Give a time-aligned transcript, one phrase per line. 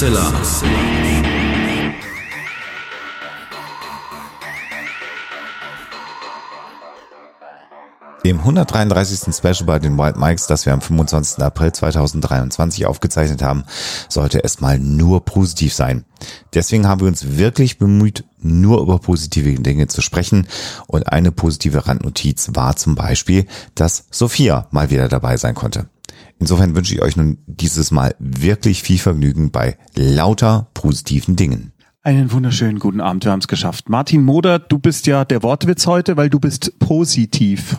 [0.00, 0.32] Hoaxilla.
[8.24, 9.34] Dem 133.
[9.34, 11.42] Special bei den Wild Mikes, das wir am 25.
[11.42, 13.64] April 2023 aufgezeichnet haben,
[14.08, 16.06] sollte es mal nur positiv sein.
[16.54, 20.46] Deswegen haben wir uns wirklich bemüht, nur über positive Dinge zu sprechen.
[20.86, 25.88] Und eine positive Randnotiz war zum Beispiel, dass Sophia mal wieder dabei sein konnte.
[26.38, 31.72] Insofern wünsche ich euch nun dieses Mal wirklich viel Vergnügen bei lauter positiven Dingen.
[32.02, 33.90] Einen wunderschönen guten Abend, wir haben es geschafft.
[33.90, 37.76] Martin Moder, du bist ja der Wortwitz heute, weil du bist positiv.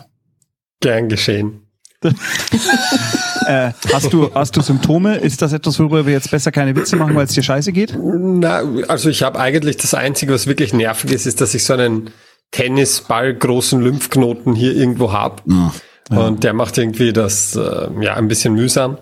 [0.80, 1.62] Gern geschehen.
[3.46, 5.16] äh, hast du hast du Symptome?
[5.16, 7.96] Ist das etwas, worüber wir jetzt besser keine Witze machen, weil es dir scheiße geht?
[7.96, 11.74] Na, also ich habe eigentlich das Einzige, was wirklich nervig ist, ist, dass ich so
[11.74, 12.10] einen
[12.50, 15.46] Tennisball großen Lymphknoten hier irgendwo hab.
[15.46, 15.70] Mhm.
[16.10, 18.98] Und der macht irgendwie das äh, ja ein bisschen mühsam.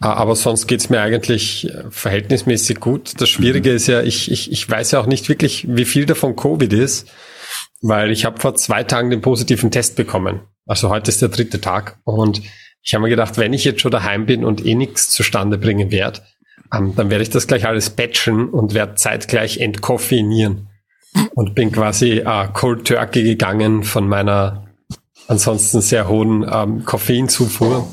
[0.00, 3.20] Aber sonst geht's mir eigentlich äh, verhältnismäßig gut.
[3.20, 3.76] Das Schwierige mhm.
[3.76, 7.10] ist ja, ich, ich, ich weiß ja auch nicht wirklich, wie viel davon Covid ist,
[7.82, 10.40] weil ich habe vor zwei Tagen den positiven Test bekommen.
[10.66, 12.40] Also heute ist der dritte Tag und
[12.82, 15.90] ich habe mir gedacht, wenn ich jetzt schon daheim bin und eh nichts zustande bringen
[15.90, 16.20] werde,
[16.72, 20.68] ähm, dann werde ich das gleich alles batchen und werde zeitgleich entkoffeinieren.
[21.34, 24.63] Und bin quasi äh, Cold Turkey gegangen von meiner
[25.28, 27.88] ansonsten sehr hohen ähm, Koffeinzufuhr.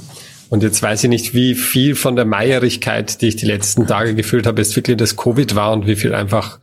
[0.50, 4.16] Und jetzt weiß ich nicht, wie viel von der Meierigkeit, die ich die letzten Tage
[4.16, 6.60] gefühlt habe, jetzt wirklich das Covid war und wie viel einfach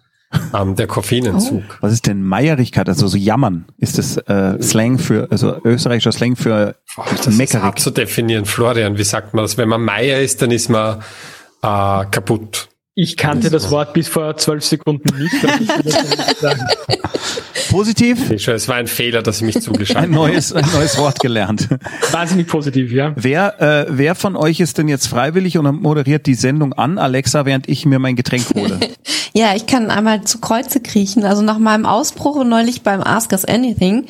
[0.55, 1.63] ähm, der Koffeinentzug.
[1.67, 1.75] Oh.
[1.81, 2.89] Was ist denn Meierigkeit?
[2.89, 3.65] Also so jammern.
[3.79, 7.77] Ist das äh, Slang für, also österreichischer Slang für Boah, das meckerig?
[7.77, 8.45] Ist zu definieren.
[8.45, 9.57] Florian, wie sagt man das?
[9.57, 10.99] Wenn man Meier ist, dann ist man
[11.63, 12.69] äh, kaputt.
[13.01, 15.33] Ich kannte das Wort bis vor zwölf Sekunden nicht.
[17.71, 18.29] Positiv?
[18.29, 20.27] Es war ein Fehler, dass ich mich zugeschaltet habe.
[20.27, 21.69] ein neues, ein neues Wort gelernt.
[22.11, 23.13] Wahnsinnig positiv, ja.
[23.15, 27.45] Wer, äh, wer von euch ist denn jetzt freiwillig und moderiert die Sendung an, Alexa,
[27.47, 28.81] während ich mir mein Getränk hole?
[29.33, 31.25] ja, ich kann einmal zu Kreuze kriechen.
[31.25, 34.07] Also nach meinem Ausbruch neulich beim Ask Us Anything,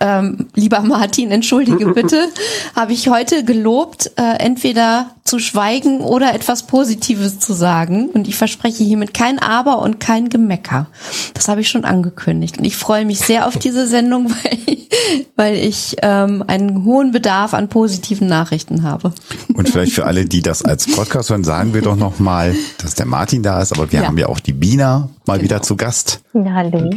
[0.00, 2.28] ähm, lieber Martin, entschuldige bitte,
[2.74, 8.08] habe ich heute gelobt, äh, entweder zu schweigen oder etwas Positives zu sagen.
[8.08, 10.86] Und ich verspreche hiermit kein Aber und kein Gemecker.
[11.34, 12.56] Das habe ich schon angekündigt.
[12.58, 14.78] Und ich freue mich sehr auf diese Sendung, weil,
[15.36, 19.12] weil ich ähm, einen hohen Bedarf an positiven Nachrichten habe.
[19.52, 22.94] Und vielleicht für alle, die das als Podcast hören, sagen wir doch noch mal, dass
[22.94, 23.72] der Martin da ist.
[23.72, 24.06] Aber wir ja.
[24.06, 25.44] haben ja auch die Bina mal genau.
[25.44, 26.22] wieder zu Gast.
[26.32, 26.90] Ja, hallo.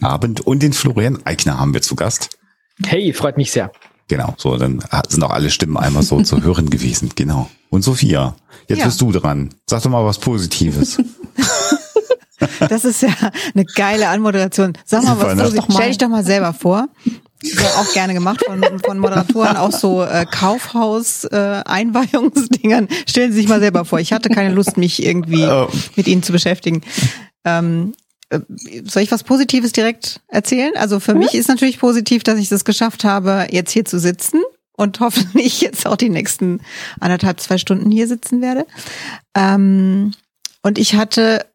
[0.00, 0.40] Abend.
[0.40, 2.36] Und den Florian Eichner haben wir zu Gast.
[2.84, 3.70] Hey, freut mich sehr.
[4.08, 7.10] Genau, so, dann sind auch alle Stimmen einmal so zu hören gewesen.
[7.14, 7.48] Genau.
[7.70, 8.34] Und Sophia,
[8.68, 8.86] jetzt ja.
[8.86, 9.50] bist du dran.
[9.66, 10.98] Sag doch mal was Positives.
[12.68, 13.08] Das ist ja
[13.54, 14.74] eine geile Anmoderation.
[14.84, 15.74] Sag mal was Positives.
[15.74, 16.88] Stell dich doch mal selber vor.
[17.42, 22.88] Ja, auch gerne gemacht von, von Moderatoren, auch so äh, Kaufhaus-Einweihungsdingern.
[22.88, 24.00] Äh, Stellen Sie sich mal selber vor.
[24.00, 25.68] Ich hatte keine Lust, mich irgendwie oh.
[25.96, 26.80] mit Ihnen zu beschäftigen.
[27.44, 27.96] Ähm, äh,
[28.84, 30.72] soll ich was Positives direkt erzählen?
[30.76, 31.20] Also für mhm.
[31.20, 34.40] mich ist natürlich positiv, dass ich es geschafft habe, jetzt hier zu sitzen
[34.76, 36.60] und hoffentlich jetzt auch die nächsten
[37.00, 38.66] anderthalb, zwei Stunden hier sitzen werde.
[39.34, 40.12] Ähm,
[40.62, 41.46] und ich hatte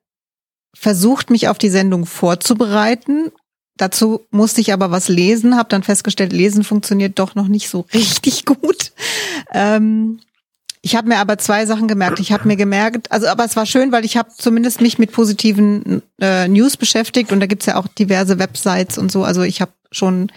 [0.73, 3.31] versucht, mich auf die Sendung vorzubereiten.
[3.75, 7.85] Dazu musste ich aber was lesen, habe dann festgestellt, Lesen funktioniert doch noch nicht so
[7.93, 8.91] richtig gut.
[9.51, 10.19] Ähm,
[10.81, 12.19] ich habe mir aber zwei Sachen gemerkt.
[12.19, 15.11] Ich habe mir gemerkt, also aber es war schön, weil ich habe zumindest mich mit
[15.11, 19.23] positiven äh, News beschäftigt und da gibt's ja auch diverse Websites und so.
[19.23, 20.31] Also ich habe schon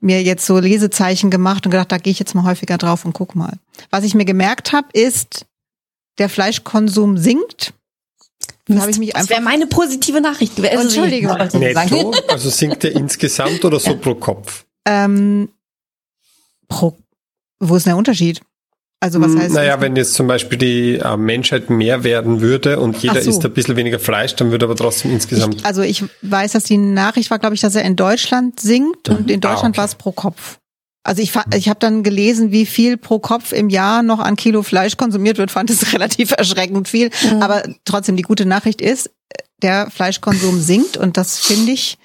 [0.00, 3.12] mir jetzt so Lesezeichen gemacht und gedacht, da gehe ich jetzt mal häufiger drauf und
[3.12, 3.58] guck mal.
[3.90, 5.44] Was ich mir gemerkt habe, ist,
[6.18, 7.74] der Fleischkonsum sinkt.
[8.66, 9.28] Da ich mich einfach.
[9.28, 10.58] Das wäre meine positive Nachricht.
[10.58, 11.36] Also Entschuldigung.
[11.36, 13.96] Netto, also sinkt der insgesamt oder so ja.
[13.96, 14.64] pro Kopf?
[14.86, 15.50] Ähm,
[16.68, 16.96] pro,
[17.58, 18.40] wo ist denn der Unterschied?
[19.02, 22.78] Also was hm, heißt Naja, wenn jetzt zum Beispiel die äh, Menschheit mehr werden würde
[22.78, 23.30] und jeder so.
[23.30, 25.56] isst ein bisschen weniger Fleisch, dann würde aber trotzdem insgesamt.
[25.56, 29.08] Ich, also ich weiß, dass die Nachricht war, glaube ich, dass er in Deutschland sinkt
[29.08, 29.78] und in ah, Deutschland ah, okay.
[29.78, 30.58] war es pro Kopf.
[31.02, 34.62] Also ich, ich habe dann gelesen, wie viel pro Kopf im Jahr noch an Kilo
[34.62, 37.10] Fleisch konsumiert wird, fand es relativ erschreckend viel.
[37.28, 37.42] Mhm.
[37.42, 39.10] Aber trotzdem, die gute Nachricht ist,
[39.62, 41.98] der Fleischkonsum sinkt und das finde ich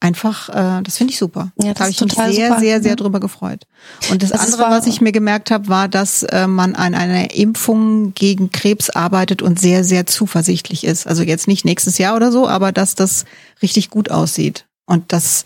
[0.00, 1.52] einfach, äh, das finde ich super.
[1.62, 2.60] Ja, da habe ich mich sehr, super.
[2.60, 3.66] sehr, sehr drüber gefreut.
[4.10, 7.34] Und das, das andere, was ich mir gemerkt habe, war, dass äh, man an einer
[7.34, 11.06] Impfung gegen Krebs arbeitet und sehr, sehr zuversichtlich ist.
[11.06, 13.26] Also jetzt nicht nächstes Jahr oder so, aber dass das
[13.62, 14.66] richtig gut aussieht.
[14.86, 15.44] Und das,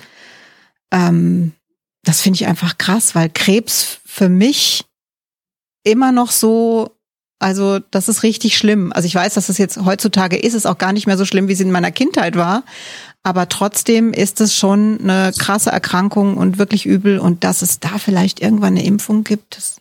[0.93, 1.53] ähm,
[2.05, 4.85] das finde ich einfach krass, weil Krebs für mich
[5.83, 6.91] immer noch so
[7.41, 8.91] also das ist richtig schlimm.
[8.95, 11.47] Also ich weiß, dass es jetzt heutzutage ist es auch gar nicht mehr so schlimm,
[11.49, 12.63] wie es in meiner Kindheit war.
[13.25, 17.19] Aber trotzdem ist es schon eine krasse Erkrankung und wirklich übel.
[17.19, 19.57] Und dass es da vielleicht irgendwann eine Impfung gibt.
[19.57, 19.81] Das,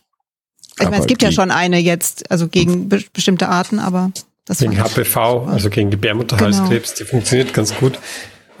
[0.80, 4.10] ich meine, es gibt ja schon eine jetzt, also gegen be bestimmte Arten, aber.
[4.46, 7.98] Das Gegen HPV, also gegen Gebärmutterhalskrebs, die funktioniert ganz gut.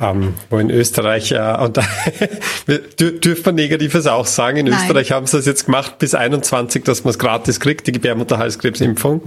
[0.00, 1.82] Ähm, wo in Österreich, äh, und da
[2.66, 4.80] wir dür dürfen wir Negatives auch sagen, in Nein.
[4.80, 9.22] Österreich haben sie das jetzt gemacht bis 21, dass man es gratis kriegt, die Gebärmutterhalskrebsimpfung.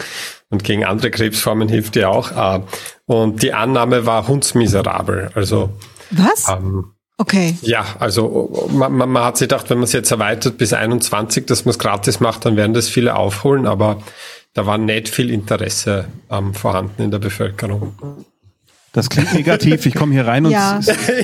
[0.50, 2.32] Und gegen andere Krebsformen hilft die auch.
[2.32, 2.62] Äh,
[3.06, 5.32] und die Annahme war hundsmiserabel.
[5.36, 5.70] Also
[6.12, 6.50] Was?
[6.50, 7.58] ähm, Okay.
[7.64, 11.48] ja, also man, man, man hat sich gedacht, wenn man es jetzt erweitert bis 21,
[11.48, 14.04] dass man es gratis macht, dann werden das viele aufholen, aber
[14.54, 17.96] da war nicht viel Interesse ähm, vorhanden in der Bevölkerung.
[18.98, 19.86] Das klingt negativ.
[19.86, 20.80] Ich komme hier rein und Ja.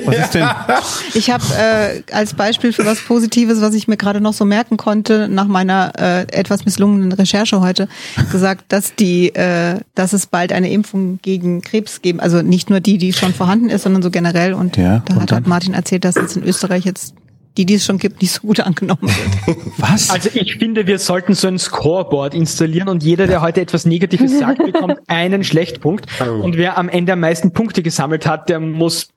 [0.05, 0.47] was ist denn?
[1.15, 4.77] Ich habe äh, als Beispiel für was Positives, was ich mir gerade noch so merken
[4.77, 7.87] konnte, nach meiner äh, etwas misslungenen Recherche heute,
[8.31, 12.79] gesagt, dass die, äh, dass es bald eine Impfung gegen Krebs geben, also nicht nur
[12.79, 14.53] die, die schon vorhanden ist, sondern so generell.
[14.53, 17.15] Und Ja, da und hat halt Martin erzählt, dass jetzt in Österreich jetzt
[17.57, 19.57] die, die es schon gibt, nicht so gut angenommen wird.
[19.77, 20.09] Was?
[20.09, 24.39] Also ich finde, wir sollten so ein Scoreboard installieren und jeder, der heute etwas Negatives
[24.39, 26.07] sagt, bekommt einen Schlechtpunkt.
[26.21, 29.09] Und wer am Ende am meisten Punkte gesammelt hat, der muss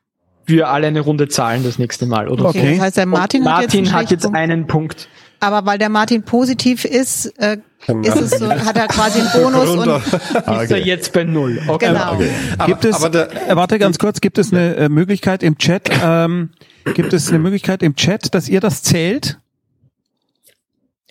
[0.47, 2.29] für alle eine Runde zahlen das nächste Mal.
[2.29, 2.73] Oder Okay.
[2.75, 5.09] Das heißt, der Martin, Und hat Martin jetzt, einen hat jetzt einen Punkt.
[5.41, 8.15] Aber weil der Martin positiv ist, äh, Genau.
[8.15, 10.03] ist es so, hat er quasi einen Bonus Runter.
[10.47, 11.61] und Ist er jetzt bei null.
[11.69, 11.87] Okay.
[11.89, 12.19] genau.
[12.67, 15.89] gibt es, aber der- äh, warte ganz kurz, gibt es eine äh, Möglichkeit im Chat,
[16.03, 16.51] ähm,
[16.95, 19.39] gibt es eine Möglichkeit im Chat, dass ihr das zählt?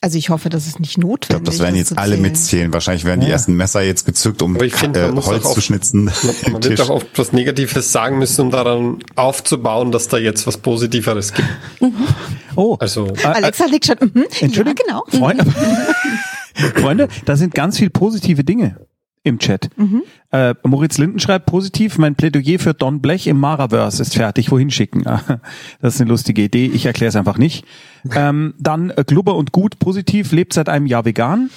[0.01, 1.45] Also ich hoffe, das ist nicht Ich glaube, notwendig.
[1.45, 2.21] das werden jetzt zu alle zählen.
[2.21, 2.73] mitzählen.
[2.73, 3.33] Wahrscheinlich werden die Ja.
[3.33, 6.11] ersten Messer jetzt gezückt, um finde, äh, Holz auch zu auf- schnitzen.
[6.51, 10.57] Man wird auch oft was Negatives sagen müssen, um daran aufzubauen, dass da jetzt was
[10.57, 11.47] Positiveres gibt.
[12.55, 14.75] Oh, Also äh, Alexa legt schon, mhm, ja, Entschuldigung?
[14.85, 15.05] genau.
[15.09, 15.45] Freunde,
[16.55, 18.77] Freunde, da sind ganz viel positive Dinge
[19.25, 19.69] im Chat.
[20.31, 24.51] Äh, Moritz Linden schreibt positiv, mein Plädoyer für Don Blech im Maraverse ist fertig.
[24.51, 25.03] Wohin schicken?
[25.81, 26.67] Das ist eine lustige Idee.
[26.67, 27.65] Ich erkläre es einfach nicht.
[28.15, 31.49] Ähm, dann äh, Glubber und Gut positiv, lebt seit einem Jahr vegan.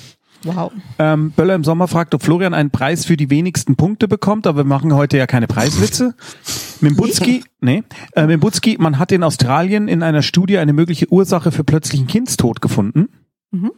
[0.45, 0.73] Wow.
[0.99, 4.59] Ähm, Böller im Sommer fragt, ob Florian einen Preis für die wenigsten Punkte bekommt, aber
[4.59, 6.15] wir machen heute ja keine Preiswitze.
[6.81, 7.83] Mimbutski, nee,
[8.15, 12.61] äh, Mimbutski, man hat in Australien in einer Studie eine mögliche Ursache für plötzlichen Kindstod
[12.61, 13.09] gefunden.
[13.51, 13.73] Mhm.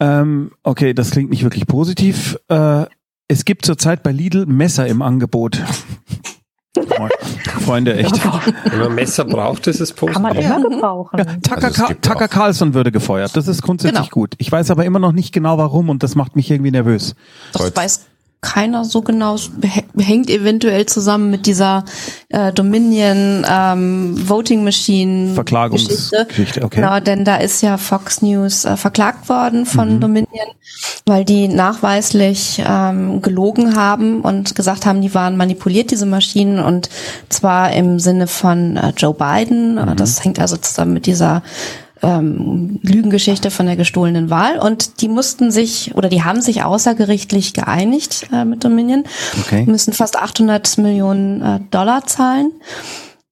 [0.00, 2.36] Ähm, okay, das klingt nicht wirklich positiv.
[2.48, 2.84] Äh,
[3.28, 5.60] es gibt zurzeit bei Lidl Messer im Angebot.
[6.76, 7.10] Fre-
[7.62, 8.20] Freunde, echt.
[8.70, 10.50] wenn man Messer braucht, ist es Kann man positiv.
[10.56, 11.18] immer gebrauchen.
[11.18, 13.34] Ja, Tucker, Also Tucker Carlson würde gefeuert.
[13.36, 14.10] Das ist grundsätzlich Genau.
[14.12, 14.34] gut.
[14.38, 17.14] Ich weiß aber immer noch nicht genau warum und das macht mich irgendwie nervös.
[17.54, 17.76] Das Kreuz.
[17.76, 18.06] weiß
[18.46, 19.36] keiner so genau.
[19.98, 21.84] Hängt eventuell zusammen mit dieser
[22.28, 26.62] äh, Dominion ähm, Voting Machine Verklagungsgeschichte, Geschichte.
[26.62, 26.80] okay.
[26.80, 30.46] Genau, denn da ist ja Fox News äh, verklagt worden von Dominion,
[31.06, 36.88] weil die nachweislich ähm, gelogen haben und gesagt haben, die waren manipuliert, diese Maschinen, und
[37.28, 39.76] zwar im Sinne von äh, Joe Biden.
[39.76, 41.42] Äh, Das hängt also zusammen mit dieser
[42.02, 47.54] ähm, Lügengeschichte von der gestohlenen Wahl und die mussten sich oder die haben sich außergerichtlich
[47.54, 49.04] geeinigt äh, mit Dominion,
[49.40, 49.64] Okay.
[49.66, 52.52] müssen fast 800 Millionen äh, Dollar zahlen.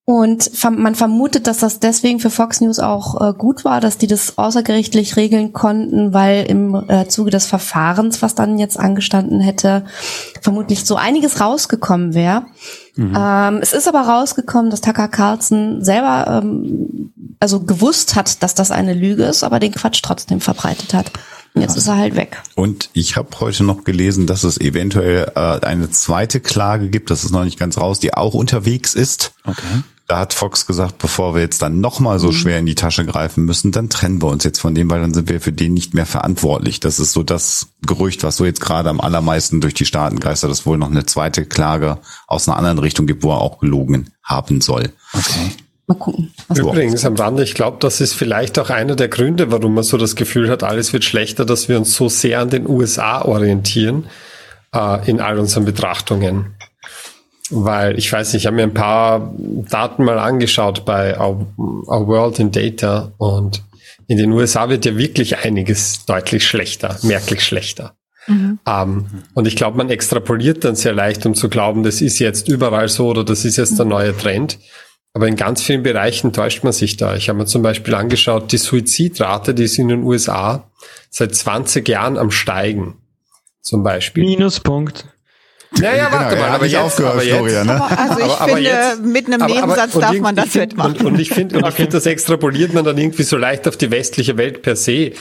[0.07, 4.07] Und man vermutet, dass das deswegen für Fox News auch äh, gut war, dass die
[4.07, 9.87] das außergerichtlich regeln konnten, weil im äh, Zuge des Verfahrens, was dann jetzt angestanden hätte,
[10.43, 12.45] vermutlich so einiges rausgekommen wäre.
[12.99, 18.71] Ähm, es ist aber rausgekommen, dass Tucker Carlson selber ähm, also gewusst hat, dass das
[18.71, 21.13] eine Lüge ist, aber den Quatsch trotzdem verbreitet hat.
[21.55, 22.43] Und jetzt ist er halt weg.
[22.57, 27.25] Und ich habe heute noch gelesen, dass es eventuell äh, eine zweite Klage gibt, das
[27.25, 29.33] ist noch nicht ganz raus, die auch unterwegs ist.
[29.45, 29.83] Okay.
[30.07, 33.47] Da hat Fox gesagt, bevor wir jetzt dann nochmal so schwer in die Tasche greifen
[33.47, 35.95] müssen, dann trennen wir uns jetzt von dem, weil dann sind wir für den nicht
[35.95, 36.79] mehr verantwortlich.
[36.79, 40.51] Das ist so das Gerücht, was so jetzt gerade am allermeisten durch die Staaten geistert,
[40.51, 43.61] dass es wohl noch eine zweite Klage aus einer anderen Richtung gibt, wo er auch
[43.61, 44.93] gelogen haben soll.
[45.15, 45.53] Okay.
[45.87, 46.33] Mal gucken.
[46.55, 49.99] Übrigens am Rande, ich glaube, das ist vielleicht auch einer der Gründe, warum man so
[49.99, 54.07] das Gefühl hat, alles wird schlechter, dass wir uns so sehr an den USA orientieren
[54.75, 56.54] äh, in all unseren Betrachtungen.
[57.51, 62.07] Weil ich weiß nicht, ich habe mir ein paar Daten mal angeschaut bei Our, Our
[62.07, 63.63] World in Data und
[64.07, 67.97] in den USA wird ja wirklich einiges deutlich schlechter, merklich schlechter.
[68.67, 72.49] Ähm, und ich glaube, man extrapoliert dann sehr leicht, um zu glauben, das ist jetzt
[72.49, 74.59] überall so oder das ist jetzt der neue Trend.
[75.13, 77.15] Aber in ganz vielen Bereichen täuscht man sich da.
[77.15, 80.69] Ich habe mir zum Beispiel angeschaut, die Suizidrate, die ist in den USA
[81.11, 82.97] seit 20 Jahren am Steigen.
[83.61, 84.25] Zum Beispiel.
[84.25, 85.07] Minuspunkt.
[85.81, 87.83] Naja, Genau, warte er mal, hat aber nicht jetzt, aufgehört, aber jetzt, Florian, ne?
[87.99, 90.97] Also ich Aber- aber finde, jetzt- mit einem Nebensatz darf man das ich find- wettmachen.
[90.99, 93.77] Und, und ich finde, und ich finde, das extrapoliert man dann irgendwie so leicht auf
[93.77, 95.13] die westliche Welt per se.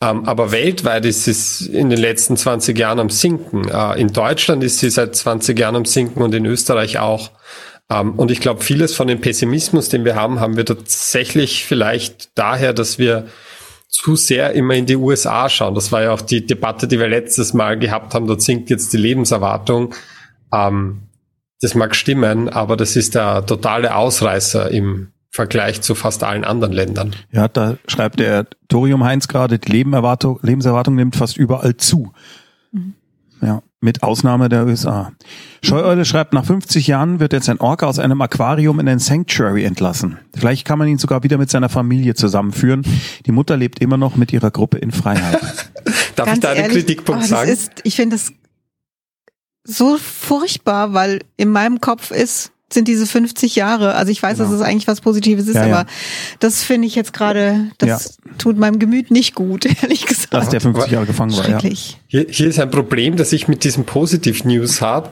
[0.00, 3.68] Ähm, aber weltweit ist es in den letzten 20 Jahren am Sinken.
[3.68, 7.30] Äh, in Deutschland ist sie seit 20 Jahren am Sinken und in Österreich auch.
[7.90, 12.30] Ähm, und ich glaube, vieles von dem Pessimismus, den wir haben, haben wir tatsächlich vielleicht
[12.36, 13.26] daher, dass wir
[13.92, 15.74] zu sehr immer in die USA schauen.
[15.74, 18.26] Das war ja auch die Debatte, die wir letztes Mal gehabt haben.
[18.26, 19.94] Dort sinkt jetzt die Lebenserwartung.
[20.52, 21.02] Ähm,
[21.60, 26.72] das mag stimmen, aber das ist der totale Ausreißer im Vergleich zu fast allen anderen
[26.72, 27.14] Ländern.
[27.30, 32.12] Ja, da schreibt der Thorium Heinz gerade, die Lebenserwartung, Lebenserwartung nimmt fast überall zu.
[32.72, 32.94] Mhm.
[33.84, 35.10] Mit Ausnahme der USA.
[35.60, 39.64] Scheueule schreibt, nach 50 Jahren wird jetzt ein Orca aus einem Aquarium in ein Sanctuary
[39.64, 40.18] entlassen.
[40.36, 42.84] Vielleicht kann man ihn sogar wieder mit seiner Familie zusammenführen.
[43.26, 45.40] Die Mutter lebt immer noch mit ihrer Gruppe in Freiheit.
[46.14, 47.50] Darf Ganz ich da einen ehrlich, Kritikpunkt oh, sagen?
[47.50, 48.32] Ist, ich finde das
[49.64, 53.94] so furchtbar, weil in meinem Kopf ist, sind diese 50 Jahre.
[53.94, 54.50] Also ich weiß, genau.
[54.50, 55.76] dass es eigentlich was Positives ist, ja, ja.
[55.80, 55.90] aber
[56.40, 58.32] das finde ich jetzt gerade, das ja.
[58.38, 60.34] tut meinem Gemüt nicht gut, ehrlich gesagt.
[60.34, 61.58] Dass der 50 Jahre gefangen war, ja.
[61.60, 65.10] Hier, hier ist ein Problem, das ich mit diesem Positiv-News habe,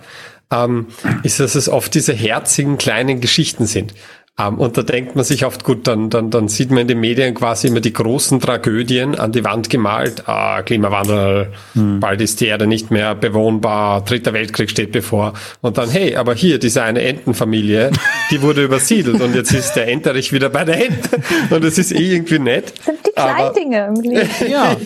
[0.50, 0.86] ähm,
[1.22, 3.94] ist, dass es oft diese herzigen kleinen Geschichten sind.
[4.40, 7.00] Um, und da denkt man sich oft, gut, dann, dann, dann sieht man in den
[7.00, 10.28] Medien quasi immer die großen Tragödien an die Wand gemalt.
[10.28, 12.00] Ah, Klimawandel, hm.
[12.00, 15.34] bald ist die Erde nicht mehr bewohnbar, dritter Weltkrieg steht bevor.
[15.60, 17.90] Und dann, hey, aber hier, diese eine Entenfamilie,
[18.30, 21.20] die wurde übersiedelt und jetzt ist der Enterich wieder bei der Ente.
[21.50, 22.72] Und es ist eh irgendwie nett.
[22.76, 24.30] Das sind die kleinen Dinge im Leben.
[24.48, 24.76] Ja,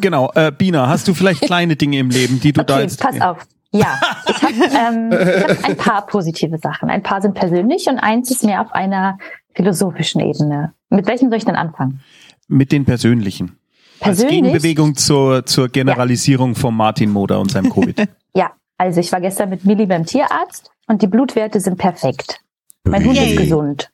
[0.00, 0.30] genau.
[0.34, 3.00] Äh, Bina, hast du vielleicht kleine Dinge im Leben, die du okay, da jetzt...
[3.00, 3.38] pass auf.
[3.72, 6.90] Ja, ich habe ähm, hab ein paar positive Sachen.
[6.90, 9.18] Ein paar sind persönlich und eins ist mehr auf einer
[9.54, 10.74] philosophischen Ebene.
[10.88, 12.00] Mit welchen soll ich denn anfangen?
[12.48, 13.58] Mit den persönlichen.
[14.00, 14.24] Persönlich?
[14.24, 16.58] Als Gegenbewegung zur, zur Generalisierung ja.
[16.58, 18.08] von Martin Moder und seinem Covid.
[18.34, 22.40] ja, also ich war gestern mit Millie beim Tierarzt und die Blutwerte sind perfekt.
[22.84, 23.90] Mein Hund ist gesund.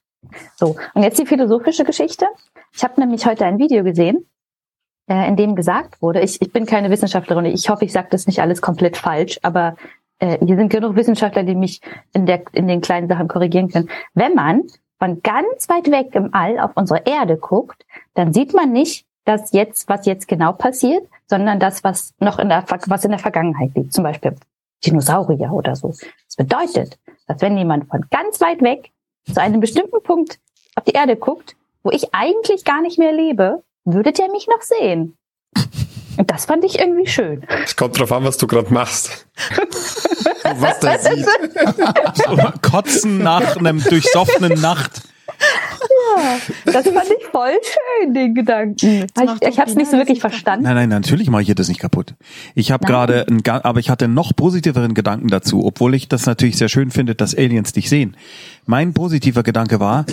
[0.56, 2.26] So, und jetzt die philosophische Geschichte.
[2.73, 4.26] Ich habe nämlich heute ein Video gesehen
[5.09, 8.27] äh, in dem gesagt wurde, ich, ich bin keine Wissenschaftlerin, ich hoffe, ich sage das
[8.27, 9.77] nicht alles komplett falsch, aber
[10.19, 11.81] äh, hier sind genug Wissenschaftler, die mich
[12.13, 13.91] in, der, in den kleinen Sachen korrigieren können.
[14.15, 14.63] Wenn man
[14.99, 17.85] von ganz weit weg im All auf unsere Erde guckt,
[18.15, 22.49] dann sieht man nicht das jetzt, was jetzt genau passiert, sondern das, was noch in
[22.49, 23.93] der, was in der Vergangenheit liegt.
[23.93, 24.37] Zum Beispiel
[24.85, 25.89] Dinosaurier oder so.
[25.89, 28.93] Das bedeutet, dass wenn jemand von ganz weit weg
[29.25, 30.39] zu einem bestimmten Punkt
[30.77, 34.62] auf die Erde guckt, wo ich eigentlich gar nicht mehr lebe, würdet ihr mich noch
[34.62, 35.16] sehen?
[36.19, 37.47] Und das fand ich irgendwie schön.
[37.64, 39.26] Es kommt drauf an, was du gerade machst.
[40.59, 41.26] was der sieht.
[42.62, 45.02] Kotzen nach einem durchsoffenen Nacht.
[46.16, 46.38] Ja,
[46.73, 48.76] das fand ich voll schön, den Gedanken.
[48.76, 50.64] Ich, ich habe es nicht so wirklich verstanden.
[50.64, 52.14] Nein, nein, natürlich mache ich das nicht kaputt.
[52.55, 56.69] Ich habe gerade, aber ich hatte noch positiveren Gedanken dazu, obwohl ich das natürlich sehr
[56.69, 58.16] schön finde, dass Aliens dich sehen.
[58.64, 60.07] Mein positiver Gedanke war,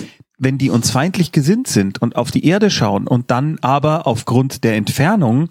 [0.44, 4.64] wenn die uns feindlich gesinnt sind und auf die Erde schauen und dann aber aufgrund
[4.64, 5.48] der Entfernung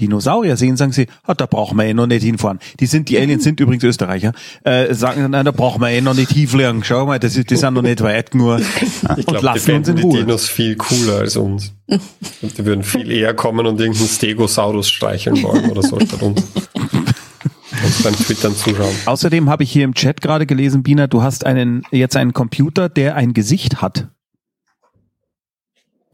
[0.00, 2.58] Dinosaurier sehen, sagen sie, ah, da brauchen wir eh noch nicht hinfahren.
[2.80, 4.32] Die sind, die Aliens sind übrigens Österreicher,
[4.64, 6.84] äh, sagen, nein, da brauchen wir eh noch nicht hinfliegen.
[6.84, 8.60] Schau mal, das ist, die sind noch nicht weit nur.
[9.16, 11.72] Ich glaube, die finden die Dinos viel cooler als uns.
[11.86, 16.42] Und die würden viel eher kommen und irgendeinen Stegosaurus streicheln wollen oder so statt uns.
[16.42, 18.94] Und beim Twittern zuschauen.
[19.06, 22.88] Außerdem habe ich hier im Chat gerade gelesen, Bina, du hast einen, jetzt einen Computer,
[22.88, 24.08] der ein Gesicht hat.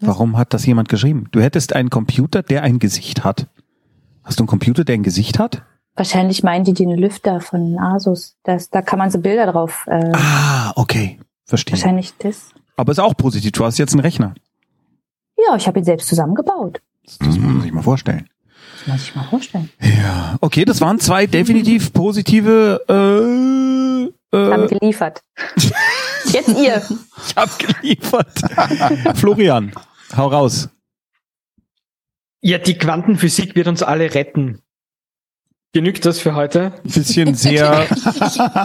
[0.06, 1.28] Warum hat das jemand geschrieben?
[1.30, 3.47] Du hättest einen Computer, der ein Gesicht hat.
[4.25, 5.62] Hast du einen Computer, der ein Gesicht hat?
[5.94, 8.37] Wahrscheinlich meinen die den Lüfter von Asus.
[8.44, 9.85] Das, da kann man so Bilder drauf.
[9.87, 11.18] Äh, ah, okay.
[11.44, 11.73] Verstehe.
[11.75, 12.50] Wahrscheinlich das.
[12.76, 13.52] Aber ist auch positiv.
[13.52, 14.35] Du hast jetzt einen Rechner.
[15.37, 16.80] Ja, ich habe ihn selbst zusammengebaut.
[17.04, 18.28] Das, das muss man sich mal vorstellen.
[18.78, 19.71] Das muss ich mal vorstellen.
[19.80, 22.80] Ja, okay, das waren zwei definitiv positive.
[22.88, 25.23] Äh, äh, haben geliefert.
[26.26, 26.82] Jetzt ihr.
[27.26, 28.40] Ich habe geliefert.
[29.14, 29.73] Florian,
[30.16, 30.69] hau raus.
[32.40, 34.62] Ja, die Quantenphysik wird uns alle retten.
[35.75, 36.75] Genügt das für heute?
[36.85, 37.87] Ein bisschen sehr.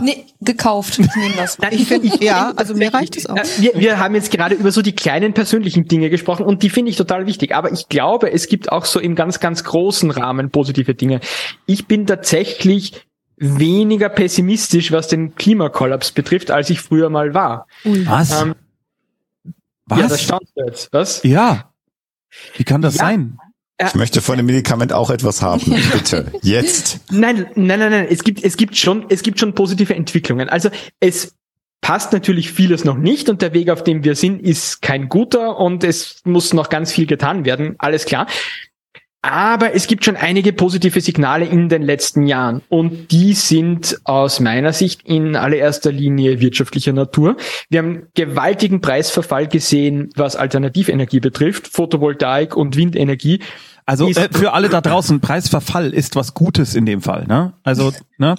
[0.03, 0.99] nee, gekauft.
[0.99, 1.57] Ich nehme das.
[1.57, 3.37] Nein, ich finde, ja, also mir reicht es auch.
[3.59, 6.91] Wir, wir haben jetzt gerade über so die kleinen persönlichen Dinge gesprochen und die finde
[6.91, 7.55] ich total wichtig.
[7.55, 11.21] Aber ich glaube, es gibt auch so im ganz, ganz großen Rahmen positive Dinge.
[11.65, 17.67] Ich bin tatsächlich weniger pessimistisch, was den Klimakollaps betrifft, als ich früher mal war.
[17.83, 18.41] Was?
[18.41, 18.55] Ähm,
[19.87, 19.99] was?
[19.99, 20.93] Ja, das stand jetzt.
[20.93, 21.23] Was?
[21.23, 21.73] Ja.
[22.55, 23.05] Wie kann das ja.
[23.05, 23.37] sein?
[23.79, 25.75] Ich möchte von dem Medikament auch etwas haben.
[25.93, 26.31] Bitte.
[26.41, 26.99] Jetzt.
[27.11, 28.07] Nein, nein, nein, nein.
[28.09, 30.49] Es gibt, es gibt schon, es gibt schon positive Entwicklungen.
[30.49, 31.35] Also es
[31.81, 35.57] passt natürlich vieles noch nicht und der Weg, auf dem wir sind, ist kein guter
[35.57, 37.75] und es muss noch ganz viel getan werden.
[37.77, 38.25] Alles klar.
[39.31, 44.39] Aber es gibt schon einige positive Signale in den letzten Jahren und die sind aus
[44.39, 47.37] meiner Sicht in allererster Linie wirtschaftlicher Natur.
[47.69, 53.41] Wir haben gewaltigen Preisverfall gesehen, was Alternativenergie betrifft, Photovoltaik und Windenergie.
[53.85, 57.53] Also äh, für alle da draußen, Preisverfall ist was Gutes in dem Fall, ne?
[57.63, 58.35] Also, ne?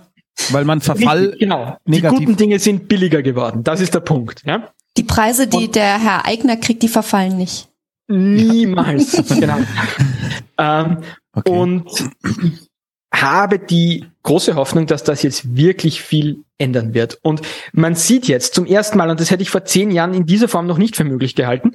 [0.51, 1.21] Weil man Verfall.
[1.21, 1.77] Richtig, genau.
[1.85, 3.65] Negativ die guten Dinge sind billiger geworden.
[3.65, 4.69] Das ist der Punkt, ja?
[4.97, 7.69] Die Preise, die und der Herr Eigner kriegt, die verfallen nicht.
[8.09, 9.23] Niemals.
[9.41, 9.59] genau.
[10.59, 10.99] Ähm,
[11.39, 11.51] Okay.
[11.51, 12.11] Und
[13.13, 17.19] habe die große Hoffnung, dass das jetzt wirklich viel ändern wird.
[17.23, 17.41] Und
[17.73, 20.49] man sieht jetzt zum ersten Mal, und das hätte ich vor zehn Jahren in dieser
[20.49, 21.73] Form noch nicht für möglich gehalten,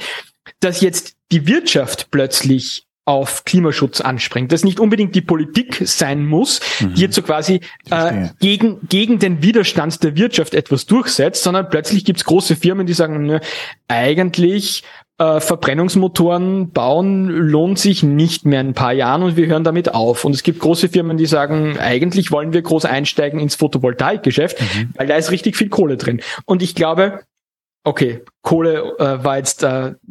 [0.59, 4.51] dass jetzt die Wirtschaft plötzlich auf Klimaschutz anspringt.
[4.51, 9.41] Dass nicht unbedingt die Politik sein muss, die jetzt so quasi äh, gegen, gegen den
[9.41, 13.39] Widerstand der Wirtschaft etwas durchsetzt, sondern plötzlich gibt's große Firmen, die sagen, nö,
[13.89, 14.83] eigentlich
[15.23, 19.93] äh, Verbrennungsmotoren bauen lohnt sich nicht mehr in ein paar Jahren und wir hören damit
[19.93, 20.25] auf.
[20.25, 24.57] Und es gibt große Firmen, die sagen, eigentlich wollen wir groß einsteigen ins Photovoltaikgeschäft,
[24.95, 26.21] weil da ist richtig viel Kohle drin.
[26.45, 27.21] Und ich glaube,
[27.83, 29.93] okay, Kohle äh, war jetzt äh,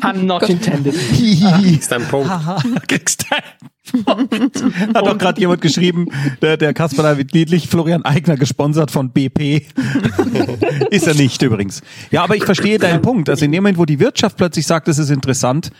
[0.00, 0.94] pun not intended.
[0.94, 2.30] Ist ein Punkt.
[2.88, 3.36] Kriegst du-
[4.94, 6.08] Hat doch gerade jemand geschrieben,
[6.42, 9.66] der, der Kasper David Niedlich, Florian Eigner gesponsert von BP.
[10.90, 11.82] ist er nicht übrigens.
[12.10, 13.28] Ja, aber ich verstehe deinen Punkt.
[13.28, 15.70] Also in dem Moment, wo die Wirtschaft plötzlich sagt, es ist interessant,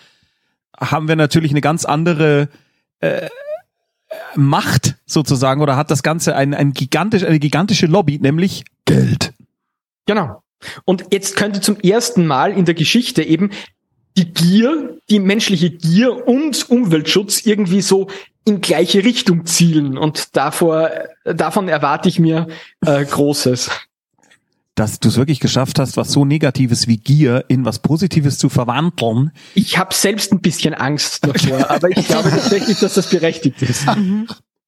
[0.78, 2.48] haben wir natürlich eine ganz andere
[3.00, 3.28] äh,
[4.34, 9.32] Macht sozusagen oder hat das Ganze ein, ein gigantisch, eine gigantische Lobby, nämlich Geld.
[10.06, 10.42] Genau.
[10.84, 13.50] Und jetzt könnte zum ersten Mal in der Geschichte eben
[14.16, 18.08] die Gier, die menschliche Gier und Umweltschutz irgendwie so
[18.44, 19.96] in gleiche Richtung zielen.
[19.96, 20.90] Und davor,
[21.24, 22.48] davon erwarte ich mir
[22.84, 23.70] äh, Großes.
[24.74, 28.48] Dass du es wirklich geschafft hast, was so Negatives wie Gier in was Positives zu
[28.48, 29.30] verwandeln.
[29.54, 33.86] Ich habe selbst ein bisschen Angst davor, aber ich glaube tatsächlich, dass das berechtigt ist.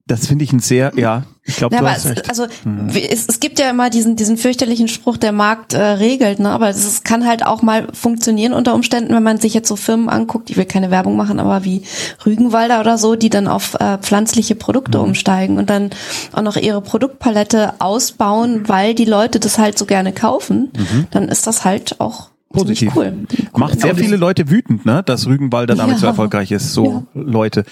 [0.09, 2.29] Das finde ich ein sehr, ja, ich glaube, Ja, du hast recht.
[2.29, 6.41] also wie- es, es gibt ja immer diesen diesen fürchterlichen Spruch, der Markt äh, regelt,
[6.41, 6.51] ne?
[6.51, 10.09] Aber es kann halt auch mal funktionieren unter Umständen, wenn man sich jetzt so Firmen
[10.09, 10.51] anguckt.
[10.51, 11.83] Ich will keine Werbung machen, aber wie
[12.27, 15.05] Rügenwalder oder so, die dann auf äh, pflanzliche Produkte Mhm.
[15.05, 15.91] umsteigen und dann
[16.33, 20.71] auch noch ihre Produktpalette ausbauen, weil die Leute das halt so gerne kaufen.
[21.13, 22.59] Dann ist das halt auch Mhm.
[22.59, 22.97] Positiv.
[22.97, 23.13] cool.
[23.57, 26.11] Macht sehr viele Leute wütend, ne, dass Rügenwalder damit so Ja.
[26.11, 26.73] erfolgreich ist.
[26.75, 27.65] So Leute.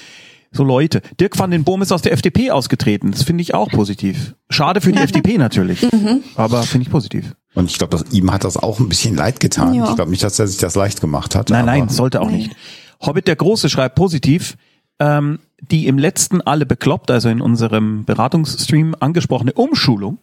[0.53, 1.01] So Leute.
[1.21, 3.13] Dirk van den Boom ist aus der FDP ausgetreten.
[3.13, 4.35] Das finde ich auch positiv.
[4.49, 5.83] Schade für die FDP natürlich.
[5.93, 6.25] Mhm.
[6.35, 7.35] Aber finde ich positiv.
[7.55, 9.75] Und ich glaube, dass ihm hat das auch ein bisschen leid getan.
[9.75, 9.89] Ja.
[9.89, 11.51] Ich glaube nicht, dass er sich das leicht gemacht hat.
[11.51, 12.57] Nein, nein, sollte auch nicht.
[13.01, 14.57] Hobbit der Große schreibt positiv,
[14.99, 20.19] ähm, die im letzten alle bekloppt, also in unserem Beratungsstream angesprochene Umschulung,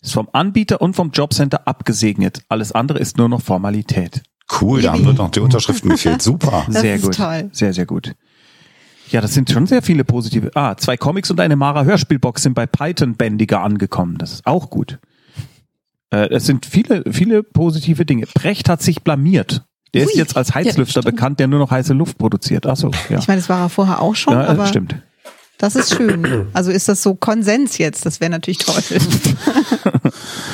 [0.00, 2.42] ist vom Anbieter und vom Jobcenter abgesegnet.
[2.48, 4.22] Alles andere ist nur noch Formalität.
[4.60, 6.22] Cool, da haben nur noch die Unterschriften gefehlt.
[6.22, 6.64] Super.
[6.66, 7.16] Das sehr ist gut.
[7.16, 7.50] toll.
[7.52, 8.14] Sehr, sehr gut.
[9.10, 10.50] Ja, das sind schon sehr viele positive.
[10.54, 14.18] Ah, zwei Comics und eine Mara Hörspielbox sind bei Python Bändiger angekommen.
[14.18, 14.98] Das ist auch gut.
[16.10, 18.26] Äh, es sind viele, viele positive Dinge.
[18.34, 19.64] Brecht hat sich blamiert.
[19.94, 20.18] Der ist Ui.
[20.18, 22.66] jetzt als Heizlüfter Ja, bekannt, der nur noch heiße Luft produziert.
[22.66, 23.18] Ach so, ja.
[23.18, 24.96] Ich meine, das war er vorher auch schon, ja, aber stimmt.
[25.58, 26.46] Das ist schön.
[26.52, 28.06] Also ist das so Konsens jetzt?
[28.06, 28.82] Das wäre natürlich toll.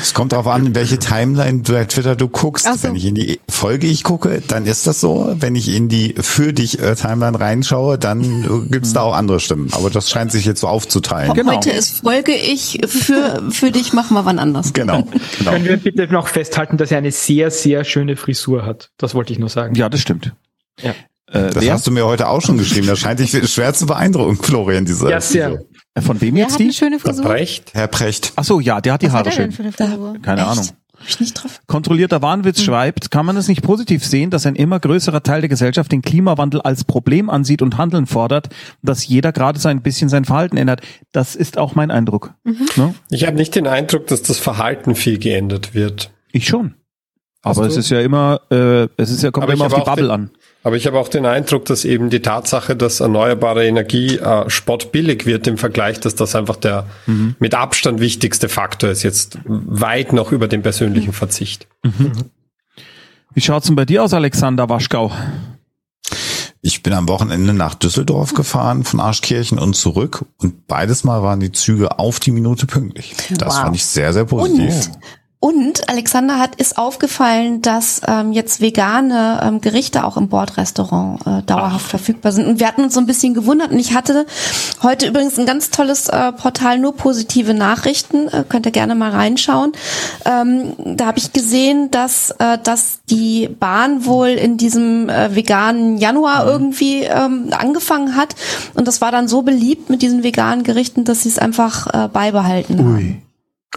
[0.01, 2.67] Es kommt darauf an, in welche Timeline bei Twitter du guckst.
[2.67, 2.89] So.
[2.89, 5.35] Wenn ich in die Folge ich gucke, dann ist das so.
[5.39, 9.41] Wenn ich in die für dich äh, Timeline reinschaue, dann äh, gibt's da auch andere
[9.41, 9.71] Stimmen.
[9.73, 11.33] Aber das scheint sich jetzt so aufzuteilen.
[11.33, 11.57] Genau.
[11.57, 14.75] Heute ist Folge ich für für dich machen wir wann anders.
[14.75, 15.09] Genau.
[15.39, 15.53] genau.
[15.53, 18.91] Können wir bitte noch festhalten, dass er eine sehr, sehr schöne Frisur hat.
[18.99, 19.75] Das wollte ich nur sagen.
[19.75, 20.35] Ja, das stimmt.
[20.83, 20.95] Ja.
[21.35, 21.73] Äh, Das wer?
[21.75, 22.87] hast du mir heute auch schon geschrieben.
[22.87, 25.11] Das scheint dich schwer zu beeindrucken, Florian, diese.
[25.11, 25.61] Ja, sehr.
[26.01, 26.75] Von wem jetzt hat eine die?
[26.75, 27.25] schöne Frisur?
[27.25, 27.73] Brecht.
[27.75, 28.33] Herr Precht.
[28.37, 29.73] Ach so, ja, der hat die Was Haare hat er denn schön.
[29.73, 30.17] für eine Frisur?
[30.23, 30.51] Keine Echt?
[30.51, 30.69] Ahnung.
[30.97, 31.61] Hab ich nicht drauf.
[31.67, 35.49] Kontrollierter Wahnwitz schreibt, kann man es nicht positiv sehen, dass ein immer größerer Teil der
[35.51, 38.49] Gesellschaft den Klimawandel als Problem ansieht und Handeln fordert,
[38.83, 40.81] dass jeder gerade so ein bisschen sein Verhalten ändert.
[41.13, 42.33] Das ist auch mein Eindruck.
[42.77, 42.95] Ne?
[43.11, 46.11] Ich habe nicht den Eindruck, dass das Verhalten viel geändert wird.
[46.33, 46.75] Ich schon.
[47.43, 50.05] Aber es ist ja immer, äh, es ist ja kommt Aber immer auf die Bubble
[50.05, 50.31] den- an.
[50.65, 55.27] Aber ich habe auch den Eindruck, dass eben die Tatsache, dass erneuerbare Energie äh, spottbillig
[55.27, 56.87] wird im Vergleich, dass das einfach der
[57.39, 61.69] mit Abstand wichtigste Faktor ist, jetzt weit noch über den persönlichen Verzicht.
[63.35, 65.13] Wie schaut's denn bei dir aus, Alexander Waschgau?
[66.63, 70.25] Ich bin am Wochenende nach Düsseldorf gefahren, von Arschkirchen und zurück.
[70.39, 73.15] Und beides Mal waren die Züge auf die Minute pünktlich.
[73.33, 73.63] Das Wow.
[73.65, 74.87] fand ich sehr, sehr positiv.
[74.87, 74.99] Und
[75.89, 81.87] Alexander hat ist aufgefallen, dass ähm, jetzt vegane ähm, Gerichte auch im Bordrestaurant äh, dauerhaft
[81.87, 82.47] verfügbar sind.
[82.47, 83.71] Und wir hatten uns so ein bisschen gewundert.
[83.71, 84.25] Und ich hatte
[84.83, 88.29] heute übrigens ein ganz tolles äh, Portal, nur positive Nachrichten.
[88.29, 89.73] Äh, könnt ihr gerne mal reinschauen.
[90.25, 95.99] Ähm, da habe ich gesehen, dass, äh, dass die Bahn wohl in diesem äh, veganen
[95.99, 98.35] Januar irgendwie ähm, angefangen hat.
[98.73, 102.09] Und das war dann so beliebt mit diesen veganen Gerichten, dass sie es einfach äh,
[102.09, 103.24] beibehalten haben.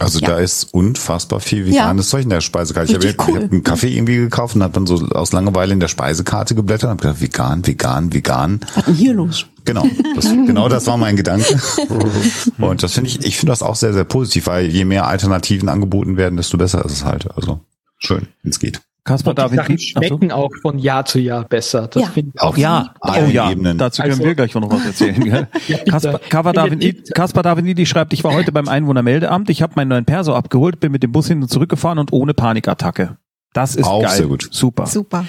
[0.00, 0.28] Also Ja.
[0.28, 2.92] da ist unfassbar viel veganes Zeug in der Speisekarte.
[2.92, 3.42] Ich habe cool.
[3.42, 6.84] hab einen Kaffee irgendwie gekauft und habe dann so aus Langeweile in der Speisekarte geblättert
[6.84, 8.60] und habe gedacht, vegan, vegan, vegan.
[8.76, 9.46] Was denn hier los?
[9.64, 9.84] Genau,
[10.14, 11.60] das, genau das war mein Gedanke.
[12.58, 15.68] Und das finde ich, ich finde das auch sehr, sehr positiv, weil je mehr Alternativen
[15.68, 17.28] angeboten werden, desto besser ist es halt.
[17.36, 17.60] Also
[17.98, 18.80] schön, wenn es geht.
[19.08, 19.74] Kaspar Und die Sachen.
[19.76, 20.06] Ach so.
[20.08, 21.88] schmecken auch von Jahr zu Jahr besser.
[21.88, 22.08] Das Ja.
[22.10, 22.58] finde ich Auf auch.
[22.58, 23.78] Ja, oh allen ja, Ebenen.
[23.78, 25.18] dazu können Also- wir gleich noch was erzählen.
[25.20, 25.46] Gell?
[25.66, 25.84] bitte.
[25.90, 27.12] Kaspar, Kaspar, Bitte, David, bitte.
[27.12, 30.80] Kaspar David Nidi schreibt, ich war heute beim Einwohnermeldeamt, ich habe meinen neuen Perso abgeholt,
[30.80, 33.16] bin mit dem Bus hin und zurückgefahren und ohne Panikattacke.
[33.54, 34.10] Das ist Auch geil.
[34.10, 34.46] sehr gut.
[34.50, 34.84] Super.
[34.86, 35.24] Super.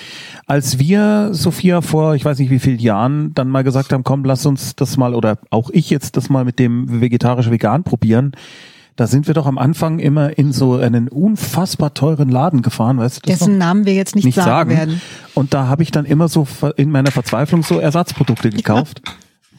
[0.46, 4.26] Als wir, Sophia, vor ich weiß nicht wie vielen Jahren dann mal gesagt haben, komm,
[4.26, 8.34] lass uns das mal oder auch ich jetzt das mal mit dem vegetarisch-vegan probieren,
[9.00, 13.18] da sind wir doch am Anfang immer in so einen unfassbar teuren Laden gefahren, weißt
[13.18, 13.58] du Dessen?
[13.58, 14.70] Namen wir jetzt nicht, nicht sagen, sagen.
[14.72, 15.02] werden.
[15.36, 19.02] Und da habe ich dann immer so in meiner Verzweiflung so Ersatzprodukte gekauft.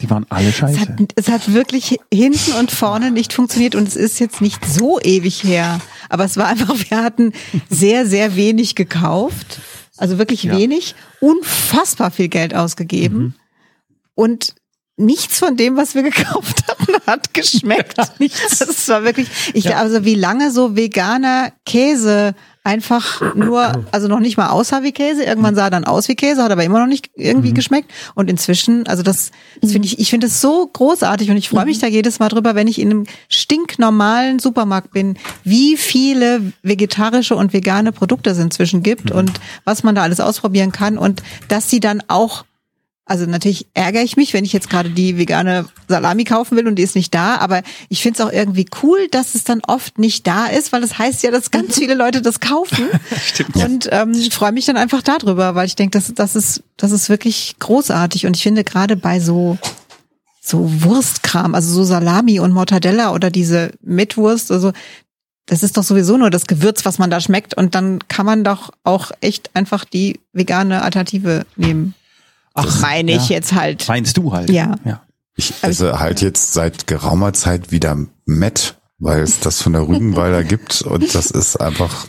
[0.03, 0.81] Die waren alle Es scheiße.
[0.81, 4.99] hat, es hat wirklich hinten und vorne nicht funktioniert und es ist jetzt nicht so
[5.01, 5.81] ewig her.
[6.09, 7.33] Aber es war einfach, wir hatten
[7.69, 9.61] sehr, sehr wenig gekauft.
[9.97, 10.57] Also wirklich Ja.
[10.57, 13.19] wenig, unfassbar viel Geld ausgegeben.
[13.19, 13.35] Mhm.
[14.15, 14.55] Und
[15.01, 17.97] nichts von dem, was wir gekauft hatten, hat geschmeckt.
[18.21, 18.59] nichts.
[18.59, 24.37] Das war wirklich, ich, also wie lange so veganer Käse einfach nur, also noch nicht
[24.37, 25.25] mal aussah wie Käse.
[25.25, 27.91] Irgendwann sah er dann aus wie Käse, hat aber immer noch nicht irgendwie geschmeckt.
[28.15, 29.31] Und inzwischen, also das,
[29.63, 32.29] das finde ich, ich finde es so großartig und ich freue mich da jedes Mal
[32.29, 38.39] drüber, wenn ich in einem stinknormalen Supermarkt bin, wie viele vegetarische und vegane Produkte es
[38.39, 39.33] inzwischen gibt und
[39.65, 42.45] was man da alles ausprobieren kann und dass sie dann auch
[43.11, 46.77] also natürlich ärgere ich mich, wenn ich jetzt gerade die vegane Salami kaufen will und
[46.77, 49.99] die ist nicht da, aber ich finde es auch irgendwie cool, dass es dann oft
[49.99, 52.89] nicht da ist, weil das heißt ja, dass ganz viele Leute das kaufen.
[53.55, 57.09] Und ähm, freue mich dann einfach darüber, weil ich denke, das, das, ist, das ist
[57.09, 58.27] wirklich großartig.
[58.27, 59.59] Und ich finde gerade bei so
[60.41, 64.73] so Wurstkram, also so Salami und Mortadella oder diese Mitwurst, also
[65.47, 68.45] das ist doch sowieso nur das Gewürz, was man da schmeckt und dann kann man
[68.45, 71.95] doch auch echt einfach die vegane Alternative nehmen.
[72.69, 73.37] Ach, meine ich ja.
[73.37, 73.87] jetzt halt.
[73.89, 74.51] Meinst du halt?
[74.51, 74.77] Ja.
[74.85, 75.03] ja.
[75.37, 77.97] Ich esse halt jetzt seit geraumer Zeit wieder
[78.27, 82.07] Met, weil es das von der Rügenwalder gibt und das ist einfach,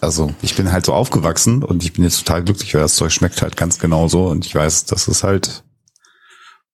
[0.00, 3.12] also ich bin halt so aufgewachsen und ich bin jetzt total glücklich, weil das Zeug
[3.12, 5.62] schmeckt halt ganz genauso und ich weiß, das ist halt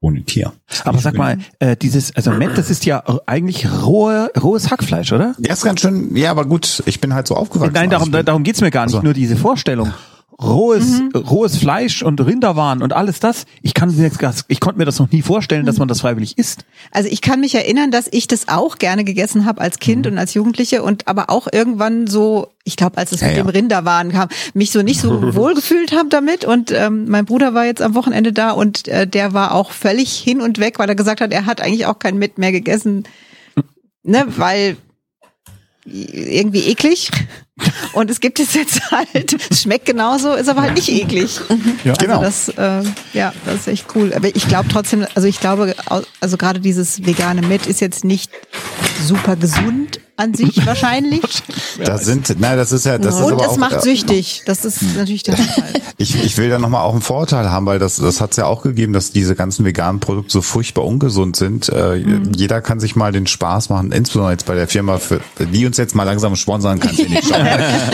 [0.01, 0.53] ohne Tier.
[0.85, 5.35] Aber sag mal, äh, dieses, also Met, das ist ja eigentlich rohe, rohes Hackfleisch, oder?
[5.39, 7.73] Ja, ist ganz schön, ja, aber gut, ich bin halt so aufgewachsen.
[7.75, 8.95] Nein, darum, Also bin- darum geht's mir gar nicht.
[8.95, 9.93] Also- Nur diese Vorstellung.
[10.41, 13.45] Rohes, rohes Fleisch und Rinderwaren und alles das.
[13.61, 16.39] Ich kann mir das, ich konnte mir das noch nie vorstellen, dass man das freiwillig
[16.39, 16.65] isst.
[16.93, 20.13] Also ich kann mich erinnern, dass ich das auch gerne gegessen habe als Kind Mhm.
[20.13, 23.43] und als Jugendliche und aber auch irgendwann so, ich glaube, als es Ja, mit ja.
[23.43, 26.45] dem Rinderwaren kam, mich so nicht so wohl gefühlt habe damit.
[26.45, 30.13] Und ähm, mein Bruder war jetzt am Wochenende da und äh, der war auch völlig
[30.19, 33.03] hin und weg, weil er gesagt hat, er hat eigentlich auch kein Mit mehr gegessen,
[34.05, 34.77] ne, weil
[35.93, 37.11] irgendwie eklig.
[37.93, 41.41] Und es gibt es jetzt halt, es schmeckt genauso, ist aber halt nicht eklig.
[41.85, 41.93] Ja.
[41.95, 42.21] Also Genau.
[42.23, 42.83] das, äh,
[43.15, 44.13] ja, das ist echt cool.
[44.15, 48.05] Aber ich glaube trotzdem, also ich glaube, au- also gerade dieses vegane Met ist jetzt
[48.05, 48.31] nicht
[49.05, 51.23] super gesund an sich wahrscheinlich.
[51.83, 54.43] Das sind, nein, das ist ja, das ist Und aber es auch, macht süchtig.
[54.47, 55.65] Das ist natürlich der Fall.
[56.01, 58.47] Ich, ich will da nochmal auch einen Vorteil haben, weil das, das hat es ja
[58.47, 61.69] auch gegeben, dass diese ganzen veganen Produkte so furchtbar ungesund sind.
[61.71, 62.31] Äh, Mhm.
[62.37, 65.21] Jeder kann sich mal den Spaß machen, insbesondere jetzt bei der Firma, für,
[65.53, 66.93] die uns jetzt mal langsam sponsern kann.
[66.93, 67.37] ich schon.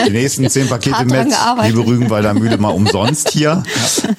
[0.05, 1.27] Die nächsten zehn Pakete mit,
[1.63, 3.63] liebe Rügenwalder Mühle, mal umsonst hier.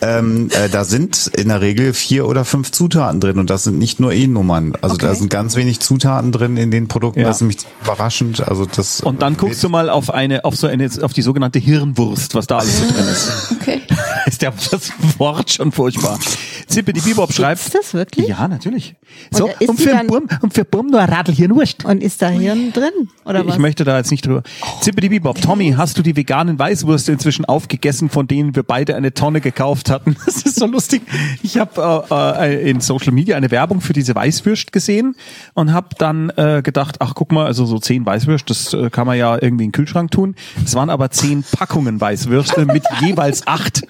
[0.00, 3.78] Ähm, äh, da sind in der Regel vier oder fünf Zutaten drin und das sind
[3.78, 4.72] nicht nur E-Nummern.
[4.82, 5.16] Also da Okay.
[5.18, 7.20] sind ganz wenig Zutaten drin in den Produkten.
[7.20, 7.26] Ja.
[7.28, 7.58] Das ist nämlich
[7.96, 8.46] überraschend.
[8.46, 11.58] Also das Und dann guckst du mal auf eine, auf so eine, auf die sogenannte
[11.58, 13.32] Hirnwurst, was da alles so drin ist.
[13.56, 13.82] Okay.
[14.26, 16.18] Ist ja das Wort schon furchtbar.
[16.66, 17.60] Zippe die Bibop schreibt.
[17.60, 18.26] Ist das wirklich?
[18.26, 18.96] Ja, natürlich.
[19.30, 21.84] So, ist und die für, dann- Burm, und für Burm nur ein Radl Hirnwurst.
[21.84, 22.90] Und ist da Hirn drin?
[23.24, 23.58] Oder Ich was?
[23.58, 24.42] möchte da jetzt nicht drüber.
[24.80, 25.40] Zippity Bebop.
[25.40, 29.90] Tommy, hast du die veganen Weißwürste inzwischen aufgegessen, von denen wir beide eine Tonne gekauft
[29.90, 30.16] hatten?
[30.26, 31.02] Das ist so lustig.
[31.42, 35.14] Ich habe äh, äh, in Social Media eine Werbung für diese Weißwürst gesehen
[35.54, 39.06] und habe dann äh, gedacht, ach guck mal, also so zehn Weißwürste, das äh, kann
[39.06, 40.34] man ja irgendwie in den Kühlschrank tun.
[40.64, 43.82] Es waren aber zehn Packungen Weißwürste mit jeweils acht.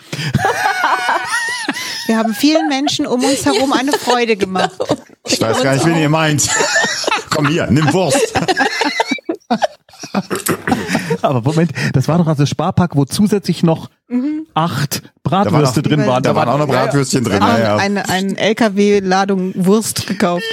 [2.07, 4.71] Wir haben vielen Menschen um uns herum eine Freude gemacht.
[5.27, 6.49] Ich weiß gar nicht, wen ihr meint.
[7.31, 8.33] Komm hier, nimm Wurst.
[11.23, 13.91] Aber Moment, das war doch also Sparpack, wo zusätzlich noch
[14.55, 16.23] acht Bratwürste noch- drin waren.
[16.23, 17.41] Da waren auch noch Bratwürstchen drin.
[17.43, 17.77] Ja, ja.
[17.77, 20.45] Eine, eine LKW-Ladung Wurst gekauft.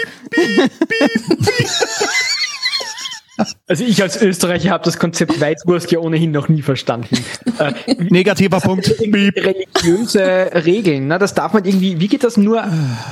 [3.68, 7.18] Also ich als Österreicher habe das Konzept Weißwurst ja ohnehin noch nie verstanden.
[7.60, 7.74] Äh,
[8.10, 8.96] Negativer Punkt.
[9.00, 11.20] religiöse Regeln, ne?
[11.20, 12.66] das darf man irgendwie, wie geht das nur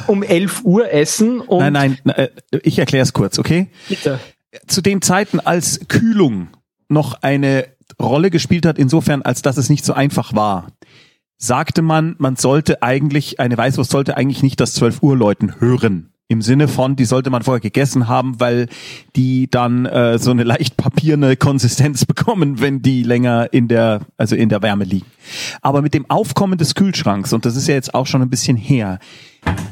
[0.07, 1.41] um 11 Uhr essen?
[1.41, 2.29] Und Nein, nein, äh,
[2.63, 3.67] ich erkläre es kurz, okay?
[3.87, 4.19] Bitte.
[4.65, 6.47] zu den Zeiten, als Kühlung
[6.89, 7.67] noch eine
[8.01, 10.71] Rolle gespielt hat, insofern, als dass es nicht so einfach war,
[11.37, 16.10] sagte man, man sollte eigentlich, eine Weißwurst sollte eigentlich nicht das 12 Uhr läuten hören
[16.31, 18.69] Im Sinne von, die sollte man vorher gegessen haben, weil
[19.17, 24.37] die dann äh, so eine leicht papierne Konsistenz bekommen, wenn die länger in der, also
[24.37, 25.07] in der Wärme liegen.
[25.61, 28.55] Aber mit dem Aufkommen des Kühlschranks, und das ist ja jetzt auch schon ein bisschen
[28.55, 28.99] her,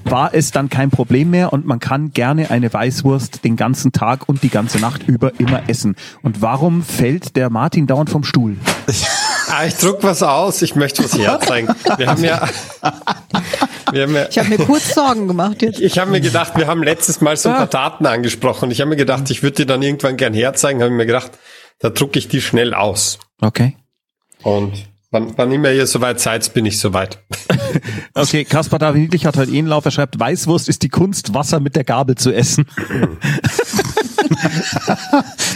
[0.03, 4.27] war es dann kein Problem mehr und man kann gerne eine Weißwurst den ganzen Tag
[4.27, 5.95] und die ganze Nacht über immer essen.
[6.23, 8.57] Und warum fällt der Martin dauernd vom Stuhl?
[9.51, 10.61] Ah, ich druck was aus.
[10.61, 11.73] Ich möchte was herzeigen.
[11.97, 12.47] Wir haben ja,
[13.93, 15.79] ja Ich habe mir kurz Sorgen gemacht jetzt.
[15.79, 18.71] ich habe mir gedacht, wir haben letztes Mal so ein paar Daten angesprochen.
[18.71, 20.81] Ich habe mir gedacht, ich würde die dann irgendwann gern herzeigen.
[20.81, 21.31] Habe mir gedacht,
[21.79, 23.19] da drucke ich die schnell aus.
[23.41, 23.75] Okay.
[24.43, 24.73] Und
[25.11, 27.19] wann, wann immer ihr soweit seid, bin ich soweit.
[28.15, 29.85] Okay, Kaspar David Niedlich hat heute eh einen Lauf.
[29.85, 32.65] Er schreibt, Weißwurst ist die Kunst, Wasser mit der Gabel zu essen.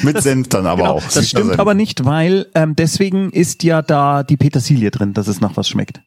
[0.04, 1.04] Mit Senf dann aber Genau, auch.
[1.13, 5.41] das stimmt aber nicht, weil ähm, deswegen ist ja da die Petersilie drin, dass es
[5.41, 6.02] nach was schmeckt.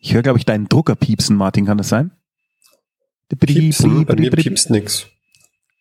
[0.00, 2.10] Ich höre, glaube ich, deinen Drucker piepsen, Martin, kann das sein?
[3.38, 5.06] Piepsen, bei mir piepst nix.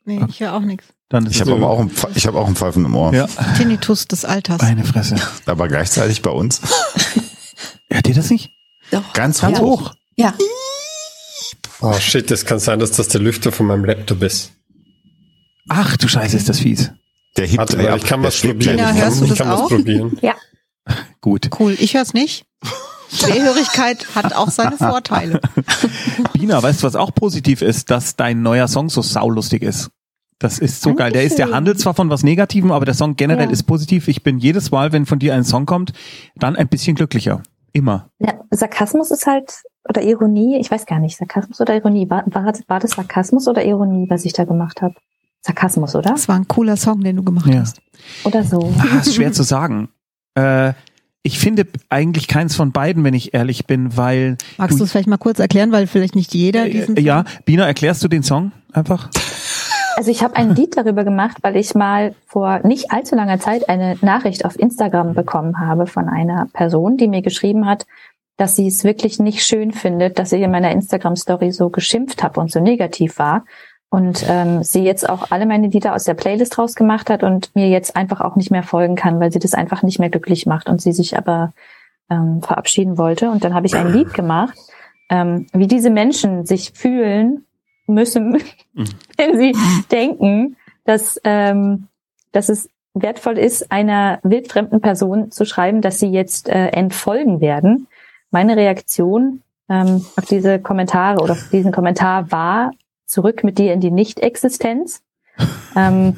[0.06, 0.86] Nee, ich höre auch nichts.
[1.10, 3.13] Dann Ich habe aber auch ein, ich habe auch ein Pfeifen im Ohr.
[3.13, 4.62] ja, Tinnitus des Alters.
[4.62, 5.15] meine Fresse.
[5.45, 6.62] Aber gleichzeitig bei uns
[7.89, 8.51] Hört ihr das nicht?
[8.91, 9.13] Doch.
[9.13, 9.82] ganz, Ganz hoch.
[9.91, 9.93] hoch.
[10.15, 10.34] Ja.
[11.82, 14.51] Oh shit, das kann sein, dass das der Lüfter von meinem Laptop ist.
[15.69, 16.91] Ach du Scheiße, ist das fies.
[17.38, 17.97] Der hebt Warte ja mal, ab.
[17.97, 18.78] ich kann was probieren.
[18.80, 19.69] Ja, ich hörst kann, du ich das kann was auch?
[19.69, 20.19] probieren.
[21.21, 21.49] Gut.
[21.60, 22.45] Cool, ich höre es nicht.
[23.11, 25.39] Schwerhörigkeit hat auch seine Vorteile.
[26.33, 29.89] Bina, weißt du, was auch positiv ist, dass dein neuer Song so saulustig ist?
[30.39, 31.11] Das ist so geil.
[31.13, 31.55] Der ist, der Dankeschön.
[31.55, 33.51] handelt zwar von was Negativem, aber der Song generell Ja.
[33.51, 34.07] ist positiv.
[34.09, 35.93] Ich bin jedes Mal, wenn von dir ein Song kommt,
[36.35, 37.41] dann ein bisschen glücklicher.
[37.71, 38.09] Immer.
[38.19, 39.51] Ja, Sarkasmus ist halt,
[39.87, 42.09] oder Ironie, ich weiß gar nicht, Sarkasmus oder Ironie.
[42.09, 44.95] War, war, war das Sarkasmus oder Ironie, was ich da gemacht habe?
[45.41, 46.09] Sarkasmus, oder?
[46.11, 47.61] Das war ein cooler Song, den du gemacht Ja.
[47.61, 47.79] hast.
[48.23, 48.73] Oder so.
[48.79, 49.89] Ah, ist schwer zu sagen.
[50.35, 50.73] Äh,
[51.25, 55.07] ich finde eigentlich keins von beiden, wenn ich ehrlich bin, weil Magst du es vielleicht
[55.07, 58.51] mal kurz erklären, weil vielleicht nicht jeder diesen äh, ja, Bina, erklärst du den Song
[58.71, 59.09] einfach?
[59.95, 63.69] Also ich habe ein Lied darüber gemacht, weil ich mal vor nicht allzu langer Zeit
[63.69, 67.88] eine Nachricht auf Instagram bekommen habe von einer Person, die mir geschrieben hat,
[68.38, 72.39] dass sie es wirklich nicht schön findet, dass ich in meiner Instagram-Story so geschimpft habe
[72.39, 73.45] und so negativ war.
[73.95, 77.69] Und ähm, sie jetzt auch alle meine Lieder aus der Playlist rausgemacht hat und mir
[77.69, 80.67] jetzt einfach auch nicht mehr folgen kann, weil sie das einfach nicht mehr glücklich macht
[80.67, 81.53] und sie sich aber
[82.10, 83.29] ähm, verabschieden wollte.
[83.29, 84.58] Und dann habe ich ein Lied gemacht,
[85.10, 87.45] ähm, wie diese Menschen sich fühlen
[87.88, 88.34] müssen,
[89.17, 89.55] wenn sie
[89.89, 91.88] denken, dass, ähm,
[92.34, 97.88] dass es wertvoll ist, einer wildfremden Person zu schreiben, dass sie jetzt äh, entfolgen werden.
[98.29, 102.71] Meine Reaktion ähm, auf diese Kommentare oder auf diesen Kommentar war
[103.05, 105.01] zurück mit dir in die Nicht-Existenz.
[105.75, 106.17] ähm,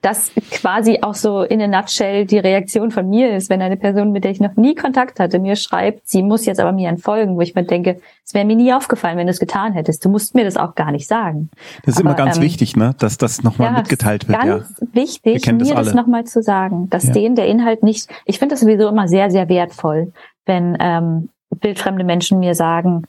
[0.00, 4.12] das quasi auch so in a nutshell die Reaktion von mir ist, wenn eine Person,
[4.12, 7.36] mit der ich noch nie Kontakt hatte, mir schreibt, sie muss jetzt aber mir entfolgen,
[7.36, 10.04] wo ich mir denke, es wäre mir nie aufgefallen, wenn du es getan hättest.
[10.04, 11.50] Du musst mir das auch gar nicht sagen.
[11.84, 14.44] Das ist immer Aber, ganz ähm, wichtig, ne, dass das nochmal Ja, mitgeteilt wird.
[14.44, 14.58] Ja.
[14.58, 15.96] Ganz wichtig, Wir das mir das alle.
[15.96, 17.12] nochmal zu sagen, dass Ja.
[17.12, 20.12] denen der Inhalt nicht, ich finde das sowieso immer sehr, sehr wertvoll,
[20.46, 23.02] wenn ähm, wildfremde Menschen mir sagen,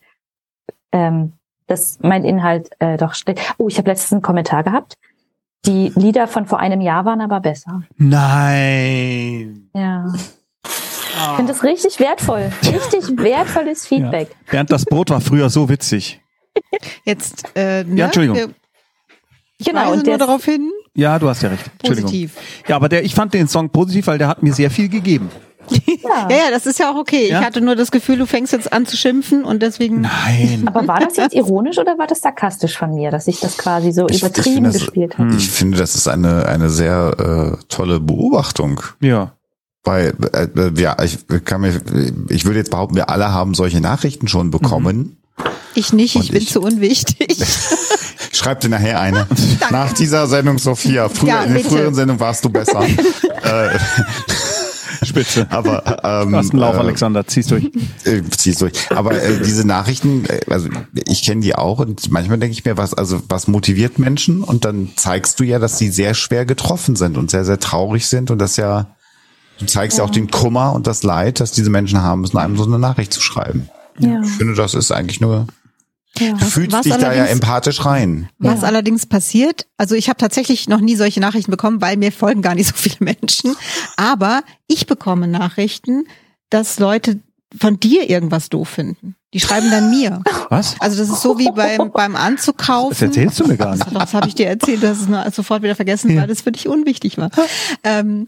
[0.91, 1.33] ähm,
[1.69, 3.39] dass mein Inhalt äh, doch steht.
[3.58, 4.95] Oh, ich habe letztens einen Kommentar gehabt.
[5.65, 7.82] Die Lieder von vor einem Jahr waren aber besser.
[7.97, 9.69] Nein.
[9.73, 10.05] Ja.
[10.63, 12.51] Ich finde das richtig wertvoll.
[12.63, 14.29] Richtig wertvolles Feedback.
[14.49, 16.21] Bernd, das Brot war früher so witzig.
[17.03, 17.95] Jetzt, äh, ne?
[17.97, 18.38] Ja, Entschuldigung.
[18.38, 18.53] Wir
[19.62, 21.65] Genau, weisen und nur darauf hin, Ja, du hast ja recht.
[21.79, 22.10] Entschuldigung.
[22.10, 22.38] positiv.
[22.67, 25.29] Ja, aber der, ich fand den Song positiv, weil der hat mir sehr viel gegeben.
[25.69, 26.28] Ja.
[26.30, 27.30] Ja, ja, das ist ja auch okay.
[27.30, 27.39] Ja.
[27.39, 30.02] Ich hatte nur das Gefühl, du fängst jetzt an zu schimpfen und deswegen.
[30.02, 30.63] Nein.
[30.65, 33.91] Aber war das jetzt ironisch oder war das sarkastisch von mir, dass ich das quasi
[33.91, 35.36] so Ich- ich übertrieben finde das- gespielt habe?
[35.36, 38.82] Ich finde, das ist eine, eine sehr äh, tolle Beobachtung.
[39.02, 39.34] Ja.
[39.84, 41.80] Weil, äh, äh, ja, ich kann mir,
[42.30, 45.17] ich würde jetzt behaupten, wir alle haben solche Nachrichten schon bekommen.
[45.76, 47.38] Ich nicht, ich Und bin ich- zu unwichtig.
[48.34, 49.28] Schreib dir nachher eine.
[49.72, 51.10] Nach dieser Sendung, Sophia.
[51.10, 52.82] Früher, Ja, in der früheren Sendung warst du besser.
[53.43, 53.69] äh,
[55.03, 55.47] Spitze.
[55.51, 57.25] aber ähm, Du hast einen Lauf, äh, Alexander.
[57.27, 57.65] Zieh's durch.
[58.05, 58.73] äh, zieh's durch.
[58.91, 62.77] Aber äh, diese Nachrichten, äh, also ich kenne die auch und manchmal denke ich mir,
[62.77, 66.95] was also was motiviert Menschen und dann zeigst du ja, dass sie sehr schwer getroffen
[66.95, 68.88] sind und sehr sehr traurig sind und das ja
[69.59, 72.57] du zeigst ja auch den Kummer und das Leid, dass diese Menschen haben müssen, einem
[72.57, 73.69] so eine Nachricht zu schreiben.
[73.99, 74.21] Ja.
[74.21, 75.47] Ich finde, das ist eigentlich nur
[76.17, 76.34] Ja.
[76.34, 78.30] du fühlst was dich da ja empathisch rein.
[78.39, 78.67] Was Ja.
[78.67, 82.56] allerdings passiert, also ich habe tatsächlich noch nie solche Nachrichten bekommen, weil mir folgen gar
[82.56, 83.56] nicht so viele Menschen.
[83.95, 86.06] Aber ich bekomme Nachrichten,
[86.50, 87.19] dass Leute
[87.58, 89.15] von dir irgendwas doof finden.
[89.32, 90.24] Die schreiben dann mir.
[90.50, 90.76] Was?
[90.80, 92.89] Also das ist so wie beim, beim Anzug kaufen.
[92.89, 93.86] Das erzählst du mir gar nicht.
[93.94, 96.52] Das habe ich dir erzählt, du hast es nur sofort wieder vergessen, weil das für
[96.52, 97.30] dich unwichtig war.
[97.84, 98.28] Ähm,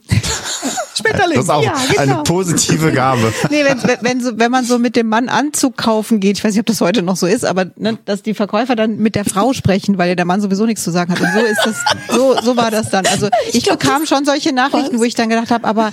[0.96, 1.38] Schmetterling.
[1.38, 2.02] Das ist auch Ja, genau.
[2.02, 3.34] eine positive Gabe.
[3.50, 6.44] Nee, wenn, wenn, wenn, so, wenn man so mit dem Mann Anzug kaufen geht, ich
[6.44, 9.16] weiß nicht, ob das heute noch so ist, aber ne, dass die Verkäufer dann mit
[9.16, 11.20] der Frau sprechen, weil ja der Mann sowieso nichts zu sagen hat.
[11.20, 13.08] Und so ist das, so, so war das dann.
[13.08, 15.92] Also ich glaub, bekam schon solche Nachrichten, wo ich dann gedacht habe, aber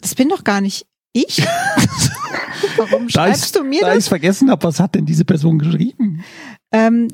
[0.00, 1.42] das bin doch gar nicht ich.
[2.76, 4.08] Warum Da ich, schreibst du mir da ich das?
[4.08, 6.24] vergessen habe, was hat denn diese Person geschrieben?
[6.72, 7.08] Ähm,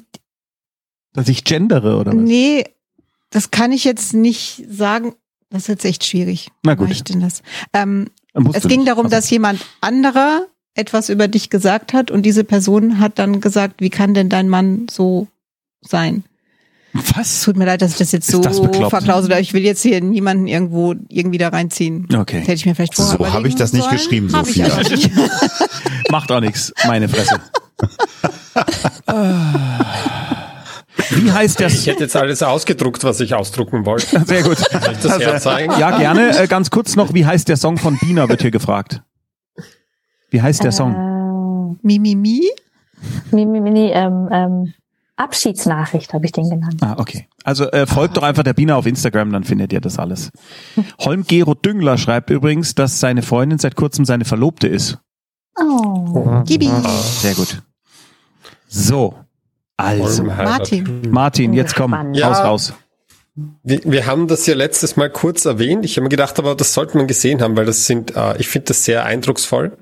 [1.13, 2.19] Dass ich gendere oder was?
[2.21, 2.65] nee,
[3.31, 5.15] das kann ich jetzt nicht sagen.
[5.51, 6.51] Das ist jetzt echt schwierig.
[6.63, 6.91] Na gut.
[6.91, 7.43] ich denn das?
[7.73, 8.11] Ähm,
[8.53, 8.89] Es ging nicht.
[8.89, 13.41] darum, Also, dass jemand anderer etwas über dich gesagt hat und diese Person hat dann
[13.41, 15.27] gesagt, wie kann denn dein Mann so
[15.81, 16.23] sein?
[16.95, 17.43] Es Was?
[17.43, 20.47] tut mir leid, dass ich das jetzt so das verklausel, ich will jetzt hier niemanden
[20.47, 22.07] irgendwo irgendwie da reinziehen.
[22.15, 22.39] Okay.
[22.41, 23.97] Das hätte ich mir vielleicht vorher So habe ich das nicht sollen.
[23.97, 24.69] geschrieben, Hab Sophia.
[24.79, 25.11] nicht.
[26.11, 26.73] Macht auch nichts.
[26.87, 27.41] Meine Fresse.
[31.11, 31.69] Wie heißt der?
[31.69, 34.21] Ich hätte jetzt alles ausgedruckt, was ich ausdrucken wollte.
[34.27, 34.59] Sehr gut.
[34.59, 35.73] Soll ich das herzeigen?
[35.79, 36.37] Ja, gerne.
[36.39, 39.03] Äh, ganz kurz noch, wie heißt der Song von Bina, wird hier gefragt.
[40.31, 40.95] Wie heißt der Song?
[40.95, 42.43] Äh, Mimimi?
[43.31, 44.75] Mini, Mini, ähm, ähm,
[45.19, 46.77] Abschiedsnachricht habe ich den genannt.
[46.81, 47.27] Ah, okay.
[47.43, 50.31] Also äh, folgt doch einfach der Bina auf Instagram, dann findet ihr das alles.
[51.01, 54.99] Holm Gero Düngler schreibt übrigens, dass seine Freundin seit kurzem seine Verlobte ist.
[55.59, 56.43] Oh.
[56.45, 56.71] Gibi.
[57.21, 57.63] Sehr gut.
[58.69, 59.15] So.
[59.77, 60.23] Also.
[60.25, 61.11] Martin.
[61.11, 62.15] Martin, jetzt komm.
[62.15, 62.29] Ja.
[62.29, 62.75] raus, raus.
[63.63, 65.85] Wir, wir haben das ja letztes Mal kurz erwähnt.
[65.85, 68.49] Ich habe mir gedacht, aber das sollte man gesehen haben, weil das sind, äh, ich
[68.49, 69.79] finde das sehr eindrucksvoll.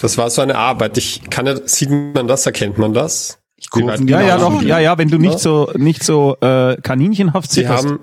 [0.00, 0.96] Das war so eine Arbeit.
[0.98, 3.38] Ich kann ja, sieht man das, erkennt man das?
[3.74, 5.38] Wie weit Ja, ja, doch, ja, ja, wenn du nicht Ja.
[5.38, 7.84] so, nicht so äh, kaninchenhaft Die zitterst.
[7.86, 8.00] haben,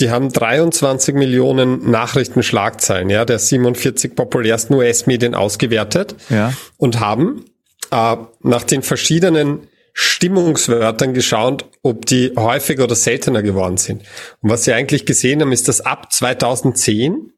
[0.00, 6.52] die haben 23 Millionen Nachrichtenschlagzeilen, ja, der 47 populärsten US-Medien ausgewertet Ja.
[6.78, 7.44] und haben
[7.90, 14.02] äh, nach den verschiedenen Stimmungswörtern geschaut, ob die häufiger oder seltener geworden sind.
[14.40, 17.32] Und was sie eigentlich gesehen haben, ist, dass ab 2010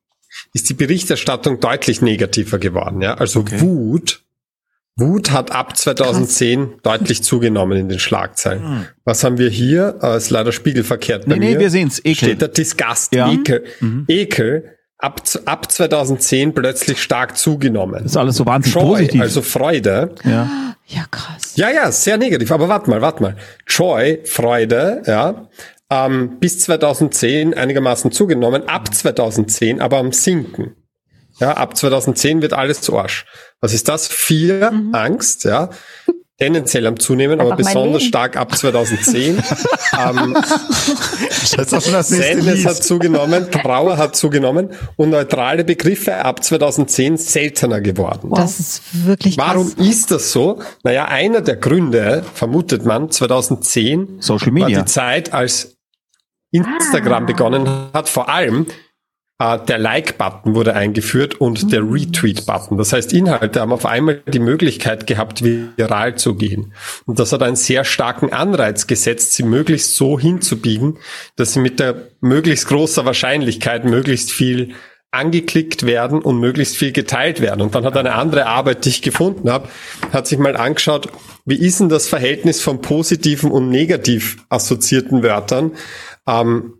[0.54, 3.00] ist die Berichterstattung deutlich negativer geworden.
[3.02, 3.14] Ja?
[3.14, 4.22] Also Wut,
[4.96, 8.86] Wut hat ab 2010 deutlich zugenommen in den Schlagzeilen.
[9.04, 9.98] Was haben wir hier?
[10.02, 11.60] Äh, ist leider spiegelverkehrt bei Nee, nee, mir.
[11.60, 11.98] wir sehen's.
[12.00, 12.14] Ekel.
[12.14, 13.32] Steht da Disgust, Ja.
[13.32, 13.64] Ekel.
[14.06, 18.00] Ekel ab, ab 2010 plötzlich stark zugenommen.
[18.02, 19.20] Das ist alles so wahnsinnig Joy, positiv.
[19.22, 20.14] also Freude.
[20.24, 20.48] ja.
[20.86, 21.52] Ja, krass.
[21.56, 22.50] Ja, ja, sehr negativ.
[22.52, 23.36] Aber warte mal, warte mal.
[23.68, 25.48] Joy, Freude, ja,
[25.90, 30.74] ähm, bis 2010 einigermaßen zugenommen, ab 2010 aber am Sinken.
[31.40, 33.24] Ja, ab 2010 wird alles zu Arsch.
[33.60, 34.06] Was ist das?
[34.08, 35.70] Vier, Angst, ja.
[36.38, 39.36] Tendenziell am Zunehmen, aber Einfach mein besonders stark ab 2010.
[39.98, 40.36] ähm,
[41.44, 48.30] Sadness hat zugenommen, Trauer hat zugenommen und neutrale Begriffe ab 2010 seltener geworden.
[48.34, 49.86] Das ist wirklich Warum krass.
[49.86, 50.60] ist das so?
[50.82, 54.80] Naja, einer der Gründe, vermutet man, 2010 Social war Media.
[54.80, 55.76] die Zeit, als
[56.50, 57.26] Instagram Ah.
[57.26, 58.66] begonnen hat, vor allem
[59.42, 62.78] äh, der Like-Button wurde eingeführt und der Retweet-Button.
[62.78, 66.72] Das heißt, Inhalte haben auf einmal die Möglichkeit gehabt, viral zu gehen.
[67.06, 70.98] Und das hat einen sehr starken Anreiz gesetzt, sie möglichst so hinzubiegen,
[71.36, 74.74] dass sie mit der möglichst großer Wahrscheinlichkeit möglichst viel
[75.10, 77.60] angeklickt werden und möglichst viel geteilt werden.
[77.60, 79.68] Und dann hat eine andere Arbeit, die ich gefunden habe,
[80.12, 81.08] hat sich mal angeschaut,
[81.44, 85.72] wie ist denn das Verhältnis von positiven und negativ assoziierten Wörtern?
[86.26, 86.74] Ähm,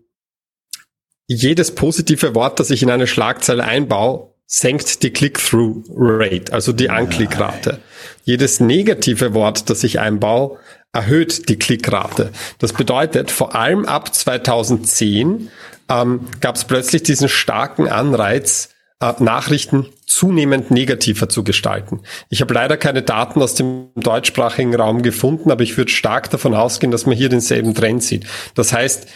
[1.26, 7.78] jedes positive Wort, das ich in eine Schlagzeile einbaue, senkt die Click-Through-Rate, also die Anklickrate.
[8.24, 10.58] Jedes negative Wort, das ich einbaue,
[10.92, 12.32] erhöht die Klickrate.
[12.58, 15.48] Das bedeutet, vor allem ab 2010
[15.88, 18.68] ähm, gab es plötzlich diesen starken Anreiz,
[19.00, 22.00] äh, Nachrichten zunehmend negativer zu gestalten.
[22.28, 26.54] Ich habe leider keine Daten aus dem deutschsprachigen Raum gefunden, aber ich würde stark davon
[26.54, 28.26] ausgehen, dass man hier denselben Trend sieht.
[28.54, 29.08] Das heißt,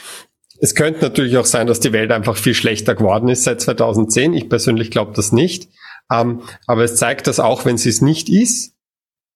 [0.60, 4.34] es könnte natürlich auch sein, dass die Welt einfach viel schlechter geworden ist seit 2010.
[4.34, 5.68] Ich persönlich glaube das nicht.
[6.10, 8.74] Ähm, aber es zeigt das auch, wenn sie es nicht ist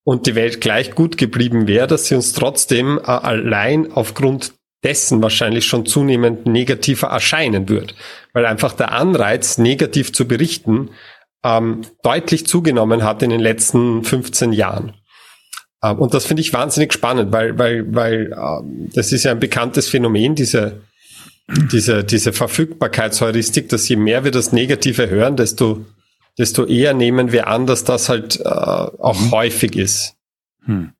[0.04, 5.22] und die Welt gleich gut geblieben wäre, dass sie uns trotzdem äh, allein aufgrund dessen
[5.22, 7.94] wahrscheinlich schon zunehmend negativer erscheinen wird.
[8.32, 10.90] Weil einfach der Anreiz, negativ zu berichten,
[11.44, 14.94] ähm, deutlich zugenommen hat in den letzten 15 Jahren.
[15.82, 19.40] Ähm, und das finde ich wahnsinnig spannend, weil, weil, weil ähm, das ist ja ein
[19.40, 20.82] bekanntes Phänomen, diese
[21.72, 25.84] diese, diese Verfügbarkeitsheuristik, dass je mehr wir das Negative hören, desto,
[26.38, 30.16] desto eher nehmen wir an, dass das halt äh, auch häufig ist.
[30.64, 30.92] Hm.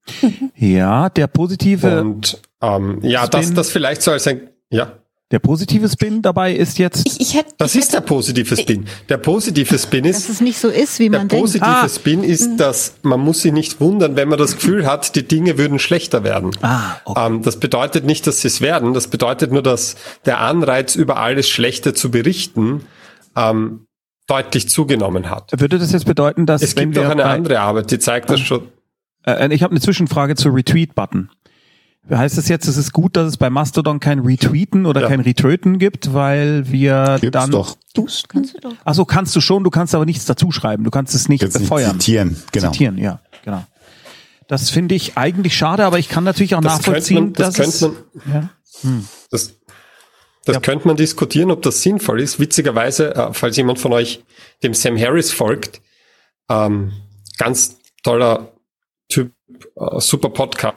[0.56, 4.99] Ja, der positive, Und ähm, ja, das, das vielleicht so als ein, ja,
[5.30, 8.86] der positive Spin dabei ist jetzt, Ich, ich hätte, das ich ist der positive Spin.
[9.08, 11.42] Der positive Spin Dass ist, es nicht so ist, wie der man denkt.
[11.42, 11.88] positive Ah.
[11.88, 15.56] Spin ist, dass man muss sich nicht wundern, wenn man das Gefühl hat, die Dinge
[15.56, 16.50] würden schlechter werden.
[16.62, 17.26] ah, okay.
[17.26, 18.92] Ähm, das bedeutet nicht, dass sie es werden.
[18.92, 19.94] Das bedeutet nur, dass
[20.26, 22.82] der Anreiz, über alles Schlechte zu berichten,
[23.36, 23.86] ähm,
[24.26, 25.52] deutlich zugenommen hat.
[25.58, 27.98] Würde das jetzt bedeuten, dass es gibt wenn auch wir eine bei- andere Arbeit, die
[27.98, 28.68] zeigt das schon.
[29.26, 31.30] Äh, ich habe eine Zwischenfrage zur Retweet-Button.
[32.08, 35.08] Heißt das jetzt, es ist gut, dass es bei Mastodon kein Retweeten oder Ja.
[35.08, 37.76] kein Retröten gibt, weil wir Gibt's dann doch.
[37.94, 38.72] Du's kannst du doch.
[38.84, 41.52] Achso, kannst du schon, du kannst aber nichts dazu schreiben, du kannst es nicht nicht
[41.52, 42.00] befeuern.
[42.00, 42.70] zitieren, genau.
[42.72, 43.64] Zitieren, ja, genau.
[44.48, 47.80] Das finde ich eigentlich schade, aber ich kann natürlich auch Das nachvollziehen, man, das dass
[47.80, 48.32] könnte es, man,
[48.82, 48.98] ja.
[49.30, 49.54] das,
[50.46, 50.60] das Ja.
[50.60, 52.40] könnte man diskutieren, ob das sinnvoll ist.
[52.40, 54.24] Witzigerweise, äh, falls jemand von euch
[54.64, 55.80] dem Sam Harris folgt,
[56.48, 56.92] ähm,
[57.38, 58.52] ganz toller
[59.08, 59.32] Typ,
[59.76, 60.74] äh, super Podcast.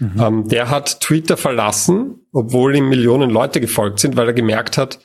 [0.00, 4.98] Ähm, der hat Twitter verlassen, obwohl ihm Millionen Leute gefolgt sind, weil er gemerkt hat,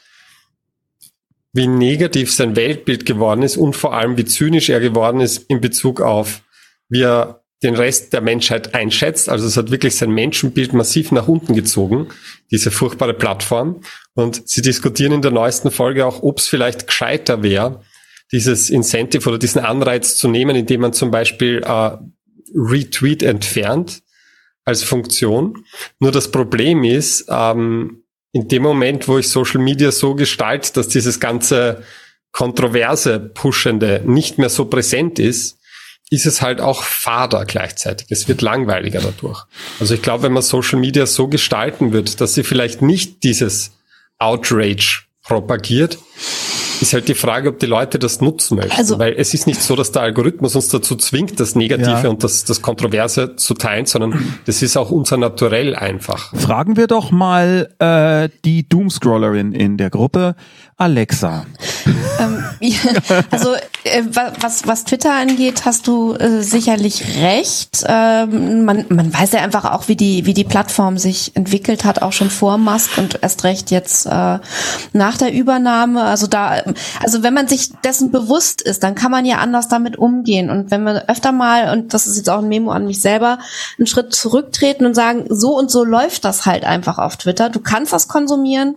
[1.53, 5.61] wie negativ sein Weltbild geworden ist und vor allem wie zynisch er geworden ist in
[5.61, 6.41] Bezug auf,
[6.89, 9.29] wie er den Rest der Menschheit einschätzt.
[9.29, 12.07] Also es hat wirklich sein Menschenbild massiv nach unten gezogen,
[12.51, 13.81] diese furchtbare Plattform.
[14.13, 17.81] Und sie diskutieren in der neuesten Folge auch, ob es vielleicht gescheiter wäre,
[18.31, 21.97] dieses Incentive oder diesen Anreiz zu nehmen, indem man zum Beispiel äh,
[22.53, 24.01] Retweet entfernt
[24.65, 25.65] als Funktion.
[25.99, 28.03] Nur das Problem ist, ähm,
[28.33, 31.83] in dem Moment, wo ich Social Media so gestalte, dass dieses ganze
[32.31, 35.57] kontroverse, pushende nicht mehr so präsent ist,
[36.09, 38.07] ist es halt auch fader gleichzeitig.
[38.09, 39.43] Es wird langweiliger dadurch.
[39.79, 43.71] Also ich glaube, wenn man Social Media so gestalten wird, dass sie vielleicht nicht dieses
[44.19, 45.97] Outrage propagiert,
[46.81, 48.71] ist halt die Frage, ob die Leute das nutzen möchten.
[48.77, 52.09] Also- Weil es ist nicht so, dass der Algorithmus uns dazu zwingt, das Negative Ja.
[52.09, 56.33] und das, das Kontroverse zu teilen, sondern das ist auch unser Naturell einfach.
[56.35, 60.35] Fragen wir doch mal äh, die Doomscrollerin in der Gruppe,
[60.77, 61.45] Alexa.
[62.19, 62.43] Ähm,
[63.31, 63.53] also
[63.83, 67.83] äh, wa- was, was Twitter angeht, hast du äh, sicherlich recht.
[67.87, 72.01] Ähm, man, man weiß ja einfach auch, wie die, wie die Plattform sich entwickelt hat,
[72.01, 74.39] auch schon vor Musk und erst recht jetzt äh,
[74.93, 76.03] nach der Übernahme.
[76.03, 76.61] Also da,
[77.01, 80.49] also wenn man sich dessen bewusst ist, dann kann man ja anders damit umgehen.
[80.49, 83.39] Und wenn man öfter mal, und das ist jetzt auch ein Memo an mich selber,
[83.77, 87.49] einen Schritt zurücktreten und sagen, so und so läuft das halt einfach auf Twitter.
[87.49, 88.75] Du kannst das konsumieren,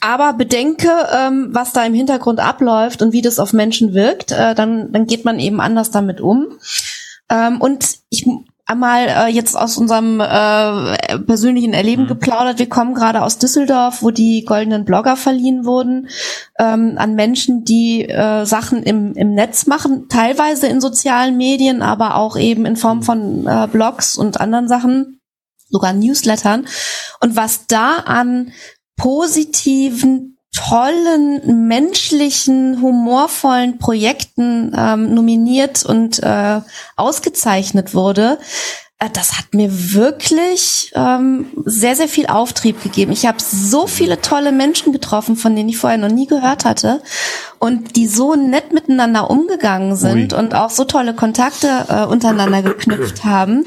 [0.00, 4.54] aber bedenke, ähm, was da im Hintergrund abläuft und wie das auf Menschen wirkt, äh,
[4.54, 6.58] dann, dann geht man eben anders damit um.
[7.28, 8.26] Ähm, und ich
[8.66, 12.58] einmal äh, jetzt aus unserem äh, persönlichen Erleben geplaudert.
[12.58, 16.08] Wir kommen gerade aus Düsseldorf, wo die goldenen Blogger verliehen wurden
[16.58, 22.16] ähm, an Menschen, die äh, Sachen im, im Netz machen, teilweise in sozialen Medien, aber
[22.16, 25.20] auch eben in Form von äh, Blogs und anderen Sachen,
[25.68, 26.66] sogar Newslettern.
[27.20, 28.52] Und was da an
[28.96, 36.60] positiven, tollen, menschlichen, humorvollen Projekten ähm, nominiert und äh,
[36.96, 38.38] ausgezeichnet wurde,
[39.12, 43.12] das hat mir wirklich ähm, sehr, sehr viel Auftrieb gegeben.
[43.12, 47.02] Ich habe so viele tolle Menschen getroffen, von denen ich vorher noch nie gehört hatte
[47.58, 50.38] und die so nett miteinander umgegangen sind Ui.
[50.38, 53.66] und auch so tolle Kontakte äh, untereinander geknüpft haben.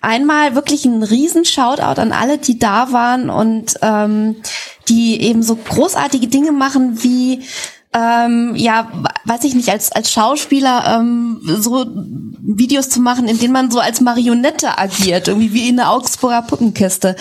[0.00, 4.36] Einmal wirklich ein riesen Shoutout an alle, die da waren und ähm,
[4.88, 7.44] die eben so großartige Dinge machen wie
[7.94, 8.88] ähm, ja,
[9.24, 11.86] weiß ich nicht, als, als Schauspieler ähm, so
[12.46, 16.42] Videos zu machen, in denen man so als Marionette agiert, irgendwie wie in der Augsburger
[16.42, 17.14] Puppenkiste.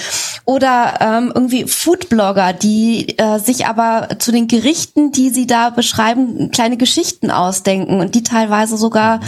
[0.46, 6.50] Oder ähm, irgendwie Foodblogger, die äh, sich aber zu den Gerichten, die sie da beschreiben,
[6.52, 9.20] kleine Geschichten ausdenken und die teilweise sogar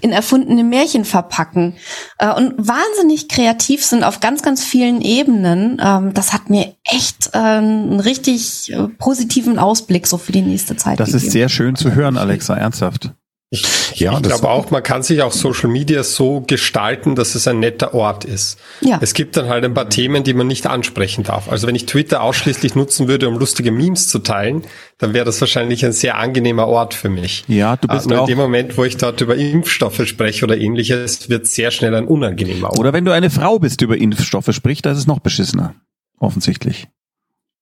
[0.00, 1.74] in erfundene Märchen verpacken.
[2.18, 5.82] Äh, und wahnsinnig kreativ sind auf ganz, ganz vielen Ebenen.
[5.84, 10.76] Ähm, das hat mir echt äh, einen richtig äh, positiven Ausblick so für die nächste
[10.76, 13.12] Zeit Das ist sehr schön zu hören, Alexa, ernsthaft.
[13.54, 17.46] Ich, Ja, ich glaube auch, man kann sich auch Social Media so gestalten, dass es
[17.46, 18.58] ein netter Ort ist.
[18.80, 18.98] Ja.
[19.02, 21.50] Es gibt dann halt ein paar Themen, die man nicht ansprechen darf.
[21.50, 24.62] Also wenn ich Twitter ausschließlich nutzen würde, um lustige Memes zu teilen,
[24.96, 27.44] dann wäre das wahrscheinlich ein sehr angenehmer Ort für mich.
[27.46, 30.56] Ja, du bist Aber auch- in dem Moment, wo ich dort über Impfstoffe spreche oder
[30.56, 32.78] ähnliches, wird sehr schnell ein unangenehmer Ort.
[32.78, 35.74] Oder wenn du eine Frau bist, die über Impfstoffe spricht, da ist es noch beschissener.
[36.18, 36.88] Offensichtlich.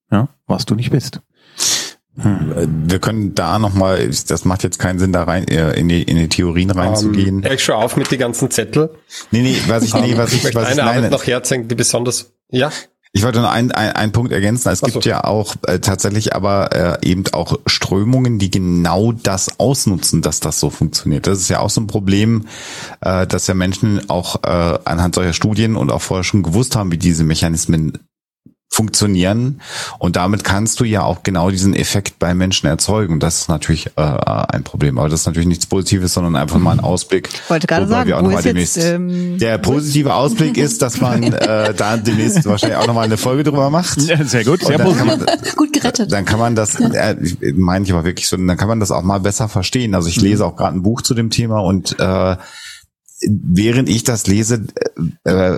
[0.09, 1.19] Ja, was du nicht bist.
[2.17, 6.03] Äh, Wir können da nochmal, das macht jetzt keinen Sinn, da rein äh, in die,
[6.03, 7.43] in die Theorien reinzugehen.
[7.43, 8.91] Ähm, ich schon auf mit die ganzen Zettel.
[9.31, 11.67] nee, nee, was ich, nee, was ich ich, was ich, eine nein, Arbeit noch herzeigen,
[11.67, 12.71] die besonders, ja,
[13.13, 14.69] Ich wollte noch einen, einen, einen Punkt ergänzen.
[14.69, 15.09] Es Ach gibt so.
[15.09, 20.59] ja auch äh, tatsächlich aber äh, eben auch Strömungen, die genau das ausnutzen, dass das
[20.59, 21.27] so funktioniert.
[21.27, 22.45] Das ist ja auch so ein Problem,
[23.01, 26.91] äh, dass ja Menschen auch äh, anhand solcher Studien und auch vorher schon gewusst haben,
[26.91, 27.97] wie diese Mechanismen
[28.73, 29.59] funktionieren.
[29.99, 33.19] Und damit kannst du ja auch genau diesen Effekt bei Menschen erzeugen.
[33.19, 34.97] Das ist natürlich äh, ein Problem.
[34.97, 37.27] Aber das ist natürlich nichts Positives, sondern einfach mal ein Ausblick.
[37.33, 40.57] Ich wollte gerade sagen, wir auch wo noch mal demnächst, jetzt, ähm, der positive Ausblick
[40.57, 44.01] ist, dass man äh, da demnächst wahrscheinlich auch nochmal eine Folge drüber macht.
[44.03, 45.25] Ja, sehr gut, sehr Und dann kann positiv.
[45.43, 46.11] man, Gut gerettet.
[46.11, 48.91] dann kann man das, äh, ich- meine ich aber wirklich so, dann kann man das
[48.91, 49.93] auch mal besser verstehen.
[49.95, 50.23] Also ich Mhm.
[50.23, 52.37] lese auch gerade ein Buch zu dem Thema und äh,
[53.27, 54.63] während ich das lese,
[55.25, 55.57] äh, äh,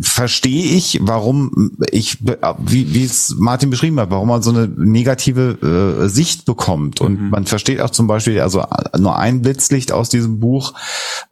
[0.00, 2.18] verstehe ich, warum ich,
[2.58, 7.00] wie, wie es Martin beschrieben hat, warum man so eine negative äh, Sicht bekommt.
[7.00, 7.30] Und Mhm.
[7.30, 8.64] man versteht auch zum Beispiel, also
[8.98, 10.74] nur ein Blitzlicht aus diesem Buch,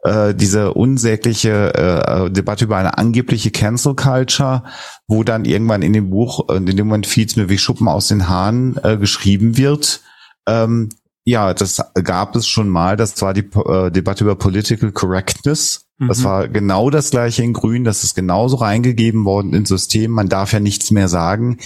[0.03, 4.63] äh, diese unsägliche äh, Debatte über eine angebliche Cancel Culture,
[5.07, 7.87] wo dann irgendwann in dem Buch, äh, in dem Moment fiel es mir wie Schuppen
[7.87, 10.01] aus den Haaren, äh, geschrieben wird,
[10.47, 10.89] ähm,
[11.27, 12.95] ja, das gab es schon mal.
[12.97, 15.84] Das war die äh, Debatte über Political Correctness.
[15.99, 16.23] Das Mhm.
[16.23, 17.83] war genau das gleiche in Grün.
[17.83, 20.11] Das ist genauso reingegeben worden ins System.
[20.11, 21.57] Man darf ja nichts mehr sagen.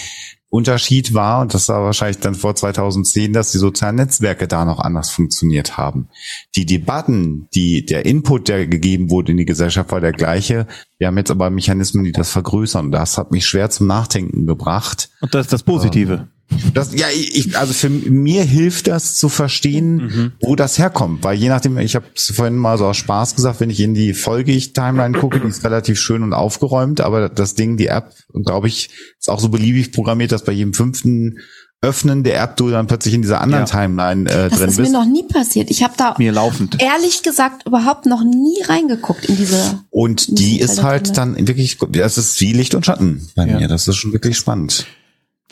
[0.52, 4.80] Unterschied war, und das war wahrscheinlich dann vor 2010, dass die sozialen Netzwerke da noch
[4.80, 6.10] anders funktioniert haben.
[6.56, 10.66] Die Debatten, die, der Input, der gegeben wurde in die Gesellschaft, war der gleiche.
[10.98, 12.92] Wir haben jetzt aber Mechanismen, die das vergrößern.
[12.92, 15.12] Das hat mich schwer zum Nachdenken gebracht.
[15.22, 16.30] Und das ist das Positive.
[16.74, 21.48] Das, ja, ich, also für mir hilft das zu verstehen, wo das herkommt, weil je
[21.50, 25.18] nachdem, ich habe es vorhin mal so aus Spaß gesagt, wenn ich in die Folge-Timeline
[25.18, 28.14] gucke, die ist relativ schön und aufgeräumt, aber das Ding, die App,
[28.46, 28.90] glaube ich,
[29.20, 31.38] ist auch so beliebig programmiert, dass bei jedem fünften
[31.82, 33.72] Öffnen der App du dann plötzlich in dieser anderen Ja.
[33.84, 34.94] Timeline äh, Das drin ist mir bist.
[34.94, 35.72] noch nie passiert.
[35.72, 36.82] Ich habe da Mir laufend.
[36.82, 39.80] ehrlich gesagt überhaupt noch nie reingeguckt in diese.
[39.90, 43.60] Und die Diese ist halt dann wirklich, das ist wie Licht und Schatten bei Ja.
[43.60, 43.68] mir.
[43.70, 44.88] Das ist schon wirklich spannend.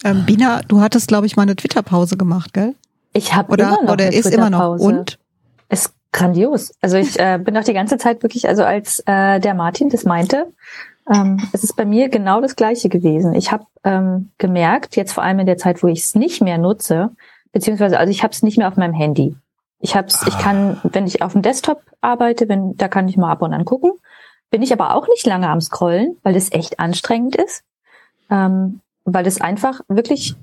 [0.04, 2.76] Ähm, Bina, du hattest, glaube ich, mal eine Twitter-Pause gemacht, gell?
[3.14, 4.78] Ich habe Oder, immer noch oder eine ist immer noch.
[4.78, 4.86] Twitter-Pause.
[4.86, 5.20] Und?
[5.70, 6.72] Ist grandios.
[6.82, 10.04] Also ich äh, bin auch die ganze Zeit wirklich, also als äh, der Martin das
[10.06, 10.48] meinte,
[11.12, 13.34] ähm, es ist bei mir genau das Gleiche gewesen.
[13.34, 16.58] Ich habe ähm, gemerkt, jetzt vor allem in der Zeit, wo ich es nicht mehr
[16.58, 17.12] nutze,
[17.52, 19.36] beziehungsweise also ich habe es nicht mehr auf meinem Handy.
[19.80, 23.32] Ich hab's, ich kann, wenn ich auf dem Desktop arbeite, wenn da kann ich mal
[23.32, 23.92] ab und an gucken,
[24.50, 27.64] bin ich aber auch nicht lange am Scrollen, weil das echt anstrengend ist,
[28.32, 28.82] ähm,
[29.14, 30.36] weil das einfach wirklich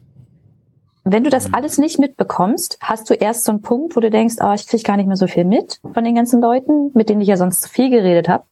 [1.04, 4.36] wenn du das alles nicht mitbekommst, hast du erst so einen Punkt, wo du denkst,
[4.40, 7.20] oh, ich kriege gar nicht mehr so viel mit von den ganzen Leuten, mit denen
[7.20, 8.44] ich ja sonst so viel geredet habe.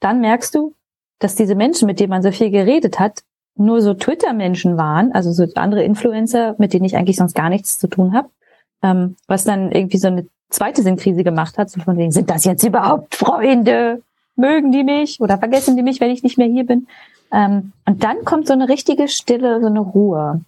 [0.00, 0.74] Dann merkst du,
[1.18, 3.22] dass diese Menschen, mit denen man so viel geredet hat,
[3.54, 7.78] nur so Twitter-Menschen waren, also so andere Influencer, mit denen ich eigentlich sonst gar nichts
[7.78, 8.30] zu tun habe,
[8.82, 12.44] ähm, was dann irgendwie so eine zweite Sinnkrise gemacht hat, so von wegen, sind das
[12.46, 14.00] jetzt überhaupt Freunde?
[14.36, 16.86] Mögen die mich oder vergessen die mich, wenn ich nicht mehr hier bin?
[17.32, 20.40] Ähm, und dann kommt so eine richtige Stille, so eine Ruhe.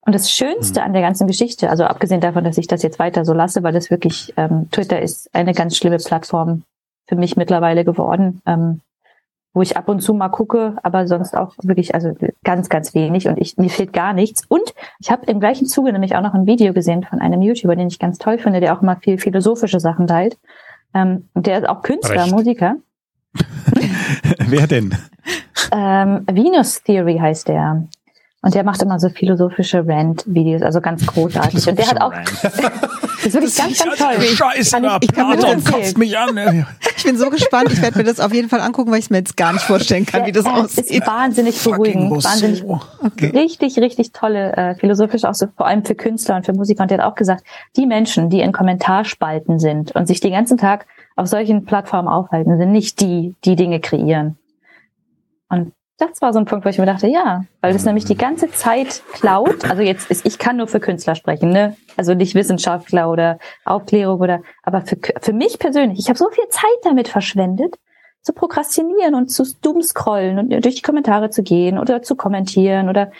[0.00, 3.24] Und das Schönste an der ganzen Geschichte, also abgesehen davon, dass ich das jetzt weiter
[3.24, 6.62] so lasse, weil das wirklich, ähm, Twitter ist eine ganz schlimme Plattform
[7.06, 8.80] für mich mittlerweile geworden, ähm,
[9.52, 12.14] wo ich ab und zu mal gucke, aber sonst auch wirklich, also
[12.44, 14.44] ganz, ganz wenig und ich, mir fehlt gar nichts.
[14.48, 17.76] Und ich habe im gleichen Zuge nämlich auch noch ein Video gesehen von einem YouTuber,
[17.76, 20.38] den ich ganz toll finde, der auch mal viel philosophische Sachen teilt.
[20.94, 22.32] Ähm, und der ist auch Künstler, Recht.
[22.32, 22.76] Musiker.
[24.46, 24.94] Wer denn?
[25.72, 27.84] Ähm, Venus Theory heißt der.
[28.40, 31.68] Und der macht immer so philosophische Rant-Videos, also ganz großartig.
[31.68, 32.54] Und der hat auch, das
[33.26, 34.20] ist wirklich ganz, ganz toll.
[34.22, 36.64] Scheiße, Kann ich- ich kann mir das kotzt mich an.
[36.96, 37.72] Ich bin so gespannt.
[37.72, 39.64] Ich werde mir das auf jeden Fall angucken, weil ich es mir jetzt gar nicht
[39.64, 40.86] vorstellen kann, wie das Ja, es aussieht.
[40.90, 43.30] ist wahnsinnig beruhigend, wahnsinnig Okay.
[43.34, 46.82] richtig, richtig tolle, äh, philosophisch auch so, vor allem für Künstler und für Musiker.
[46.82, 47.42] Und der hat auch gesagt,
[47.76, 52.56] die Menschen, die in Kommentarspalten sind und sich den ganzen Tag auf solchen Plattformen aufhalten,
[52.56, 54.38] sind nicht die, die Dinge kreieren.
[55.48, 58.16] Und das war so ein Punkt, wo ich mir dachte, ja, weil das nämlich die
[58.16, 59.68] ganze Zeit klaut.
[59.68, 61.76] Also jetzt ist, ich kann nur für Künstler sprechen, ne?
[61.96, 66.48] Also nicht Wissenschaftler oder Aufklärung oder, aber für, für mich persönlich, ich habe so viel
[66.50, 67.78] Zeit damit verschwendet,
[68.22, 73.10] zu prokrastinieren und zu doomscrollen und durch die Kommentare zu gehen oder zu kommentieren oder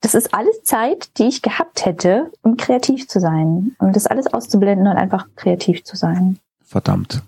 [0.00, 4.26] das ist alles Zeit, die ich gehabt hätte, um kreativ zu sein, um das alles
[4.26, 6.38] auszublenden und einfach kreativ zu sein.
[6.64, 7.22] Verdammt.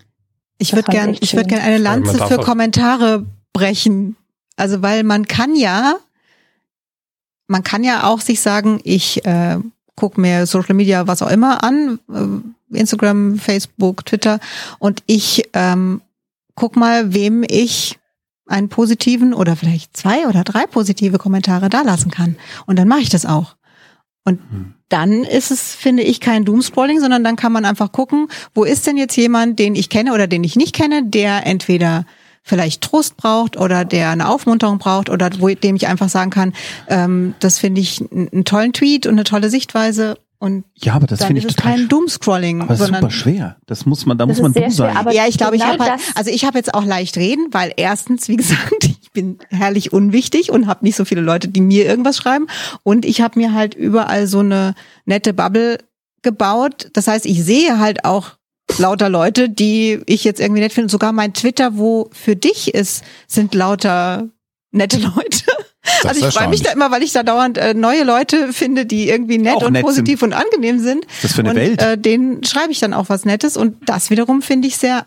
[0.59, 4.17] Ich würde gern, ich würde gern eine Lanze für Kommentare brechen.
[4.57, 5.97] Also weil man kann ja,
[7.47, 9.59] man kann ja auch sich sagen, ich äh,
[9.97, 14.41] gucke mir Social Media, was auch immer an, äh, Instagram, Facebook, Twitter,
[14.79, 16.03] und ich ähm,
[16.55, 17.99] guck mal, wem ich
[18.47, 22.37] einen positiven oder vielleicht zwei oder drei positive Kommentare da lassen kann.
[22.67, 23.57] Und dann mache ich das auch.
[24.25, 24.41] Und
[24.89, 28.87] dann ist es, finde ich, kein Doomscrolling, sondern dann kann man einfach gucken, wo ist
[28.87, 32.07] denn jetzt jemand, den ich kenne oder den ich nicht kenne, der entweder
[32.45, 36.53] vielleicht Trost braucht oder der eine Aufmunterung braucht oder wo dem ich einfach sagen kann,
[36.89, 41.25] ähm, das finde ich einen tollen Tweet und eine tolle Sichtweise und Ja, aber das
[41.25, 43.57] finde ist ich es total kein Doomscrolling, Aber das ist sondern super schwer.
[43.65, 44.97] Das muss man, da Das muss man ist sehr du schwer, sein.
[44.99, 47.47] aber ja, ich glaube, ich genau habe halt, also ich habe jetzt auch leicht reden,
[47.53, 51.63] weil erstens, wie gesagt, ich bin herrlich unwichtig und habe nicht so viele Leute, die
[51.63, 52.47] mir irgendwas schreiben.
[52.83, 54.75] Und ich habe mir halt überall so eine
[55.07, 55.79] nette Bubble
[56.21, 56.91] gebaut.
[56.93, 58.33] Das heißt, ich sehe halt auch
[58.79, 60.91] lauter Leute, die ich jetzt irgendwie nett finde.
[60.91, 64.29] Sogar mein Twitter, wo für dich ist, sind lauter
[64.71, 65.45] nette Leute.
[66.03, 68.87] Das also ich freue mich da immer, weil ich da dauernd äh, neue Leute finde,
[68.87, 71.07] die irgendwie nett Auch und nett positiv und angenehm sind.
[71.21, 71.83] Das für eine und, Welt.
[71.83, 75.07] Äh, denen schreibe ich dann auch was Nettes und das wiederum finde ich sehr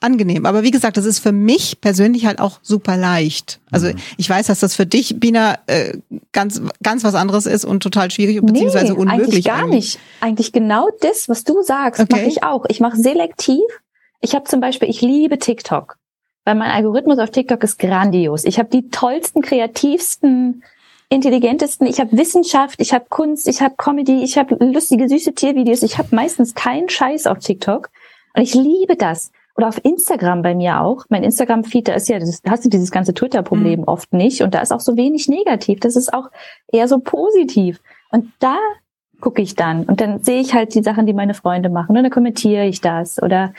[0.00, 0.46] angenehm.
[0.46, 3.60] Aber wie gesagt, das ist für mich persönlich halt auch super leicht.
[3.70, 3.96] Also Mhm.
[4.16, 5.98] ich weiß, dass das für dich, Bina, äh,
[6.32, 9.22] ganz ganz was anderes ist und total schwierig und beziehungsweise nee, unmöglich.
[9.28, 9.98] eigentlich gar nicht.
[10.20, 12.12] Eigentlich genau das, was du sagst, Okay.
[12.12, 12.64] mache ich auch.
[12.68, 13.62] Ich mache selektiv.
[14.20, 15.96] Ich habe zum Beispiel, ich liebe TikTok,
[16.44, 18.44] weil mein Algorithmus auf TikTok ist grandios.
[18.44, 20.62] Ich habe die tollsten, kreativsten,
[21.08, 21.86] intelligentesten.
[21.86, 25.82] Ich habe Wissenschaft, ich habe Kunst, ich habe Comedy, ich habe lustige, süße Tiervideos.
[25.82, 27.90] Ich habe meistens keinen Scheiß auf TikTok
[28.34, 29.30] und ich liebe das.
[29.58, 31.04] Oder auf Instagram bei mir auch.
[31.08, 34.40] Mein Instagram-Feed, da ist ja, das, da hast du dieses ganze Twitter-Problem oft nicht.
[34.42, 35.80] Und da ist auch so wenig negativ.
[35.80, 36.30] Das ist auch
[36.70, 37.80] eher so positiv.
[38.12, 38.56] Und da
[39.20, 39.82] gucke ich dann.
[39.82, 41.96] Und dann sehe ich halt die Sachen, die meine Freunde machen.
[41.96, 43.20] Und dann kommentiere ich das.
[43.20, 43.52] Oder,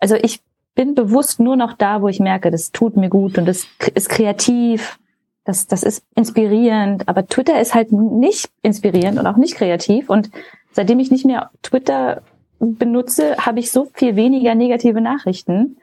[0.00, 0.40] also ich
[0.74, 4.08] bin bewusst nur noch da, wo ich merke, das tut mir gut und das ist
[4.08, 4.98] kreativ.
[5.44, 7.08] Das, das ist inspirierend.
[7.08, 10.10] Aber Twitter ist halt nicht inspirierend und auch nicht kreativ.
[10.10, 10.32] Und
[10.72, 12.22] seitdem ich nicht mehr Twitter
[12.72, 15.76] benutze, habe ich so viel weniger negative Nachrichten.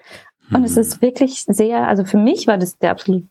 [0.53, 3.23] Und es ist wirklich sehr, also für mich war das der absolut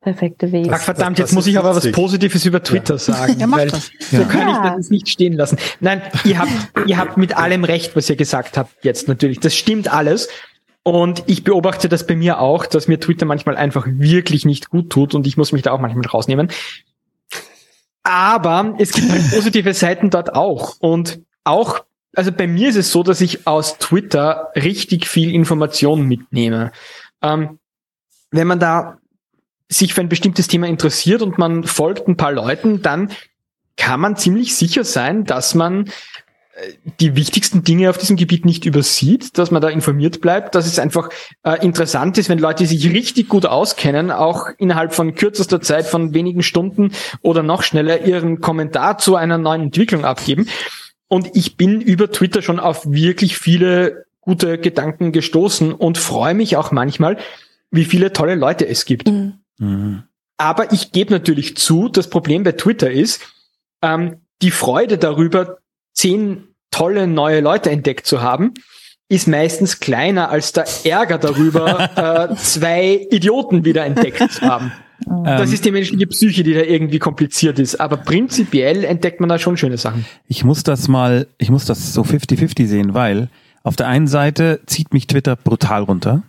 [0.00, 0.68] perfekte Weg.
[0.70, 1.90] Ach verdammt, jetzt muss ich aber was.
[1.92, 3.36] Positives über Twitter sagen.
[3.38, 3.90] Ja, weil das.
[4.10, 4.24] So Ja.
[4.24, 4.76] kann ich Ja.
[4.76, 5.58] das nicht stehen lassen.
[5.80, 6.50] Nein, ihr habt,
[6.86, 9.40] ihr habt mit allem recht, was ihr gesagt habt jetzt natürlich.
[9.40, 10.28] Das stimmt alles.
[10.82, 14.90] Und ich beobachte das bei mir auch, dass mir Twitter manchmal einfach wirklich nicht gut
[14.90, 16.48] tut und ich muss mich da auch manchmal rausnehmen.
[18.02, 20.76] Aber es gibt halt positive Seiten dort auch.
[20.80, 21.84] Und auch,
[22.14, 26.72] also bei mir ist es so, dass ich aus Twitter richtig viel Information mitnehme.
[27.22, 27.58] Ähm,
[28.30, 28.98] wenn man da
[29.68, 33.10] sich für ein bestimmtes Thema interessiert und man folgt ein paar Leuten, dann
[33.76, 35.86] kann man ziemlich sicher sein, dass man
[36.54, 40.66] äh, die wichtigsten Dinge auf diesem Gebiet nicht übersieht, dass man da informiert bleibt, dass
[40.66, 41.08] es einfach
[41.42, 46.14] äh, interessant ist, wenn Leute, sich richtig gut auskennen, auch innerhalb von kürzester Zeit von
[46.14, 46.92] wenigen Stunden
[47.22, 50.48] oder noch schneller ihren Kommentar zu einer neuen Entwicklung abgeben.
[51.14, 56.56] Und ich bin über Twitter schon auf wirklich viele gute Gedanken gestoßen und freue mich
[56.56, 57.18] auch manchmal,
[57.70, 59.08] wie viele tolle Leute es gibt.
[59.60, 60.02] Mhm.
[60.38, 63.20] Aber ich gebe natürlich zu, das Problem bei Twitter ist,
[63.80, 65.58] ähm, die Freude darüber,
[65.92, 68.52] zehn tolle neue Leute entdeckt zu haben,
[69.08, 74.72] ist meistens kleiner als der Ärger darüber, äh, zwei Idioten wieder entdeckt zu haben.
[75.06, 77.80] Das Ähm, ist die menschliche Psyche, die da irgendwie kompliziert ist.
[77.80, 80.04] Aber prinzipiell entdeckt man da schon schöne Sachen.
[80.26, 83.28] Ich muss das mal, ich muss das so 50-50 sehen, weil
[83.62, 86.22] auf der einen Seite zieht mich Twitter brutal runter.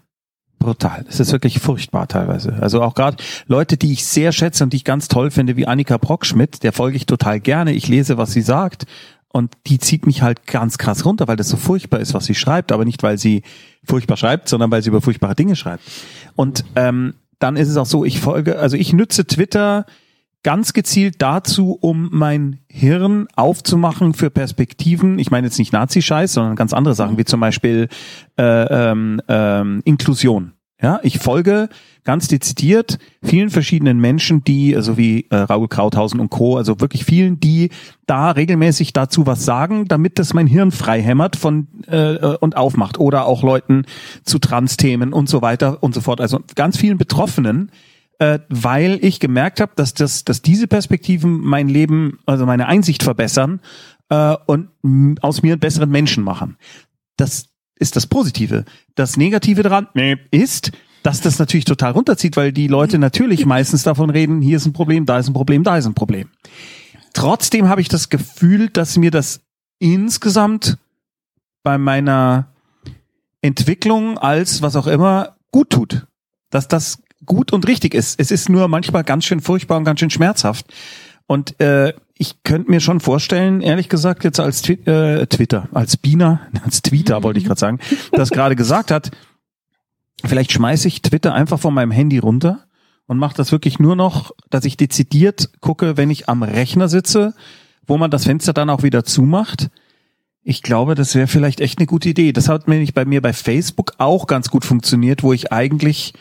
[0.59, 1.05] Brutal.
[1.09, 2.53] Es ist wirklich furchtbar teilweise.
[2.59, 3.17] Also auch gerade
[3.47, 6.71] Leute, die ich sehr schätze und die ich ganz toll finde, wie Annika Brockschmidt, der
[6.71, 7.73] folge ich total gerne.
[7.73, 8.85] Ich lese, was sie sagt.
[9.27, 12.35] Und die zieht mich halt ganz krass runter, weil das so furchtbar ist, was sie
[12.35, 12.71] schreibt.
[12.71, 13.43] Aber nicht, weil sie
[13.83, 15.83] furchtbar schreibt, sondern weil sie über furchtbare Dinge schreibt.
[16.35, 19.85] Und ähm, dann ist es auch so, ich folge, also ich nütze Twitter
[20.43, 25.17] ganz gezielt dazu, um mein Hirn aufzumachen für Perspektiven.
[25.17, 27.89] Ich meine jetzt nicht Nazi-Scheiß, sondern ganz andere Sachen, wie zum Beispiel
[28.37, 30.54] äh, ähm, ähm, Inklusion.
[30.81, 31.69] Ja, ich folge
[32.03, 37.05] ganz dezidiert vielen verschiedenen Menschen, die, also wie äh, Raoul Krauthausen und Co., also wirklich
[37.05, 37.69] vielen, die
[38.07, 42.57] da regelmäßig dazu was sagen, damit das mein Hirn frei hämmert von äh, äh, und
[42.57, 42.99] aufmacht.
[42.99, 43.85] Oder auch Leuten
[44.25, 46.19] zu Trans-Themen und so weiter und so fort.
[46.19, 47.71] Also ganz vielen Betroffenen,
[48.19, 53.01] äh, weil ich gemerkt habe, dass das, dass diese Perspektiven mein Leben, also meine Einsicht
[53.01, 53.61] verbessern
[54.09, 54.69] äh, und
[55.21, 56.57] aus mir einen besseren Menschen machen.
[57.15, 58.65] Das ist das Positive.
[58.95, 59.87] Das Negative daran
[60.31, 60.71] ist,
[61.03, 64.73] dass das natürlich total runterzieht, weil die Leute natürlich meistens davon reden, hier ist ein
[64.73, 66.29] Problem, da ist ein Problem, da ist ein Problem.
[67.13, 69.41] Trotzdem habe ich das Gefühl, dass mir das
[69.79, 70.77] insgesamt
[71.63, 72.47] bei meiner
[73.41, 76.07] Entwicklung als was auch immer gut tut.
[76.49, 78.19] Dass das gut und richtig ist.
[78.19, 80.65] Es ist nur manchmal ganz schön furchtbar und ganz schön schmerzhaft.
[81.27, 85.97] Und äh, ich könnte mir schon vorstellen, ehrlich gesagt, jetzt als Twi äh, Twitter, als
[85.97, 87.79] Bina, als Twitter wollte ich gerade sagen,
[88.11, 89.11] das gerade gesagt hat,
[90.23, 92.65] vielleicht schmeiße ich Twitter einfach von meinem Handy runter
[93.05, 97.33] und mache das wirklich nur noch, dass ich dezidiert gucke, wenn ich am Rechner sitze,
[97.85, 99.69] wo man das Fenster dann auch wieder zumacht.
[100.41, 102.31] Ich glaube, das wäre vielleicht echt eine gute Idee.
[102.31, 106.13] Das hat nämlich bei mir bei Facebook auch ganz gut funktioniert, wo ich eigentlich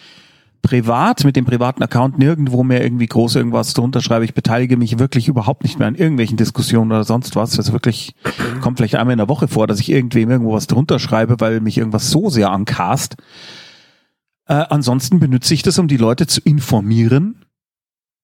[0.64, 4.24] privat mit dem privaten Account nirgendwo mehr irgendwie groß irgendwas drunter schreibe.
[4.24, 7.50] Ich beteilige mich wirklich überhaupt nicht mehr an irgendwelchen Diskussionen oder sonst was.
[7.50, 8.14] Das ist wirklich
[8.62, 11.60] kommt vielleicht einmal in der Woche vor, dass ich irgendwem irgendwo was drunter schreibe, weil
[11.60, 13.16] mich irgendwas so sehr ankast.
[14.46, 17.44] Äh, ansonsten benutze ich das, um die Leute zu informieren.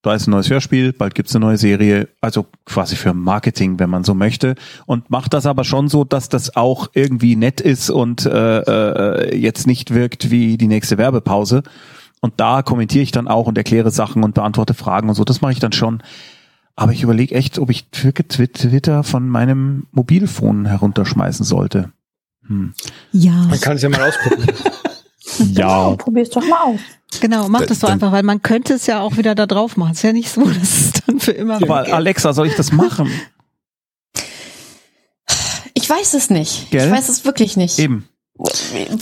[0.03, 3.91] Da ist ein neues Hörspiel, bald gibt's eine neue Serie, also quasi für Marketing, wenn
[3.91, 4.55] man so möchte.
[4.87, 9.37] Und macht das aber schon so, dass das auch irgendwie nett ist und äh, äh,
[9.37, 11.65] jetzt nicht wirkt wie die nächste Werbepause.
[12.21, 15.25] Und da kommentiere ich dann auch und erkläre Sachen und beantworte Fragen und so.
[15.25, 16.03] Das mache ich dann schon.
[16.77, 21.93] Aber ich überlege echt, ob ich Twitter von meinem Mobilfon herunterschmeißen sollte.
[22.47, 22.75] Hm.
[23.13, 23.33] Ja.
[23.33, 24.55] Man kann es ja mal ausprobieren.
[25.39, 25.95] Ja.
[25.97, 26.81] Probier's doch mal aus.
[27.21, 29.93] Genau, mach das so einfach, weil man könnte es ja auch wieder da drauf machen.
[29.93, 31.95] Es ist ja nicht so, dass es dann für immer Aber weggeht.
[31.95, 33.11] Alexa, soll ich das machen?
[35.75, 36.71] Ich weiß es nicht.
[36.71, 36.87] Gell?
[36.87, 37.79] Ich weiß es wirklich nicht.
[37.79, 38.09] Eben.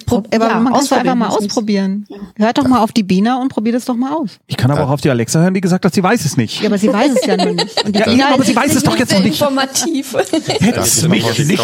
[0.06, 2.06] Pro Aber ja, man kann es doch einfach mal ausprobieren.
[2.36, 4.38] Hört doch mal auf die Bina und probiert es doch mal aus.
[4.46, 6.60] Ich kann aber auch auf die Alexa hören, die gesagt hat, sie weiß es nicht.
[6.60, 7.84] Ja, aber sie weiß es ja nur nicht.
[7.84, 9.40] Und die Ja, Bina aber sie weiß es doch jetzt noch nicht.
[9.40, 10.14] informativ.
[10.14, 11.62] Hätt's mich Die nicht.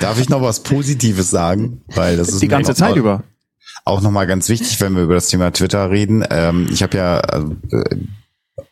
[0.00, 1.82] Darf ich noch was Positives sagen?
[1.94, 3.22] Weil das ist Die ganze Zeit über.
[3.84, 6.24] Auch nochmal ganz wichtig, wenn wir über das Thema Twitter reden.
[6.30, 7.96] Ähm, ich habe ja äh,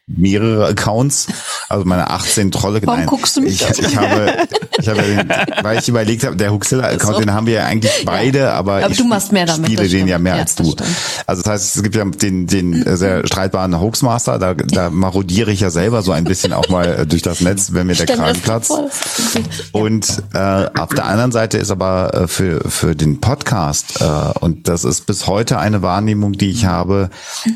[0.07, 1.29] mehrere Accounts,
[1.71, 2.81] also meine 18 Trolle.
[2.85, 4.37] Warum Nein, guckst du mich ich, das ich habe,
[4.79, 5.29] ich habe ja den,
[5.65, 7.21] weil ich überlegt habe, der Huxilla-Account, So.
[7.21, 9.91] den haben wir ja eigentlich beide, aber, Aber ich du machst mehr damit, spiele das
[9.91, 10.73] den ja mehr Ja, als das du.
[10.73, 10.91] stimmt.
[11.27, 15.61] Also das heißt, es gibt ja den, den sehr streitbaren Hoaxmaster, da, da marodiere ich
[15.61, 18.35] ja selber so ein bisschen auch mal äh, durch das Netz, wenn mir der Kragen
[18.35, 18.71] das platzt.
[18.73, 19.41] das.
[19.73, 24.69] Und äh, auf der anderen Seite ist aber äh, für, für den Podcast, äh, und
[24.69, 27.09] das ist bis heute eine Wahrnehmung, die ich habe,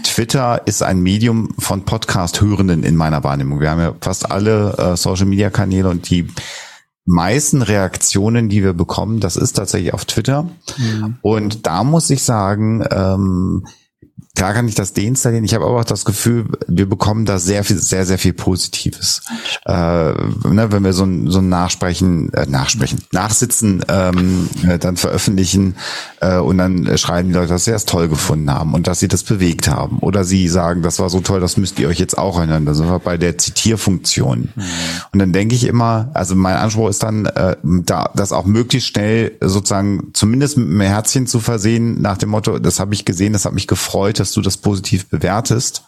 [0.02, 1.84] Twitter ist ein Medium von
[2.38, 3.60] Podcast-Hörenden in meiner Wahrnehmung.
[3.60, 6.28] Wir haben ja fast alle äh, Social-Media-Kanäle und die
[7.04, 10.48] meisten Reaktionen, die wir bekommen, das ist tatsächlich auf Twitter.
[11.22, 13.64] Und da muss ich sagen, ähm,
[14.38, 15.44] klar kann ich das deinstallieren.
[15.44, 19.22] Ich habe aber auch das Gefühl, wir bekommen da sehr viel, sehr, sehr viel Positives.
[19.66, 24.96] Äh, ne, wenn wir so ein, so ein Nachsprechen, äh, Nachsprechen, Nachsitzen ähm, äh, dann
[24.96, 25.74] veröffentlichen
[26.20, 29.08] äh, und dann schreiben die Leute, dass sie das toll gefunden haben und dass sie
[29.08, 29.98] das bewegt haben.
[29.98, 32.64] Oder sie sagen, das war so toll, das müsst ihr euch jetzt auch erinnern.
[32.64, 34.50] Da sind wir bei der Zitierfunktion.
[35.12, 38.90] Und dann denke ich immer, also mein Anspruch ist dann, äh, da das auch möglichst
[38.90, 43.32] schnell sozusagen zumindest mit einem Herzchen zu versehen, nach dem Motto, das habe ich gesehen,
[43.32, 45.84] das hat mich gefreut, dass du das positiv bewertest,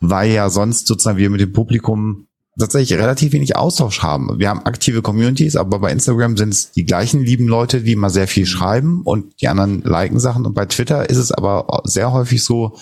[0.00, 2.26] weil ja sonst sozusagen wir mit dem Publikum
[2.58, 4.38] tatsächlich relativ wenig Austausch haben.
[4.38, 8.10] Wir haben aktive Communities, aber bei Instagram sind es die gleichen lieben Leute, die immer
[8.10, 10.44] sehr viel schreiben und die anderen liken Sachen.
[10.44, 12.76] Und bei Twitter ist es aber sehr häufig so,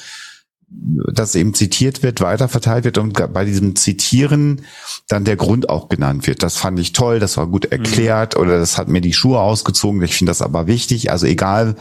[0.69, 4.63] dass eben zitiert wird, weiterverteilt wird und bei diesem Zitieren
[5.09, 6.43] dann der Grund auch genannt wird.
[6.43, 10.03] Das fand ich toll, das war gut erklärt oder das hat mir die Schuhe ausgezogen.
[10.03, 11.11] Ich finde das aber wichtig.
[11.11, 11.77] Also egal,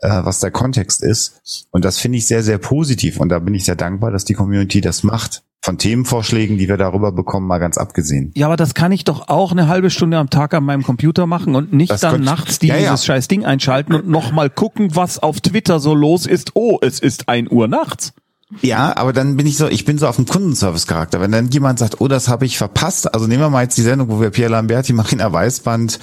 [0.00, 1.66] äh, was der Kontext ist.
[1.70, 3.18] Und das finde ich sehr, sehr positiv.
[3.20, 5.42] Und da bin ich sehr dankbar, dass die Community das macht.
[5.62, 8.32] Von Themenvorschlägen, die wir darüber bekommen, mal ganz abgesehen.
[8.34, 11.26] Ja, aber das kann ich doch auch eine halbe Stunde am Tag an meinem Computer
[11.26, 12.96] machen und nicht Das dann nachts dieses Ja, ja.
[12.96, 16.52] scheiß Ding einschalten und nochmal gucken, was auf Twitter so los ist.
[16.54, 18.14] Oh, es ist ein Uhr nachts.
[18.62, 21.20] Ja, aber dann bin ich so, ich bin so auf dem Kundenservice-Charakter.
[21.20, 23.82] Wenn dann jemand sagt, oh, das habe ich verpasst, also nehmen wir mal jetzt die
[23.82, 26.00] Sendung, wo wir Pierre Lamberti, Marina Weißband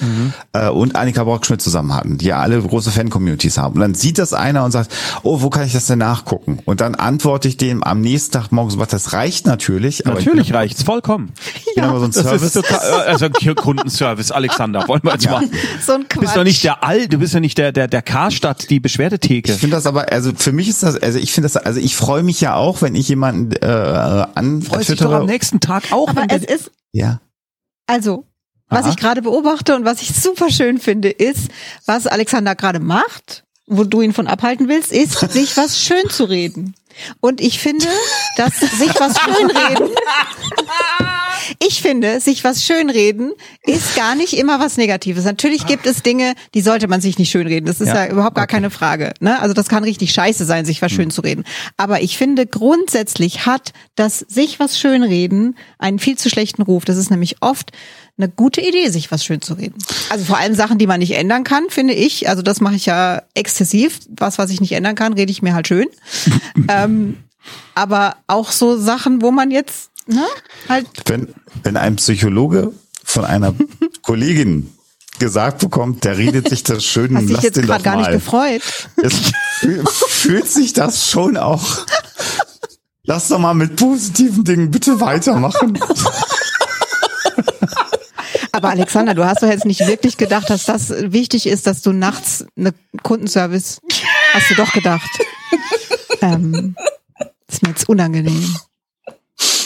[0.54, 3.76] äh, und Annika Brockschmidt zusammen hatten, die ja alle große Fan-Communities haben.
[3.76, 4.93] Und dann sieht das einer und sagt,
[5.24, 6.60] oh, wo kann ich das denn nachgucken?
[6.66, 10.08] Und dann antworte ich dem am nächsten Tag morgens, was das reicht natürlich.
[10.08, 11.34] aber Natürlich ich reicht's vollkommen.
[11.76, 12.43] bin aber so ein Das Service.
[12.43, 15.43] ist total, äh, also hier Kundenservice, Alexander, wollen wir jetzt mal.
[15.86, 18.02] So ein Du bist doch nicht der All, du bist ja nicht der der der
[18.02, 19.52] Karstadt, die Beschwerdetheke.
[19.52, 21.95] Ich finde das aber, also für mich ist das, also ich finde das, also ich
[21.95, 25.92] freue mich ja auch, wenn ich jemanden äh, an Freust dich doch am nächsten Tag
[25.92, 27.20] auch, Aber wenn es ist, Ja.
[27.86, 28.26] also,
[28.70, 28.90] was Aha.
[28.90, 31.50] ich gerade beobachte und was ich super schön finde, ist,
[31.86, 36.26] was Alexander gerade macht, wo du ihn von abhalten willst, ist, sich was schön zu
[36.26, 36.76] reden.
[37.22, 37.86] Und ich finde,
[38.38, 39.90] dass sich was schönreden,
[41.60, 43.32] ich finde, sich was schönreden
[43.64, 45.26] ist gar nicht immer was Negatives.
[45.26, 47.66] Natürlich gibt es Dinge, die sollte man sich nicht schönreden.
[47.66, 49.14] Das ist ja, Ja, überhaupt gar keine Frage.
[49.20, 49.40] Ne?
[49.42, 51.44] Also das kann richtig scheiße sein, sich was schön zu reden.
[51.78, 56.86] Aber ich finde, grundsätzlich hat das sich was schönreden einen viel zu schlechten Ruf.
[56.86, 57.72] Das ist nämlich oft
[58.18, 59.76] eine gute Idee, sich was schön zu reden.
[60.10, 62.28] Also vor allem Sachen, die man nicht ändern kann, finde ich.
[62.30, 64.00] Also das mache ich ja exzessiv.
[64.10, 65.86] Was, was ich nicht ändern kann, rede ich mir halt schön.
[66.70, 67.18] ähm,
[67.76, 70.26] aber auch so Sachen, wo man jetzt ne,
[70.68, 71.34] halt Wenn,
[71.64, 72.72] wenn ein Psychologe
[73.03, 73.53] von einer
[74.01, 74.74] Kollegin
[75.20, 77.97] gesagt bekommt, der redet sich das schön, hast dich lass jetzt den gerade doch gar
[77.97, 78.62] nicht gefreut.
[78.97, 79.14] Es
[80.10, 81.86] fühlt sich das schon auch.
[83.03, 85.80] Lass doch mal mit positiven Dingen bitte weitermachen.
[88.51, 91.93] Aber Alexander, du hast doch jetzt nicht wirklich gedacht, dass das wichtig ist, dass du
[91.93, 93.80] nachts eine Kundenservice.
[94.34, 95.10] Hast du doch gedacht.
[96.22, 96.76] ähm,
[97.47, 98.58] ist mir jetzt unangenehm.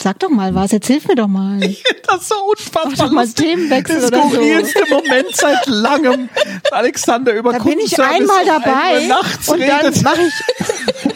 [0.01, 1.59] Sag doch mal was, jetzt hilf mir doch mal.
[2.07, 3.45] das ist so Mach unfassbar doch mal lustig.
[3.45, 4.29] Themenwechsel Der oder so.
[4.29, 6.29] skurrilste Moment seit langem.
[6.71, 10.33] Alexander über Da bin ich einmal dabei nachts und dann mache ich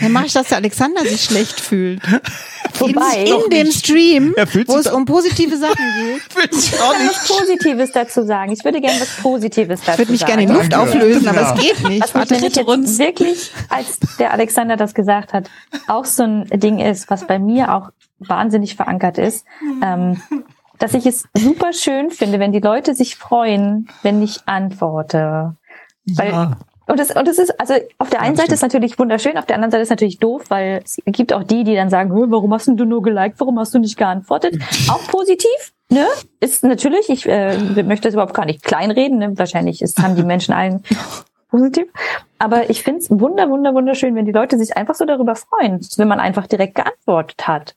[0.00, 2.00] Dann mache ich, dass der Alexander sich schlecht fühlt.
[2.78, 6.52] Wobei, in, in dem Stream, Er fühlt wo es um positive Sachen geht.
[6.52, 8.52] ich würde was Positives dazu sagen.
[8.52, 10.32] Ich würde gerne was Positives dazu Ich würde mich sagen.
[10.38, 12.14] gerne in Luft auflösen, aber es geht nicht.
[12.14, 12.98] Was mich tritt uns.
[12.98, 15.50] jetzt wirklich, als der Alexander das gesagt hat,
[15.88, 17.90] auch so ein Ding ist, was bei mir auch
[18.20, 19.44] wahnsinnig verankert ist,
[19.82, 20.20] ähm,
[20.78, 25.56] dass ich es super schön finde, wenn die Leute sich freuen, wenn ich antworte.
[26.06, 26.56] Weil, Ja.
[26.88, 29.56] Und das, und das ist, also auf der einen Seite ist natürlich wunderschön, auf der
[29.56, 32.52] anderen Seite ist natürlich doof, weil es gibt auch die, die dann sagen, "Hö, warum
[32.54, 34.56] hast du nur geliked, warum hast du nicht geantwortet?
[34.88, 36.06] Auch positiv, ne?
[36.40, 39.38] Ist natürlich, ich äh, möchte das überhaupt gar nicht kleinreden, ne?
[39.38, 40.82] Wahrscheinlich ist, haben die Menschen allen
[41.50, 41.86] positiv.
[42.38, 46.08] Aber ich find's wunder, wunder, wunderschön, wenn die Leute sich einfach so darüber freuen, wenn
[46.08, 47.74] man einfach direkt geantwortet hat.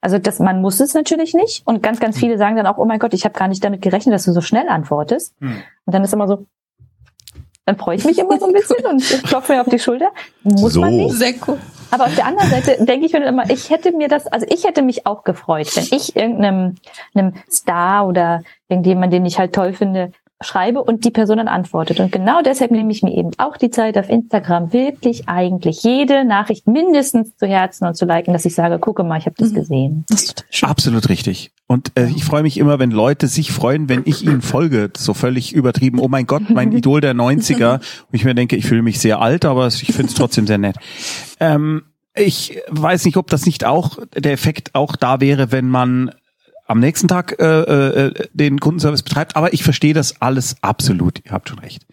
[0.00, 1.66] Also das, man muss es natürlich nicht.
[1.66, 3.82] Und ganz, ganz viele sagen dann auch, oh mein Gott, ich habe gar nicht damit
[3.82, 5.34] gerechnet, dass du so schnell antwortest.
[5.40, 5.62] Hm.
[5.84, 6.46] Und dann ist immer so,
[7.70, 10.10] dann freue ich mich immer so ein bisschen und klopfe mir auf die Schulter.
[10.42, 10.96] Muss man So.
[10.96, 11.14] nicht.
[11.14, 11.58] Sehr cool.
[11.92, 14.64] Aber auf der anderen Seite denke ich mir immer, ich hätte mir das, also ich
[14.64, 16.76] hätte mich auch gefreut, wenn ich irgendeinem
[17.14, 20.12] einem Star oder irgendjemand, den ich halt toll finde,
[20.42, 22.00] schreibe und die Person dann antwortet.
[22.00, 26.24] Und genau deshalb nehme ich mir eben auch die Zeit auf Instagram wirklich eigentlich jede
[26.24, 29.52] Nachricht mindestens zu Herzen und zu liken, dass ich sage, gucke mal, ich habe das
[29.52, 30.04] gesehen.
[30.08, 30.68] Das ist total schön.
[30.70, 31.52] Absolut richtig.
[31.66, 34.90] Und äh, ich freue mich immer, wenn Leute sich freuen, wenn ich ihnen folge.
[34.96, 35.98] So völlig übertrieben.
[35.98, 37.74] Oh mein Gott, mein Idol der 90er.
[37.74, 37.82] Und
[38.12, 40.76] ich mir denke, ich fühle mich sehr alt, aber ich finde es trotzdem sehr nett.
[41.38, 41.82] Ähm,
[42.14, 46.10] ich weiß nicht, ob das nicht auch der Effekt auch da wäre, wenn man
[46.70, 49.34] am nächsten Tag äh, äh, den Kundenservice betreibt.
[49.36, 51.18] Aber ich verstehe das alles absolut.
[51.24, 51.84] Ihr habt schon recht.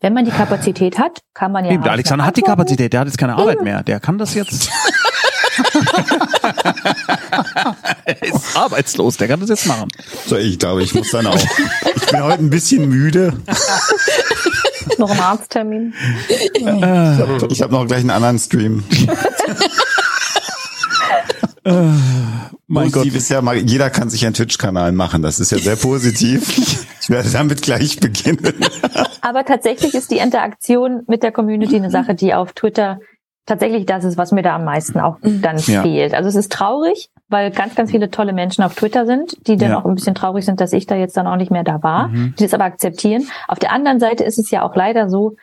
[0.00, 1.72] Wenn man die Kapazität hat, kann man ja.
[1.72, 2.42] Eben, der Alexander hat die.
[2.42, 3.82] Kapazität, der hat jetzt keine Arbeit mehr.
[3.82, 4.70] Der kann das jetzt.
[8.04, 9.88] er ist arbeitslos, der kann das jetzt machen.
[10.26, 11.34] So, ich glaube, ich muss dann auch.
[11.34, 13.32] Ich bin heute ein bisschen müde.
[14.98, 15.94] Noch einen Arzttermin.
[16.28, 18.84] Ich habe noch gleich einen anderen Stream.
[22.66, 22.92] Mein Gott.
[23.02, 25.22] Positiv ist ja mal, jeder kann sich einen Twitch-Kanal machen.
[25.22, 26.86] Das ist ja sehr positiv.
[27.00, 28.52] Ich werde damit gleich beginnen.
[29.22, 32.98] Aber tatsächlich ist die Interaktion mit der Community eine Sache, die auf Twitter
[33.46, 35.80] tatsächlich das ist, was mir da am meisten auch dann Ja.
[35.80, 36.12] fehlt.
[36.12, 39.70] Also es ist traurig, weil ganz, ganz viele tolle Menschen auf Twitter sind, die dann
[39.70, 39.78] Ja.
[39.78, 42.08] auch ein bisschen traurig sind, dass ich da jetzt dann auch nicht mehr da war,
[42.08, 42.34] Mhm.
[42.38, 43.26] die das aber akzeptieren.
[43.46, 45.36] Auf der anderen Seite ist es ja auch leider so,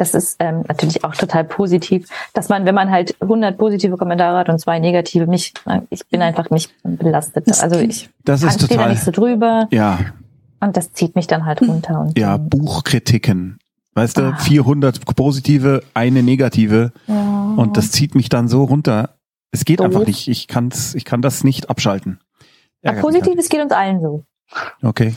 [0.00, 4.38] das ist ähm, natürlich auch total positiv, dass man, wenn man halt 100 positive Kommentare
[4.38, 5.52] hat und zwei negative, mich,
[5.90, 7.46] ich bin einfach nicht belastet.
[7.48, 8.90] Das Also ich Das kann ist stehe da total.
[8.92, 9.98] nicht so drüber Ja,
[10.60, 12.00] und das zieht mich dann halt runter.
[12.00, 13.58] Und, ja, Buchkritiken.
[13.94, 14.36] Weißt du, Ah.
[14.36, 16.92] 400 positive, eine negative.
[17.06, 17.54] ja.
[17.56, 19.16] Und das zieht mich dann so runter.
[19.50, 19.86] Es geht Doof.
[19.86, 20.28] einfach nicht.
[20.28, 22.20] Ich kann's, ich kann das nicht abschalten.
[23.00, 24.24] Positives geht uns allen so.
[24.52, 24.72] halt.
[24.82, 25.14] Okay.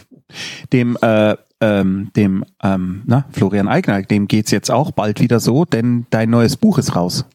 [0.73, 5.63] Dem, äh, ähm, dem, ähm, na, Florian Eigner, dem geht's jetzt auch bald wieder so,
[5.63, 7.25] denn dein neues Buch ist raus.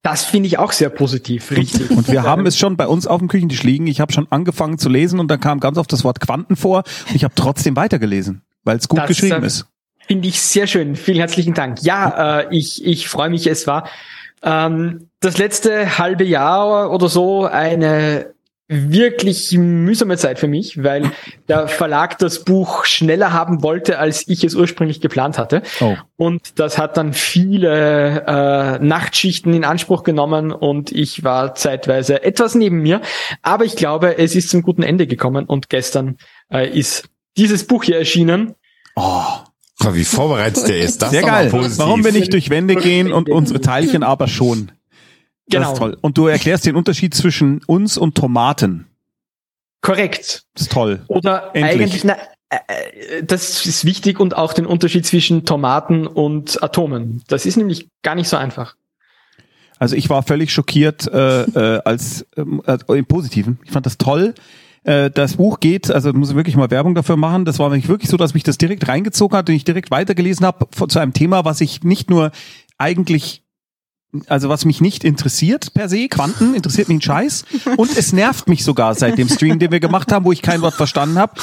[0.00, 1.90] Das finde ich auch sehr positiv, richtig.
[1.90, 3.86] Und wir haben es schon bei uns auf dem Küchentisch liegen.
[3.86, 6.84] Ich habe schon angefangen zu lesen und dann kam ganz oft das Wort Quanten vor.
[7.14, 9.66] Ich habe trotzdem weitergelesen, weil es gut Das, geschrieben äh, ist.
[10.06, 10.96] Finde ich sehr schön.
[10.96, 11.82] Vielen herzlichen Dank.
[11.82, 13.88] Ja, äh, ich, ich freue mich, es war
[14.42, 18.32] ähm, das letzte halbe Jahr oder so eine
[18.72, 21.12] wirklich mühsame Zeit für mich, weil
[21.48, 25.62] der Verlag das Buch schneller haben wollte, als ich es ursprünglich geplant hatte.
[25.80, 25.96] Oh.
[26.16, 32.54] Und das hat dann viele äh, Nachtschichten in Anspruch genommen und ich war zeitweise etwas
[32.54, 33.00] neben mir.
[33.42, 36.16] Aber ich glaube, es ist zum guten Ende gekommen und gestern
[36.50, 38.54] äh, ist dieses Buch hier erschienen.
[38.96, 39.22] Oh,
[39.78, 41.48] Aber wie vorbereitet der ist, das sehr geil.
[41.48, 41.78] positiv.
[41.78, 44.72] Warum wir nicht durch Wände gehen und unsere Teilchen aber schon.
[45.48, 45.72] Das Genau.
[45.72, 45.98] ist toll.
[46.00, 48.86] Und du erklärst den Unterschied zwischen uns und Tomaten.
[49.80, 50.44] Korrekt.
[50.54, 51.02] Das ist toll.
[51.08, 51.80] Oder Endlich.
[51.82, 52.16] eigentlich, na,
[52.50, 57.22] äh, äh, das ist wichtig und auch den Unterschied zwischen Tomaten und Atomen.
[57.26, 58.76] Das ist nämlich gar nicht so einfach.
[59.78, 63.58] Also ich war völlig schockiert äh, äh, als ähm, äh, im Positiven.
[63.64, 64.34] Ich fand das toll.
[64.84, 67.44] Äh, das Buch geht, also muss ich wirklich mal Werbung dafür machen.
[67.44, 70.46] Das war nämlich wirklich so, dass mich das direkt reingezogen hat und ich direkt weitergelesen
[70.46, 72.30] habe zu einem Thema, was ich nicht nur
[72.78, 73.41] eigentlich
[74.26, 77.44] also was mich nicht interessiert per se, Quanten interessiert mich ein Scheiß
[77.76, 80.60] und es nervt mich sogar seit dem Stream, den wir gemacht haben, wo ich kein
[80.60, 81.34] Wort verstanden habe.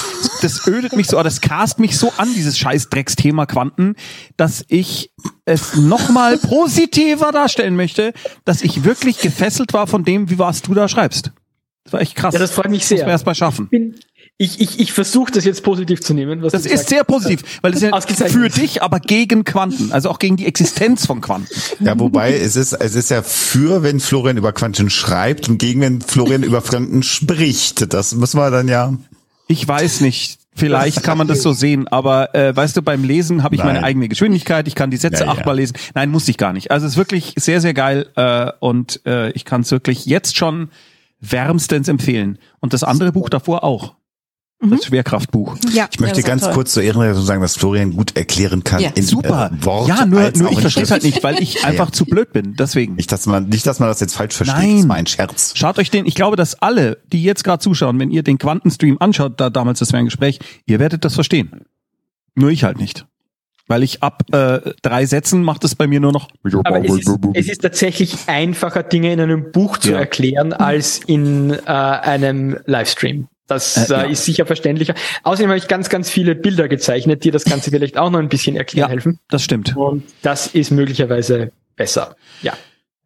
[0.42, 3.96] Das ödet mich so, oder das cast mich so an, dieses scheiß Drecksthema Quanten,
[4.38, 5.12] dass ich
[5.46, 8.14] es nochmal positiver darstellen möchte,
[8.46, 11.32] dass ich wirklich gefesselt war von dem, wie was du da schreibst.
[11.86, 12.34] Das war echt krass.
[12.36, 13.08] Ja, das freut mich Muss man sehr.
[13.08, 13.68] erst mal schaffen.
[13.70, 13.96] Bin,
[14.42, 16.42] ich ich, ich versuche das jetzt positiv zu nehmen.
[16.42, 20.10] Was Das ist sehr positiv, weil es ist ja für dich, aber gegen Quanten, also
[20.10, 21.54] auch gegen die Existenz von Quanten.
[21.82, 25.82] Ja, wobei es ist, es ist ja für, wenn Florian über Quanten schreibt und gegen,
[25.82, 27.94] wenn Florian über Quanten spricht.
[27.94, 28.94] Das muss man dann ja.
[29.48, 30.40] Ich weiß nicht.
[30.56, 33.74] Vielleicht kann man das so sehen, aber äh, weißt du, beim Lesen habe ich Nein.
[33.74, 35.32] meine eigene Geschwindigkeit, ich kann die Sätze Ja, ja.
[35.34, 35.76] achtmal lesen.
[35.96, 36.72] Nein, musste ich gar nicht.
[36.72, 40.38] Also es ist wirklich sehr, sehr geil äh, und äh, ich kann es wirklich jetzt
[40.38, 40.70] schon
[41.22, 42.40] wärmstens empfehlen.
[42.62, 43.96] Und das andere Buch davor auch.
[44.62, 45.55] Das Schwerkraftbuch.
[45.72, 45.88] Ja.
[45.89, 46.53] Ich möchte ganz toll.
[46.53, 49.51] kurz zur Ehrenrettung sagen, dass Florian gut erklären kann Ja, in Super.
[49.53, 52.03] äh, Wort ja, nur, als nur ich verstehe es halt nicht, weil ich einfach zu
[52.03, 52.55] blöd bin.
[52.57, 52.95] Deswegen.
[52.95, 54.57] Nicht, dass man, nicht, dass man das jetzt falsch versteht.
[54.57, 54.78] Nein.
[54.80, 55.53] Das war ein Scherz.
[55.55, 58.97] Schaut euch den, ich glaube, dass alle, die jetzt gerade zuschauen, wenn ihr den Quantenstream
[58.99, 61.62] anschaut, da damals, das wäre ein Gespräch, ihr werdet das verstehen.
[62.36, 63.05] Nur ich halt nicht.
[63.68, 66.28] Weil ich ab äh, drei Sätzen macht es bei mir nur noch.
[66.66, 69.99] Aber es ist, es ist tatsächlich einfacher, Dinge in einem Buch zu Ja.
[69.99, 73.28] erklären, als in äh, einem Livestream.
[73.50, 74.02] Das Äh, äh, ja.
[74.04, 74.93] ist sicher verständlicher.
[75.24, 78.30] Außerdem habe ich ganz, ganz viele Bilder gezeichnet, die das Ganze vielleicht auch noch ein
[78.30, 78.93] bisschen erklären Ja.
[78.93, 79.20] helfen.
[79.30, 79.76] Das stimmt.
[79.76, 82.16] Und das ist möglicherweise besser.
[82.41, 82.54] Ja.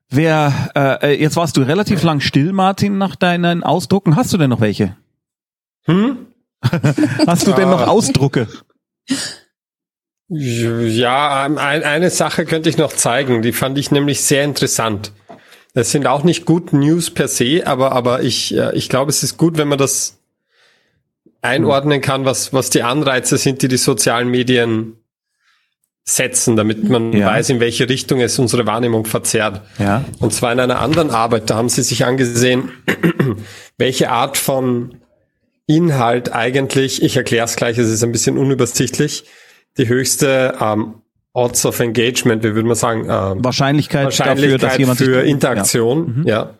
[0.09, 4.15] Wer, äh, jetzt warst du relativ lang still, Martin, nach deinen Ausdrucken.
[4.15, 4.95] Hast du denn noch welche?
[5.85, 6.27] Hm?
[7.27, 7.87] Hast du denn noch Ah.
[7.87, 8.47] Ausdrucke?
[10.29, 15.11] Ja, ein, eine Sache könnte ich noch zeigen, die fand ich nämlich sehr interessant.
[15.73, 19.23] Das sind auch nicht gut News per se, aber, aber ich, äh, ich glaube, es
[19.23, 20.19] ist gut, wenn man das
[21.43, 24.97] einordnen kann, was, was die Anreize sind, die die sozialen Medien
[26.05, 27.27] setzen, damit man Ja.
[27.27, 29.61] weiß, in welche Richtung es unsere Wahrnehmung verzerrt.
[29.79, 30.03] Ja.
[30.19, 32.71] Und zwar in einer anderen Arbeit, da haben sie sich angesehen,
[33.77, 34.95] welche Art von
[35.65, 39.23] Inhalt eigentlich, ich erkläre es gleich, es ist ein bisschen unübersichtlich,
[39.77, 40.95] die höchste ähm,
[41.31, 46.23] Odds of Engagement, wie würde man sagen, ähm, Wahrscheinlichkeit, Wahrscheinlichkeit dafür, dass jemand für Interaktion,
[46.25, 46.55] ja.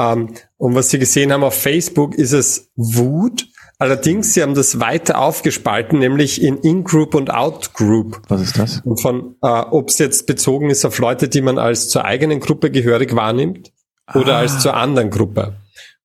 [0.00, 3.46] Ähm, und was sie gesehen haben auf Facebook ist es Wut.
[3.82, 8.22] Allerdings, sie haben das weiter aufgespalten, nämlich in In-Group und Out-Group.
[8.28, 8.80] Was ist das?
[8.84, 12.38] Und von, äh, ob es jetzt bezogen ist auf Leute, die man als zur eigenen
[12.38, 13.72] Gruppe gehörig wahrnimmt
[14.14, 14.38] oder Ah.
[14.38, 15.56] als zur anderen Gruppe.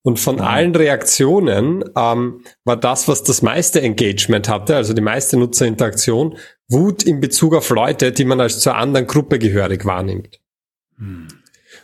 [0.02, 5.36] Und von allen Reaktionen ähm, war das, was das meiste Engagement hatte, also die meiste
[5.36, 10.40] Nutzerinteraktion, Wut in Bezug auf Leute, die man als zur anderen Gruppe gehörig wahrnimmt.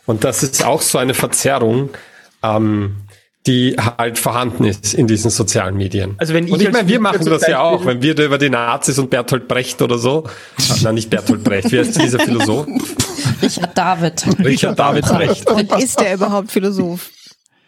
[0.05, 1.91] Und das ist auch so eine Verzerrung,
[2.43, 2.97] ähm,
[3.47, 6.15] die halt vorhanden ist in diesen sozialen Medien.
[6.17, 8.37] Also wenn ich und ich meine, wir machen das ja auch, wenn wir da über
[8.37, 10.23] die Nazis und Bertolt Brecht oder so,
[10.57, 12.65] ah, nein, nicht Bertolt Brecht, wie heißt dieser Philosoph?
[13.41, 14.25] Richard David.
[14.43, 15.49] Richard David Brecht.
[15.51, 17.11] Und ist der überhaupt Philosoph?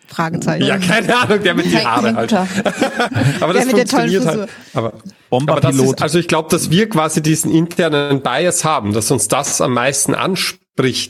[0.08, 0.66] Fragezeichen.
[0.66, 2.30] Ja, keine Ahnung, der mit die Haare halt.
[2.30, 2.48] guter.
[3.42, 4.50] Aber Der das mit der tollen funktioniert halt.
[4.74, 4.94] Aber,
[5.30, 9.28] aber das ist, also ich glaube, dass wir quasi diesen internen Bias haben, dass uns
[9.28, 10.62] das am meisten anspricht.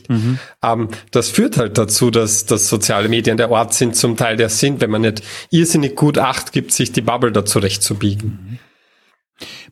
[0.08, 0.38] Mhm.
[0.62, 4.48] Ähm, das führt halt dazu, dass, dass soziale Medien der Ort sind, zum Teil der
[4.48, 8.58] sind, wenn man nicht irrsinnig gut Acht gibt, sich die Bubble da zurechtzubiegen.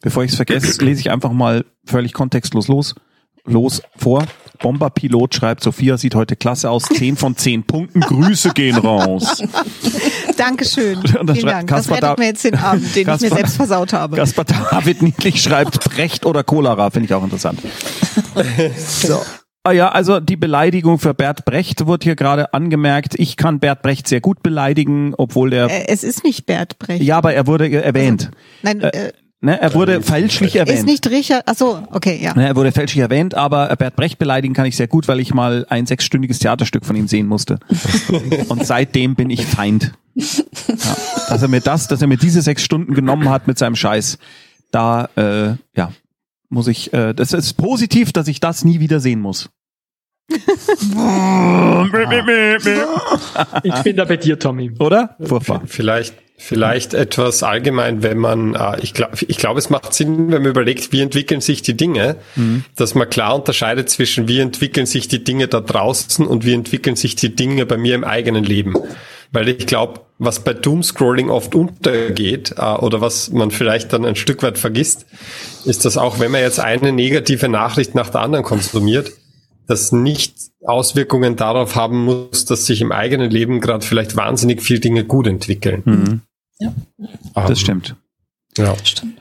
[0.00, 2.94] Bevor ich es vergesse, lese ich einfach mal völlig kontextlos los,
[3.44, 4.24] los vor.
[4.58, 9.42] Bomberpilot schreibt, Sophia sieht heute klasse aus, 10 von 10 Punkten, Grüße gehen raus.
[10.38, 11.02] Dankeschön.
[11.02, 11.68] Vielen Dank.
[11.68, 14.16] Das Kaspar rettet da- mir jetzt den Abend, den ich Kaspar- mir selbst versaut habe.
[14.16, 17.60] Gaspar David Niedlich schreibt, Brecht oder Cholera, finde ich auch interessant.
[18.78, 19.20] so.
[19.66, 23.14] Ah ja, also die Beleidigung für Bert Brecht wird hier gerade angemerkt.
[23.18, 27.02] Ich kann Bert Brecht sehr gut beleidigen, obwohl der, Äh, Es ist nicht Bert Brecht.
[27.02, 28.30] ja, aber er wurde erwähnt.
[28.62, 30.86] Nein, Äh, äh, Ne, er wurde fälschlich ist erwähnt.
[30.86, 31.42] nicht Richard.
[31.46, 32.32] Ach so, okay, ja.
[32.34, 35.34] Ne, Er wurde fälschlich erwähnt, aber Bert Brecht beleidigen kann ich sehr gut, weil ich
[35.34, 37.58] mal ein sechsstündiges Theaterstück von ihm sehen musste.
[38.48, 39.92] Und seitdem bin ich Feind.
[40.14, 40.96] Ja,
[41.28, 44.18] dass er mir das, dass er mir diese sechs Stunden genommen hat mit seinem Scheiß,
[44.70, 45.90] da äh, ja
[46.48, 46.92] muss ich.
[46.94, 49.50] Äh, das ist positiv, dass ich das nie wieder sehen muss.
[53.62, 54.72] Ich bin da bei dir, Tommy.
[54.78, 55.16] Oder?
[55.20, 55.62] Furchtbar.
[55.66, 60.42] Vielleicht, vielleicht etwas allgemein, wenn man, äh, ich glaube, ich glaube, es macht Sinn, wenn
[60.42, 62.16] man überlegt, wie entwickeln sich die Dinge,
[62.74, 66.96] dass man klar unterscheidet zwischen, wie entwickeln sich die Dinge da draußen und wie entwickeln
[66.96, 68.74] sich die Dinge bei mir im eigenen Leben.
[69.32, 74.16] Weil ich glaube, was bei Doomscrolling oft untergeht äh, oder was man vielleicht dann ein
[74.16, 75.06] Stück weit vergisst,
[75.64, 79.12] ist, dass auch wenn man jetzt eine negative Nachricht nach der anderen konsumiert,
[79.66, 84.80] das nicht Auswirkungen darauf haben muss, dass sich im eigenen Leben gerade vielleicht wahnsinnig viel
[84.80, 85.82] Dinge gut entwickeln.
[85.84, 86.20] Mhm.
[86.58, 86.74] Ja.
[87.34, 87.96] Das Ähm, stimmt.
[88.56, 88.74] Ja.
[88.82, 89.20] Stimmt.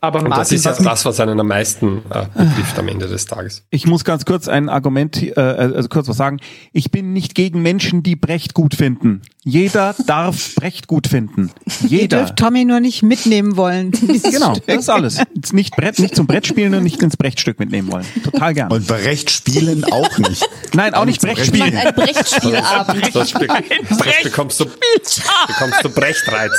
[0.00, 3.06] Aber Und das Martin, ist ja das, was einen am meisten äh, betrifft am Ende
[3.06, 3.64] des Tages.
[3.70, 6.40] Ich muss ganz kurz ein Argument, äh, also kurz was sagen.
[6.72, 9.20] Ich bin nicht gegen Menschen, die Brecht gut finden.
[9.42, 11.50] Jeder darf Brecht gut finden.
[11.82, 12.18] Ihr Jeder.
[12.18, 13.92] dürft Tommy nur nicht mitnehmen wollen.
[14.34, 14.66] Genau, Stück.
[14.66, 15.20] das ist alles.
[15.52, 18.06] Nicht Brett, nicht zum Brettspielen und nicht ins Brechtstück mitnehmen wollen.
[18.24, 18.72] Total gern.
[18.72, 20.48] Und Brecht spielen auch nicht.
[20.72, 21.76] Nein, auch nicht Brechtspielen.
[21.76, 23.14] Ein Brechtspielabend.
[23.14, 23.46] Das, be
[23.88, 26.52] das bekommst du, bekommst du Brechtreiz.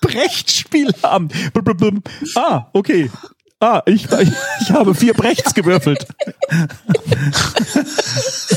[0.00, 1.28] Brechtspiel haben.
[2.34, 3.10] Ah, okay.
[3.62, 4.32] Ah, ich, ich,
[4.62, 6.06] ich habe vier Brechts gewürfelt.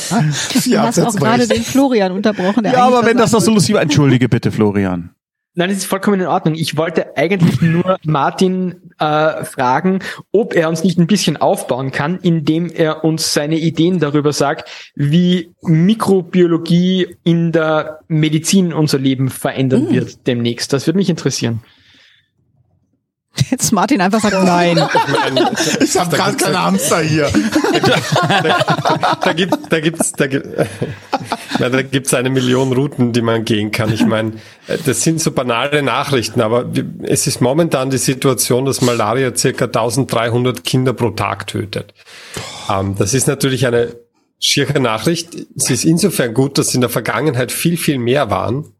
[0.10, 2.64] Du hast auch gerade den Florian unterbrochen.
[2.64, 3.82] Der Ja, aber wenn das doch so lustig war.
[3.82, 5.14] Entschuldige bitte, Florian.
[5.56, 6.56] Nein, das ist vollkommen in Ordnung.
[6.56, 10.00] Ich wollte eigentlich nur Martin äh, fragen,
[10.32, 14.68] ob er uns nicht ein bisschen aufbauen kann, indem er uns seine Ideen darüber sagt,
[14.96, 19.94] wie Mikrobiologie in der Medizin unser Leben verändern Hm.
[19.94, 20.74] wird demnächst.
[20.74, 21.62] Das würde mich interessieren.
[23.50, 24.78] Jetzt Martin einfach sagt nein.
[25.80, 27.32] Ich habe gerade keine Hamster hier.
[29.22, 30.48] da gibt da gibt's da gibt
[31.60, 33.92] ja, da gibt's eine Million Routen, die man gehen kann.
[33.92, 34.34] Ich meine,
[34.86, 36.72] das sind so banale Nachrichten, aber
[37.04, 41.94] es ist momentan die Situation, dass Malaria circa 1300 Kinder pro Tag tötet.
[42.70, 43.96] Ähm, das ist natürlich eine
[44.40, 45.36] schiere Nachricht.
[45.56, 48.73] Es ist insofern gut, dass in der Vergangenheit viel viel mehr waren.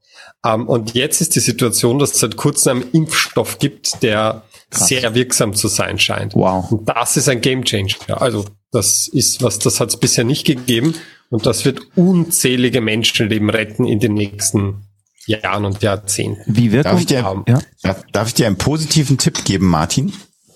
[0.46, 5.14] Ähm, und jetzt ist die Situation, dass es seit kurzem einen Impfstoff gibt, der sehr
[5.14, 6.34] wirksam zu sein scheint.
[6.34, 6.72] Wow.
[6.72, 8.22] Und das ist ein Game Changer.
[8.22, 10.96] Also das ist was, das hat es bisher nicht gegeben
[11.30, 14.88] und das wird unzählige Menschenleben retten in den nächsten
[15.26, 16.44] Jahren und Jahrzehnten.
[16.48, 17.46] Wie wirkt Darf ich dir, haben.
[17.48, 17.60] Ja.
[17.82, 20.12] darf, darf ich dir einen positiven Tipp geben, Martin?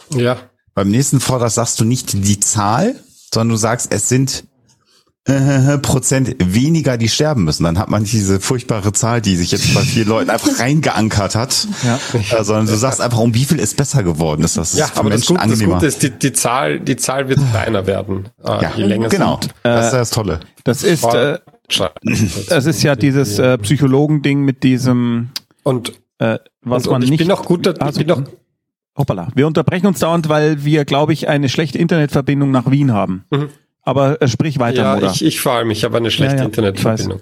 [0.10, 0.38] Ja,
[0.74, 2.96] Beim nächsten Vortrag sagst du nicht die Zahl,
[3.34, 4.46] sondern du sagst, es sind
[5.82, 7.64] Prozent weniger, die sterben müssen.
[7.64, 11.36] Dann hat man nicht diese furchtbare Zahl, die sich jetzt bei vielen Leuten einfach reingeankert
[11.36, 12.00] hat, Ja.
[12.40, 14.58] äh, sondern du sagst einfach, um wie viel es besser geworden ist.
[14.58, 15.74] Das ist ja für aber das Menschen Gute, das angenehmer.
[15.76, 19.40] Gute ist, die, die Zahl, die Zahl wird kleiner werden, äh, ja, je länger genau.
[19.42, 20.40] es das ist das Tolle.
[20.64, 21.40] Das ist, äh,
[22.50, 25.30] das ist ja dieses äh, Psychologending mit diesem,
[25.64, 27.20] Und, äh, was und, man und ich nicht.
[27.20, 28.22] bin auch guter, ich Also, bin auch,
[28.98, 29.28] Hoppala.
[29.36, 33.26] Wir unterbrechen uns dauernd, weil wir, glaube ich, eine schlechte Internetverbindung nach Wien haben.
[33.30, 33.50] Mhm.
[33.88, 35.12] Aber äh, sprich weiter, ja, Moda.
[35.14, 37.22] ich, ich vor allem, ich habe eine schlechte Ja, ja, Internetverbindung.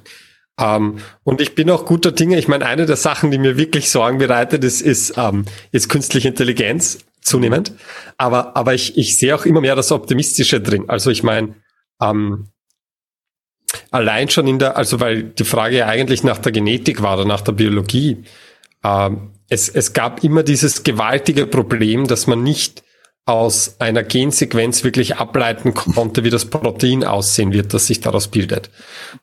[0.59, 2.39] Ähm, und ich bin auch guter Dinge.
[2.39, 6.27] Ich meine, eine der Sachen, die mir wirklich Sorgen bereitet, ist, ist, ähm, ist künstliche
[6.27, 7.73] Intelligenz zunehmend.
[8.17, 10.85] Aber, aber ich, ich sehe auch immer mehr das Optimistische drin.
[10.87, 11.53] Also ich meine,
[12.01, 12.47] ähm,
[13.91, 17.27] allein schon in der, also weil die Frage ja eigentlich nach der Genetik war oder
[17.27, 18.23] nach der Biologie.
[18.83, 22.81] Ähm, es, es gab immer dieses gewaltige Problem, dass man nicht
[23.25, 28.69] aus einer Gensequenz wirklich ableiten konnte, wie das Protein aussehen wird, das sich daraus bildet.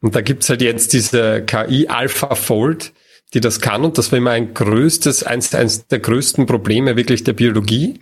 [0.00, 2.92] Und da gibt's halt jetzt diese KI AlphaFold,
[3.34, 7.24] die das kann und das war immer ein größtes, eins, eins der größten Probleme wirklich
[7.24, 8.00] der Biologie.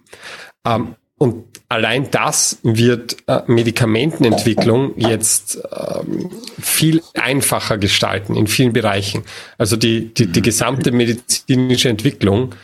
[0.66, 9.24] Ähm, und allein das wird äh, Medikamentenentwicklung jetzt ähm, viel einfacher gestalten in vielen Bereichen.
[9.58, 12.54] Also die, die, die gesamte medizinische Entwicklung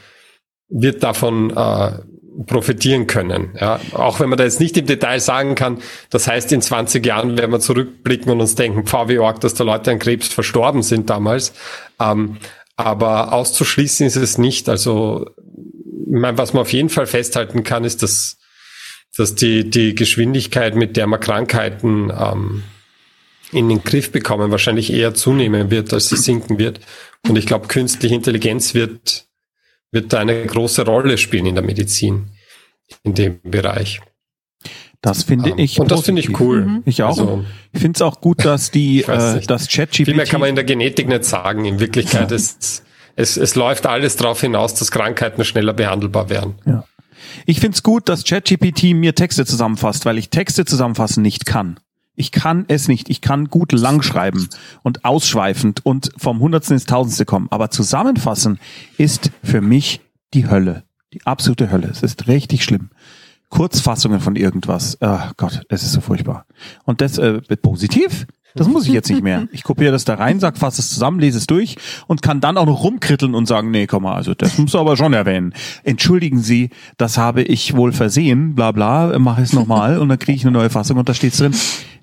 [0.70, 1.98] wird davon äh,
[2.44, 3.56] profitieren können.
[3.58, 5.78] Ja, auch wenn man da jetzt nicht im Detail sagen kann,
[6.10, 9.54] das heißt, in 20 Jahren werden wir zurückblicken und uns denken, pfau, wie arg, dass
[9.54, 11.52] da Leute an Krebs verstorben sind damals.
[12.00, 12.36] Ähm,
[12.76, 14.68] aber auszuschließen ist es nicht.
[14.68, 18.36] Also, ich meine, was man auf jeden Fall festhalten kann, ist, dass,
[19.16, 22.62] dass die, die Geschwindigkeit, mit der man Krankheiten ähm,
[23.52, 26.80] in den Griff bekommen, wahrscheinlich eher zunehmen wird, als sie sinken wird.
[27.26, 29.25] Und ich glaube, künstliche Intelligenz wird
[29.96, 32.30] wird da eine große Rolle spielen in der Medizin
[33.02, 34.00] in dem Bereich.
[35.00, 35.80] Das finde Ähm, ich.
[35.80, 36.82] Und das finde ich cool.
[36.84, 37.08] Ich auch.
[37.08, 40.30] Also, ich finde es auch gut, dass die, äh, das viel mehr ChatGPT.
[40.30, 41.64] kann man in der Genetik nicht sagen.
[41.64, 42.84] In Wirklichkeit ist
[43.16, 46.56] es, es läuft alles darauf hinaus, dass Krankheiten schneller behandelbar werden.
[46.66, 46.84] Ja.
[47.46, 51.80] Ich find's gut, dass ChatGPT mir Texte zusammenfasst, weil ich Texte zusammenfassen nicht kann.
[52.16, 53.08] Ich kann es nicht.
[53.10, 54.48] Ich kann gut lang schreiben
[54.82, 57.48] und ausschweifend und vom Hundertsten ins Tausendste kommen.
[57.50, 58.58] Aber zusammenfassen
[58.96, 60.00] ist für mich
[60.34, 60.84] die Hölle.
[61.12, 61.88] Die absolute Hölle.
[61.88, 62.90] Es ist richtig schlimm.
[63.50, 64.98] Kurzfassungen von irgendwas.
[65.00, 66.46] Oh Gott, es ist so furchtbar.
[66.84, 68.26] Und das äh, wird positiv.
[68.56, 69.46] Das muss ich jetzt nicht mehr.
[69.52, 71.76] Ich kopiere das da rein, sag, fasse es zusammen, lese es durch
[72.06, 74.78] und kann dann auch noch rumkritteln und sagen, nee, komm mal, also das musst du
[74.78, 75.54] aber schon erwähnen.
[75.84, 80.36] Entschuldigen Sie, das habe ich wohl versehen, bla bla, mache es nochmal und dann kriege
[80.36, 81.54] ich eine neue Fassung und da steht's drin.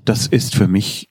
[0.06, 1.10] Das ist für mich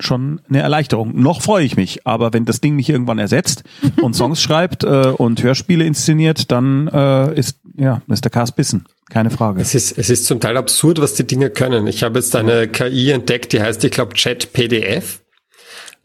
[0.00, 1.18] schon eine Erleichterung.
[1.18, 3.64] Noch freue ich mich, aber wenn das Ding mich irgendwann ersetzt
[4.02, 8.84] und Songs schreibt äh, und Hörspiele inszeniert, dann äh, ist ja ist der Cast bissen,
[9.10, 9.60] keine Frage.
[9.60, 11.86] Es ist, es ist zum Teil absurd, was die Dinge können.
[11.86, 15.20] Ich habe jetzt eine KI entdeckt, die heißt, ich glaube, Chat PDF.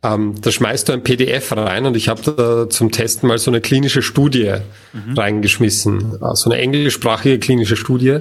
[0.03, 3.49] Ähm, da schmeißt du ein PDF rein und ich habe da zum Testen mal so
[3.49, 4.55] eine klinische Studie
[5.15, 8.19] reingeschmissen, äh, so eine englischsprachige klinische Studie,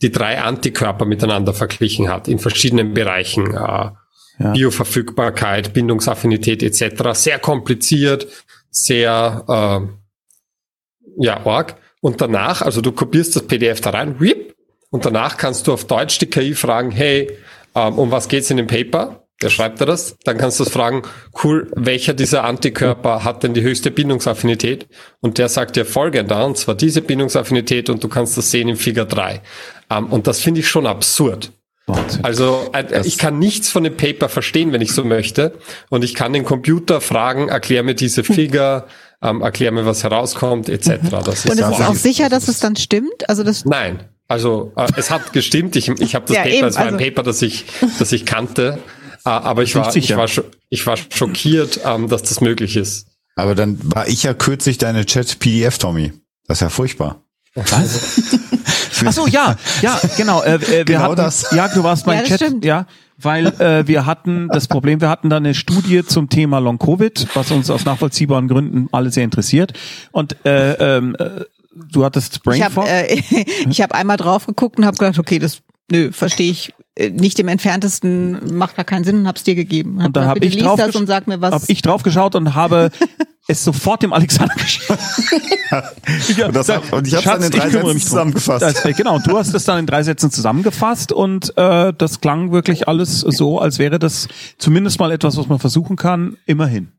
[0.00, 3.52] die drei Antikörper miteinander verglichen hat in verschiedenen Bereichen.
[3.54, 3.90] Äh,
[4.38, 4.52] Ja.
[4.52, 7.14] Bioverfügbarkeit, Bindungsaffinität etc.
[7.14, 8.26] Sehr kompliziert,
[8.70, 11.76] sehr äh, ja, arg.
[12.00, 14.54] Und danach, also du kopierst das PDF da rein, whip,
[14.90, 17.30] und danach kannst du auf Deutsch die KI fragen, hey,
[17.74, 19.26] ähm, um was geht's in dem Paper?
[19.42, 20.16] Der schreibt dir das.
[20.24, 21.02] Dann kannst du das fragen,
[21.44, 24.88] cool, welcher dieser Antikörper hat denn die höchste Bindungsaffinität?
[25.20, 28.76] Und der sagt dir folgender, und zwar diese Bindungsaffinität, und du kannst das sehen im
[28.76, 29.42] Figur 3.
[29.90, 31.52] Ähm, und das finde ich schon absurd.
[31.86, 32.24] Wahnsinn.
[32.24, 35.52] Also äh, ich kann nichts von dem Paper verstehen, wenn ich so möchte.
[35.90, 38.86] Und ich kann den Computer fragen, erklär mir diese Figur,
[39.22, 40.90] ähm, erklär mir, was herauskommt, etc.
[41.24, 43.28] Das Und es ist auch sicher, dass es dann stimmt?
[43.28, 45.76] Also das Nein, also äh, es hat gestimmt.
[45.76, 47.64] Ich, ich habe das Ja, Paper, eben, es war also- ein Paper, das ich,
[47.98, 48.78] das ich kannte,
[49.24, 50.28] äh, aber ich war, ich war,
[50.68, 53.06] ich war schockiert, ähm, dass das möglich ist.
[53.36, 56.12] Aber dann war ich ja kürzlich deine Chat-PDF, Tommy.
[56.48, 57.22] Das ist ja furchtbar.
[59.04, 60.42] Ach so, ja, ja, genau.
[60.42, 61.46] Äh, äh, wir Genau hatten, das.
[61.52, 62.64] Ja, du warst mein Ja, Chat, stimmt.
[62.64, 62.86] ja,
[63.18, 67.28] weil äh, wir hatten das Problem, wir hatten da eine Studie zum Thema Long Covid,
[67.34, 69.72] was uns aus nachvollziehbaren Gründen alle sehr interessiert.
[70.12, 71.44] Und äh, ähm, äh,
[71.74, 72.86] du hattest Brain ich habe Fog.
[72.86, 73.14] äh,
[73.68, 77.38] ich hab einmal drauf geguckt und habe gedacht, okay, das nö, verstehe ich äh, nicht
[77.38, 79.98] im entferntesten, macht gar keinen Sinn und hab's dir gegeben.
[79.98, 81.52] Und dann habe ich drauf das und sag mir was.
[81.52, 82.90] hab ich drauf geschaut und habe
[83.48, 84.88] es sofort dem Alexander geschickt.
[86.36, 88.62] ja, Und das und ich hab's dann in drei Sätzen zusammengefasst.
[88.62, 92.50] Das, genau, und du hast es dann in drei Sätzen zusammengefasst und äh, das klang
[92.50, 96.92] wirklich alles so, als wäre das zumindest mal etwas, was man versuchen kann, immerhin.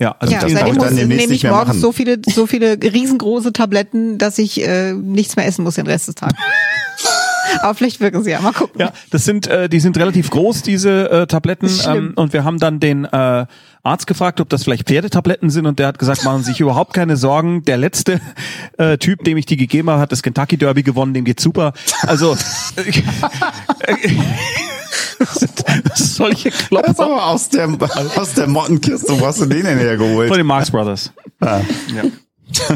[0.00, 1.80] Ja, also ja, das seitdem ich muss, dann nehme nicht ich mehr morgens machen.
[1.80, 6.08] so viele, so viele riesengroße Tabletten, dass ich äh, nichts mehr essen muss den Rest
[6.08, 6.36] des Tages.
[7.60, 8.40] Aber vielleicht wirken sie ja.
[8.40, 8.80] Mal gucken.
[8.80, 11.68] Ja, das sind, äh, die sind relativ groß, diese äh, Tabletten.
[11.86, 13.46] Ähm, und wir haben dann den äh,
[13.82, 15.66] Arzt gefragt, ob das vielleicht Pferdetabletten sind.
[15.66, 17.64] Und der hat gesagt, machen Sie sich überhaupt keine Sorgen.
[17.64, 18.20] Der letzte
[18.78, 21.14] äh, Typ, dem ich die gegeben habe, hat das Kentucky Derby gewonnen.
[21.14, 21.72] Dem geht's super.
[22.02, 22.36] Also
[22.76, 22.84] äh,
[25.94, 27.68] solche Das ist aber aus der,
[28.16, 29.20] aus der Mottenkiste.
[29.20, 30.28] Wo hast du den denn hergeholt?
[30.28, 31.12] von den Marx Brothers.
[31.40, 31.60] Ah.
[31.94, 32.02] Ja.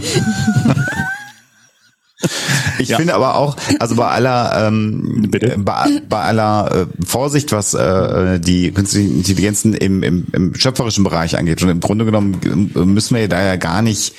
[2.79, 2.97] Ich Ja.
[2.97, 5.57] finde aber auch, also bei aller, ähm, Bitte?
[5.59, 11.37] bei, bei aller äh, Vorsicht, was äh, die künstlichen Intelligenzen im, im, im schöpferischen Bereich
[11.37, 12.41] angeht, und im Grunde genommen
[12.75, 14.15] äh, müssen wir da ja gar nicht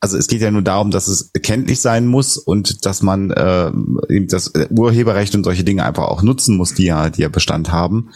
[0.00, 3.72] also es geht ja nur darum, dass es kenntlich sein muss und dass man äh,
[4.26, 8.10] das Urheberrecht und solche Dinge einfach auch nutzen muss, die ja, die ja Bestand haben.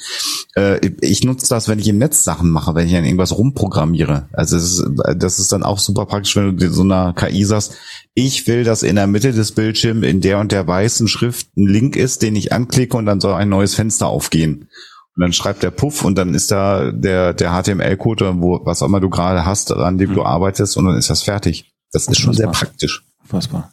[0.54, 4.28] Äh, ich nutze das, wenn ich im Netz Sachen mache, wenn ich an irgendwas rumprogrammiere.
[4.32, 4.84] Also es ist,
[5.16, 7.74] das ist dann auch super praktisch, wenn du so einer KI sagst,
[8.14, 11.66] ich will, dass in der Mitte des Bildschirms in der und der weißen Schrift ein
[11.66, 14.68] Link ist, den ich anklicke und dann soll ein neues Fenster aufgehen.
[15.14, 18.82] Und dann schreibt der Puff und dann ist da der, der HTML-Code oder wo, was
[18.82, 21.72] auch immer du gerade hast, an dem du arbeitest und dann ist das fertig.
[21.92, 23.02] Das ist schon sehr praktisch.
[23.22, 23.72] Unfassbar.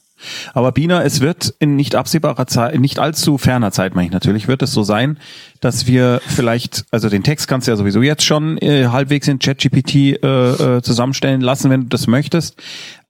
[0.53, 4.47] Aber Bina, es wird in nicht absehbarer Zeit, nicht allzu ferner Zeit, meine ich natürlich,
[4.47, 5.17] wird es so sein,
[5.61, 9.39] dass wir vielleicht, also den Text kannst du ja sowieso jetzt schon äh, halbwegs in
[9.39, 10.17] ChatGPT äh,
[10.77, 12.55] äh, zusammenstellen lassen, wenn du das möchtest.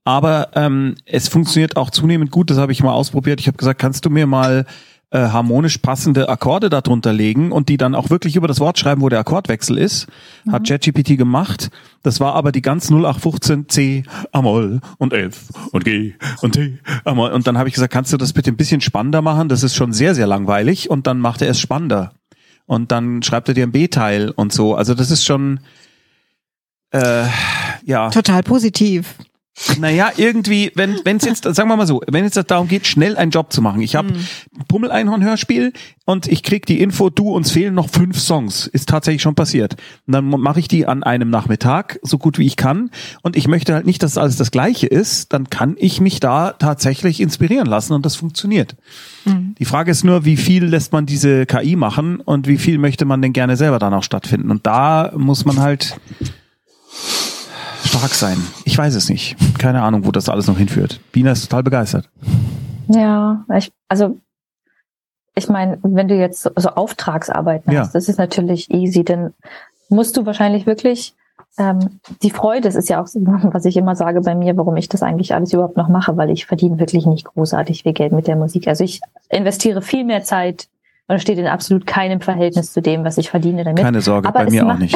[0.10, 3.40] Aber ähm, es funktioniert auch zunehmend gut, das habe ich mal ausprobiert.
[3.40, 4.65] Ich habe gesagt, kannst du mir mal
[5.11, 9.02] äh, harmonisch passende Akkorde darunter legen und die dann auch wirklich über das Wort schreiben,
[9.02, 10.07] wo der Akkordwechsel ist.
[10.52, 11.69] Hat ChatGPT gemacht.
[12.02, 17.30] Das war aber die ganz 0815 C Amol und F und G und T Amol.
[17.30, 19.48] Und dann habe ich gesagt, kannst du das bitte ein bisschen spannender machen?
[19.48, 20.90] Das ist schon sehr, sehr langweilig.
[20.90, 22.14] Und dann macht er es spannender.
[22.65, 24.73] Und dann schreibt er dir ein B-Teil und so.
[24.73, 25.60] Also das ist schon
[26.90, 27.26] äh,
[27.86, 28.10] ja.
[28.10, 29.14] Total positiv.
[29.80, 32.88] Naja, irgendwie, wenn wenn es jetzt, sagen wir mal so, wenn es jetzt darum geht,
[32.88, 33.81] schnell einen Job zu machen.
[33.81, 34.27] Ich habe ein
[34.68, 35.73] Pummel-Einhorn-Hörspiel
[36.06, 38.68] und ich krieg die Info, du, uns fehlen noch fünf Songs.
[38.68, 39.76] Ist tatsächlich schon passiert.
[40.07, 42.90] Und dann mache ich die an einem Nachmittag, so gut wie ich kann.
[43.22, 45.34] Und ich möchte halt nicht, dass alles das Gleiche ist.
[45.34, 48.76] Dann kann ich mich da tatsächlich inspirieren lassen und das funktioniert.
[49.60, 53.06] Die Frage ist nur, wie viel lässt man diese KI machen und wie viel möchte
[53.06, 54.49] man denn gerne selber dann auch stattfinden.
[54.52, 55.99] Und da muss man halt
[58.00, 58.38] stark sein.
[58.66, 59.36] Ich weiß es nicht.
[59.60, 61.00] Keine Ahnung, wo das alles noch hinführt.
[61.12, 62.10] Bina ist total begeistert.
[62.88, 64.18] Ja, ich, also
[65.36, 67.82] ich meine, wenn du jetzt so, so Auftragsarbeiten Ja.
[67.82, 69.34] hast, das ist natürlich easy, dann
[69.90, 71.14] musst du wahrscheinlich wirklich
[71.58, 74.78] ähm, die Freude, das ist ja auch, so, was ich immer sage bei mir, warum
[74.78, 78.12] ich das eigentlich alles überhaupt noch mache, weil ich verdiene wirklich nicht großartig viel Geld
[78.12, 78.68] mit der Musik.
[78.68, 80.68] Also ich investiere viel mehr Zeit
[81.10, 83.84] und es steht in absolut keinem Verhältnis zu dem, was ich verdiene damit.
[83.84, 84.95] Keine Sorge, Aber bei mir auch nicht.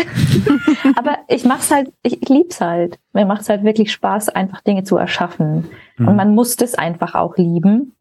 [0.95, 2.99] Aber ich mach's halt, ich, ich lieb's halt.
[3.13, 5.65] Mir macht's halt wirklich Spaß, einfach Dinge zu erschaffen.
[5.97, 6.07] Mhm.
[6.07, 7.93] Und man muss das einfach auch lieben,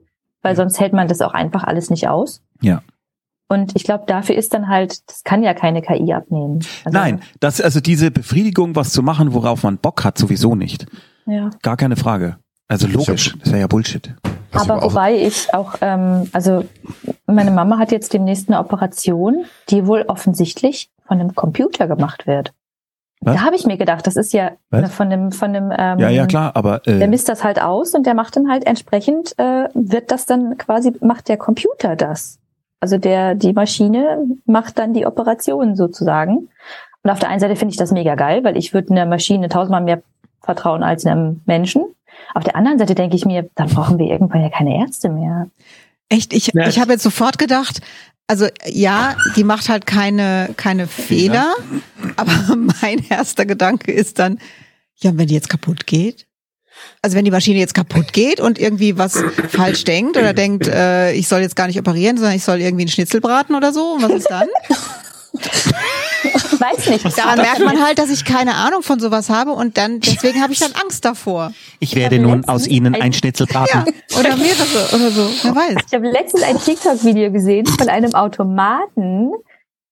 [0.42, 2.42] weil sonst hält man das auch einfach alles nicht aus.
[2.60, 2.82] Ja.
[3.48, 6.62] Und ich glaube, dafür ist dann halt, das kann ja keine KI abnehmen.
[6.84, 10.84] Also, Nein, das also diese Befriedigung, was zu machen, worauf man Bock hat, sowieso nicht.
[11.24, 11.48] Ja.
[11.62, 12.36] Gar keine Frage.
[12.68, 14.14] Also logisch, das wäre ja Bullshit.
[14.52, 16.64] Was Aber wobei ich auch, ähm, also
[17.26, 22.52] meine Mama hat jetzt demnächst eine Operation, die wohl offensichtlich von einem Computer gemacht wird.
[23.22, 23.36] Was?
[23.36, 24.92] Da habe ich mir gedacht, das ist ja Was?
[24.92, 27.94] von einem, von einem ähm, Ja, ja, klar, aber Der äh, misst das halt aus
[27.94, 32.40] und der macht dann halt entsprechend, äh, wird das dann quasi, macht der Computer das.
[32.80, 36.48] Also der, die Maschine macht dann die Operation sozusagen.
[37.04, 39.48] Und auf der einen Seite finde ich das mega geil, weil ich würde einer Maschine
[39.48, 40.02] tausendmal mehr
[40.40, 41.84] vertrauen als einem Menschen.
[42.34, 45.48] Auf der anderen Seite denke ich mir, dann brauchen wir irgendwann ja keine Ärzte mehr.
[46.08, 47.80] Echt, ich, Ja, ich habe jetzt sofort gedacht,
[48.26, 51.54] also ja, die macht halt keine, keine Fehler,
[52.16, 52.32] aber
[52.82, 54.38] mein erster Gedanke ist dann,
[55.00, 56.26] Ja, wenn die jetzt kaputt geht?
[57.02, 61.12] Also wenn die Maschine jetzt kaputt geht und irgendwie was falsch denkt oder denkt, äh,
[61.12, 63.94] ich soll jetzt gar nicht operieren, sondern ich soll irgendwie einen Schnitzel braten oder so,
[63.94, 64.48] und was ist dann?
[66.58, 67.18] Weiß nicht.
[67.18, 70.52] Daran merkt man halt, dass ich keine Ahnung von sowas habe und dann deswegen habe
[70.52, 71.52] ich dann Angst davor.
[71.80, 73.84] Ich werde habe nun aus Ihnen ein- ein Schnitzel braten.
[74.10, 75.76] Ja, oder mehrere oder so, wer weiß.
[75.88, 79.30] Ich habe letztens ein TikTok-Video gesehen von einem Automaten,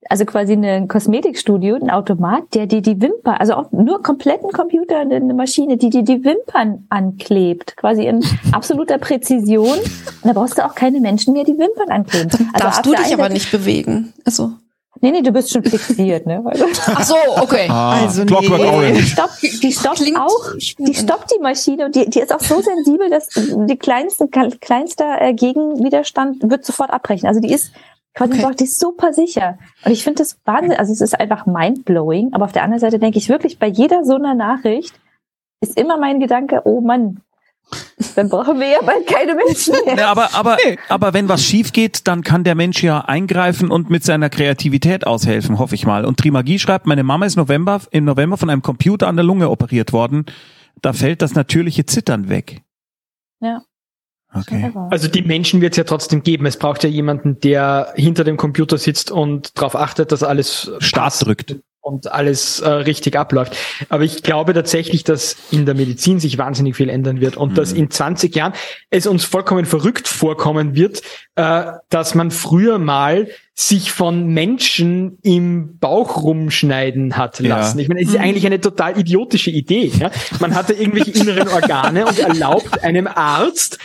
[0.08, 4.98] also quasi ein Kosmetikstudio, ein Automat, der dir die Wimpern, also auch nur kompletten Computer,
[5.00, 9.78] eine Maschine, die dir die Wimpern anklebt, quasi in absoluter Präzision.
[9.78, 12.30] Und da brauchst du auch keine Menschen mehr, die Wimpern ankleben.
[12.32, 14.12] Also Darfst du dich aber nicht bewegen.
[14.24, 14.52] Also.
[15.02, 16.44] Nee, nee, du bist schon fixiert, ne?
[16.86, 17.66] Ach so, okay.
[17.70, 18.66] Ah, Also Clockwork nee.
[18.68, 19.02] die Orange.
[19.06, 22.60] stoppt, die stoppt Klingt auch, die stoppt die Maschine und die, die ist auch so
[22.60, 27.26] sensibel, dass die kleinste, kleinster äh, Gegenwiderstand wird sofort abbrechen.
[27.28, 27.72] Also die ist
[28.14, 28.42] quasi Okay.
[28.42, 29.58] doch, die ist super sicher.
[29.84, 32.98] Und ich finde das Wahnsinn, also es ist einfach mindblowing, aber auf der anderen Seite
[32.98, 34.94] denke ich wirklich, bei jeder so einer Nachricht
[35.62, 37.20] ist immer mein Gedanke, oh Mann,
[38.16, 39.96] dann brauchen wir ja bald keine Menschen mehr.
[39.96, 40.56] Ja, aber, aber,
[40.88, 45.06] aber wenn was schief geht, dann kann der Mensch ja eingreifen und mit seiner Kreativität
[45.06, 46.04] aushelfen, hoffe ich mal.
[46.04, 49.50] Und Trimagie schreibt, meine Mama ist November, im November von einem Computer an der Lunge
[49.50, 50.26] operiert worden.
[50.82, 52.62] Da fällt das natürliche Zittern weg.
[53.40, 53.62] Ja.
[54.32, 54.72] Okay.
[54.90, 56.46] Also die Menschen wird es ja trotzdem geben.
[56.46, 61.04] Es braucht ja jemanden, der hinter dem Computer sitzt und darauf achtet, dass alles Start
[61.04, 61.56] passt drückt.
[61.90, 63.56] Und alles äh, richtig abläuft.
[63.88, 67.72] Aber ich glaube tatsächlich, dass in der Medizin sich wahnsinnig viel ändern wird und dass
[67.72, 68.52] in 20 Jahren
[68.90, 71.02] es uns vollkommen verrückt vorkommen wird,
[71.34, 77.56] äh, dass man früher mal sich von Menschen im Bauch rumschneiden hat Ja.
[77.58, 77.78] lassen.
[77.78, 79.92] Ich meine, es ist eigentlich eine total idiotische Idee.
[79.98, 80.10] Ja?
[80.38, 83.78] Man hatte irgendwelche inneren Organe und erlaubt einem Arzt,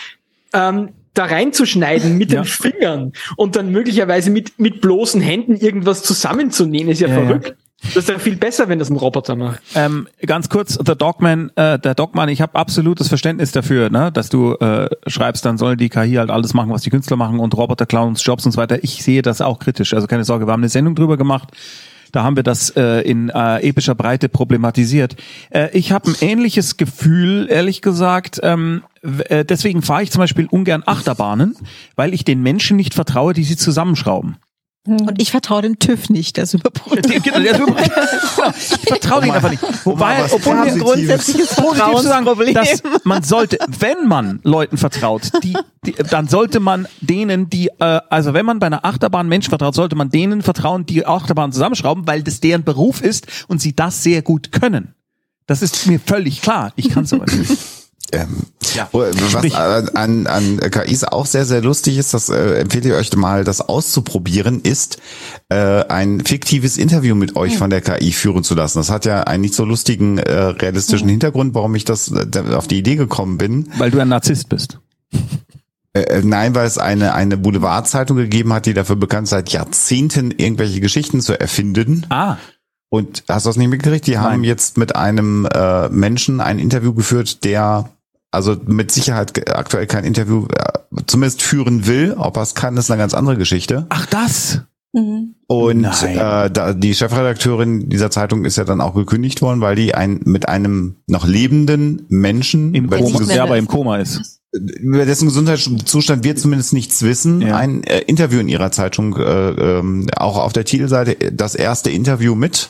[0.53, 2.41] ähm, da reinzuschneiden mit Ja.
[2.41, 7.39] den Fingern und dann möglicherweise mit, mit bloßen Händen irgendwas zusammenzunähen, ist ja, Ja, ja.
[7.81, 9.61] Das ist ja viel besser, wenn das ein Roboter macht.
[9.75, 14.29] Ähm, ganz kurz, The Dogman, äh, der Dogman, ich habe absolutes Verständnis dafür, ne, dass
[14.29, 17.55] du äh, schreibst, dann soll die KI halt alles machen, was die Künstler machen und
[17.55, 18.83] Roboter klauen uns Jobs und so weiter.
[18.83, 19.93] Ich sehe das auch kritisch.
[19.93, 21.51] Also keine Sorge, wir haben eine Sendung drüber gemacht.
[22.11, 25.17] Da haben wir das äh, in äh, epischer Breite problematisiert.
[25.49, 28.39] Äh, ich habe ein ähnliches Gefühl, ehrlich gesagt.
[28.41, 31.57] Ähm, äh, deswegen fahre ich zum Beispiel ungern Achterbahnen,
[31.97, 34.37] weil ich den Menschen nicht vertraue, die sie zusammenschrauben.
[34.87, 37.05] Und ich vertraue dem TÜV nicht, das überprüft.
[37.05, 37.15] Der-
[38.55, 39.63] ich vertraue denen einfach nicht.
[39.85, 42.53] Wobei, obwohl wir grundsätzliches positiv zu sagen, Vertrauensproblem.
[42.53, 47.99] dass man sollte, wenn man Leuten vertraut, die, die, dann sollte man denen, die, äh,
[48.09, 52.05] also wenn man bei einer Achterbahn Menschen vertraut, sollte man denen vertrauen, die Achterbahn zusammenschrauben,
[52.05, 54.93] weil das deren Beruf ist und sie das sehr gut können.
[55.47, 56.73] Das ist mir völlig klar.
[56.75, 57.51] Ich kann sowas nicht.
[58.11, 58.43] Ähm,
[58.75, 58.87] Ja.
[58.91, 63.43] Was an, an KIs auch sehr, sehr lustig ist, das äh, empfehle ich euch mal,
[63.43, 64.99] das auszuprobieren, ist
[65.49, 65.55] äh,
[65.85, 68.77] ein fiktives Interview mit euch von der KI führen zu lassen.
[68.79, 72.55] Das hat ja einen nicht so lustigen, äh, realistischen Hintergrund, warum ich das äh, da-
[72.57, 73.69] auf die Idee gekommen bin.
[73.77, 74.79] Weil du ein Narzisst bist.
[75.93, 79.49] Äh, äh, nein, weil es eine, eine Boulevardzeitung gegeben hat, die dafür bekannt ist, seit
[79.49, 82.05] Jahrzehnten irgendwelche Geschichten zu erfinden.
[82.09, 82.37] Ah,
[82.89, 84.05] Und hast du das nicht mitgekriegt?
[84.07, 84.43] Die haben Nein.
[84.43, 87.89] jetzt mit einem äh, Menschen ein Interview geführt, der
[88.35, 92.15] also mit Sicherheit aktuell kein Interview äh, zumindest führen will.
[92.17, 93.85] Ob er es kann, ist eine ganz andere Geschichte.
[93.89, 94.61] ach das.
[94.93, 95.35] Mhm.
[95.47, 96.17] Und Nein.
[96.17, 100.21] äh, da, die Chefredakteurin dieser Zeitung ist ja dann auch gekündigt worden, weil die ein
[100.23, 103.67] mit einem noch lebenden Menschen Im Koma, mehr der aber im.
[103.67, 104.41] Koma ist.
[104.55, 107.57] Über dessen Gesundheitszustand wir zumindest nichts wissen, Ja.
[107.57, 111.89] ein äh, Interview in ihrer Zeitung, äh, ähm, auch auf der Titelseite, äh, das erste
[111.89, 112.69] Interview mit.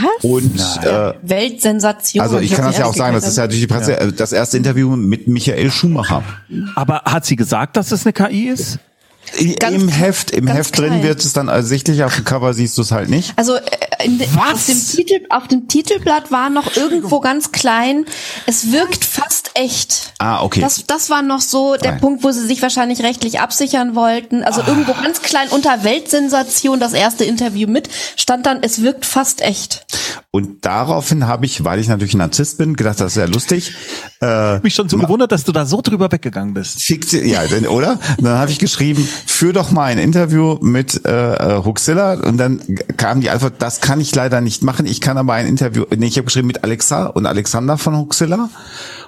[0.00, 0.24] Was?
[0.24, 2.22] Und äh, Weltsensation.
[2.22, 3.98] also ich kann das ja auch sagen, das ist ja durch die Presse, Ja.
[3.98, 6.22] äh, das erste Interview mit Michael Schumacher.
[6.74, 8.78] Aber hat sie gesagt, dass es eine KI ist?
[9.58, 11.02] Ganz- Im Heft, im Heft drin klein.
[11.02, 13.32] wird es dann ersichtlich, auf dem Cover siehst du es halt nicht.
[13.36, 13.60] Also äh,
[14.04, 18.04] in, de- auf dem Titel auf dem Titelblatt war noch irgendwo ganz klein.
[18.46, 20.12] Es wirkt fast echt.
[20.18, 20.60] Ah, okay.
[20.60, 22.00] Das, das war noch so der Nein.
[22.00, 24.42] Punkt, wo sie sich wahrscheinlich rechtlich absichern wollten.
[24.42, 29.40] Also irgendwo ganz klein unter Weltsensation das erste Interview mit stand dann, es wirkt fast
[29.40, 29.86] echt.
[30.30, 33.72] Und daraufhin habe ich, weil ich natürlich ein Narzisst bin, gedacht, das ist ja lustig.
[34.20, 36.82] Äh, Mich schon so gewundert, dass du da so drüber weggegangen bist.
[36.82, 38.00] Fikti ja, denn, oder?
[38.18, 42.60] Dann habe ich geschrieben, führ doch mal ein Interview mit äh, äh, Huxilla und dann
[42.96, 44.86] kam die Antwort, das kann ich leider nicht machen.
[44.86, 48.48] Ich kann aber ein Interview, nee, ich habe geschrieben mit Alexa und Alexander von Huxilla.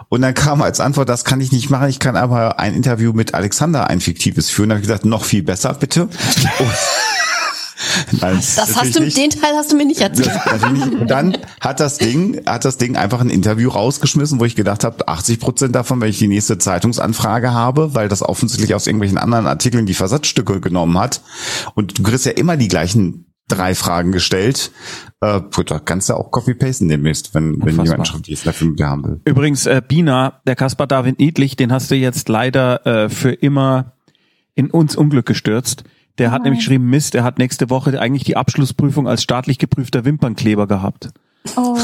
[0.08, 3.12] Und dann kam als Antwort, das kann ich nicht machen, ich kann aber ein Interview
[3.12, 4.68] mit Alexander, ein fiktives führen.
[4.68, 6.08] Da habe ich gesagt, noch viel besser, bitte.
[8.20, 9.16] Nein, Das hast du, nicht.
[9.16, 10.30] den Teil hast du mir nicht erzählt.
[11.00, 14.84] Und dann hat das Ding, hat das Ding einfach ein Interview rausgeschmissen, wo ich gedacht
[14.84, 19.18] habe, 80 Prozent davon, wenn ich die nächste Zeitungsanfrage habe, weil das offensichtlich aus irgendwelchen
[19.18, 21.20] anderen Artikeln die Versatzstücke genommen hat.
[21.74, 24.70] Und du kriegst ja immer die gleichen drei Fragen gestellt.
[25.20, 28.78] Äh, da kannst du auch copy-pasten demnächst, wenn, wenn jemand schreibt, die es dafür mit
[28.78, 29.20] dir haben will.
[29.24, 33.93] Übrigens, äh, Bina, der Kaspar David Niedlich, den hast du jetzt leider äh, für immer
[34.55, 35.85] in uns Unglück gestürzt.
[36.18, 40.05] Der hat nämlich geschrieben, Mist, er hat nächste Woche eigentlich die Abschlussprüfung als staatlich geprüfter
[40.05, 41.10] Wimpernkleber gehabt.
[41.56, 41.77] Oh.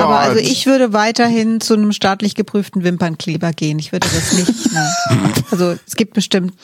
[0.00, 3.78] Aber also ich würde weiterhin zu einem staatlich geprüften Wimpernkleber gehen.
[3.78, 4.50] Ich würde das nicht.
[4.70, 4.88] Ne.
[5.50, 6.54] Also es gibt bestimmt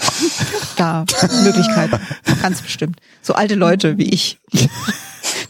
[0.76, 1.04] da
[1.42, 1.98] Möglichkeiten.
[2.40, 3.00] Ganz bestimmt.
[3.20, 4.70] So alte Leute wie ich, die,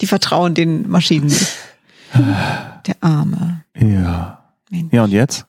[0.01, 1.47] die vertrauen den Maschinen nicht.
[2.87, 3.65] Der Arme.
[3.79, 4.53] Ja.
[4.71, 4.93] Mensch.
[4.93, 5.45] Ja, und jetzt?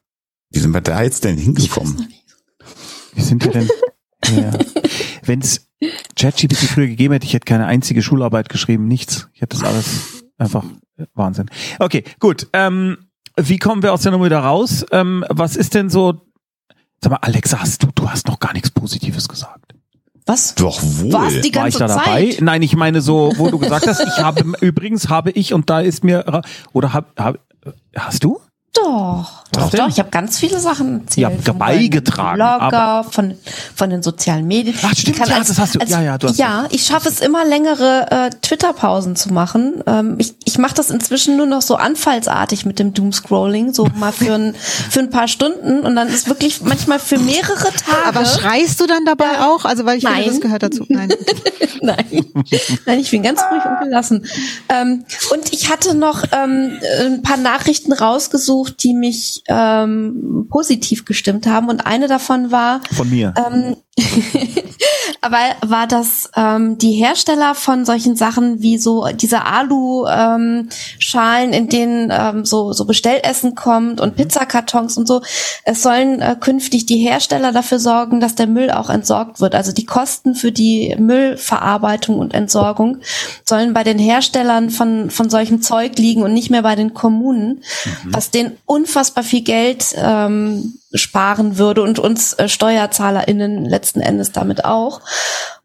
[0.50, 2.08] Wie sind wir da jetzt denn hingekommen?
[3.14, 3.70] Wie sind wir denn?
[4.36, 4.52] Ja.
[5.24, 5.68] Wenn es
[6.18, 9.30] ChatGPT früher gegeben hätte, ich hätte keine einzige Schularbeit geschrieben, nichts.
[9.34, 10.64] Ich hätte das alles einfach
[11.14, 11.50] Wahnsinn.
[11.80, 12.48] Okay, gut.
[12.54, 12.98] Ähm,
[13.36, 14.86] wie kommen wir aus der Nummer wieder raus?
[14.92, 16.22] Ähm, was ist denn so?
[17.02, 19.74] Sag mal, Alexa, hast du, du hast noch gar nichts Positives gesagt.
[20.26, 20.56] Was?
[20.56, 21.14] Doch wohl.
[21.14, 22.32] Was, die War ich ganze da dabei?
[22.32, 22.42] Zeit?
[22.42, 25.80] Nein, ich meine so, wo du gesagt hast, ich habe übrigens habe ich und da
[25.80, 26.42] ist mir
[26.74, 27.40] oder hab, hab
[27.96, 28.40] hast du?
[28.84, 29.88] Doch, doch, doch.
[29.88, 31.18] Ich habe ganz viele Sachen erzählt.
[31.18, 33.36] Ja, Von beigetragen, Blogger, von,
[33.76, 34.78] von den sozialen Medien.
[34.84, 37.44] Ach, stimmt, ja, das hast du- ja, ja, du hast ja, ich schaffe es immer
[37.46, 39.82] längere äh, Twitter-Pausen zu machen.
[39.88, 44.12] Ähm, ich ich mache das inzwischen nur noch so anfallsartig mit dem Doomscrolling, so mal
[44.12, 44.56] für ein,
[44.90, 48.06] für ein paar Stunden und dann ist wirklich manchmal für mehrere Tage.
[48.06, 49.66] Aber schreist du dann dabei auch?
[49.66, 50.16] Also weil ich Nein.
[50.16, 50.86] finde, das gehört dazu.
[50.90, 51.10] Nein.
[51.82, 52.26] Nein,
[52.88, 54.26] nein, ich bin ganz ruhig und gelassen.
[54.68, 56.72] Ähm, und ich hatte noch ähm,
[57.06, 61.70] ein paar Nachrichten rausgesucht, die mich ähm, positiv gestimmt haben.
[61.70, 63.34] Und eine davon war, Von mir.
[63.38, 63.76] ähm,
[65.22, 72.12] aber war das ähm, die Hersteller von solchen Sachen wie so diese Alu-Schalen, in denen
[72.12, 75.22] ähm, so, so Bestellessen kommt und Pizzakartons und so.
[75.64, 79.56] Es sollen äh, künftig die Hersteller dafür sorgen, dass der Müll auch entsorgt wird.
[79.56, 82.98] Also die Kosten für die Müllverarbeitung und Entsorgung
[83.44, 87.64] sollen bei den Herstellern von, von solchem Zeug liegen und nicht mehr bei den Kommunen,
[88.06, 94.66] was denen unfassbar viel Geld ähm, sparen würde und uns äh, SteuerzahlerInnen letzten Endes damit
[94.66, 95.02] auch.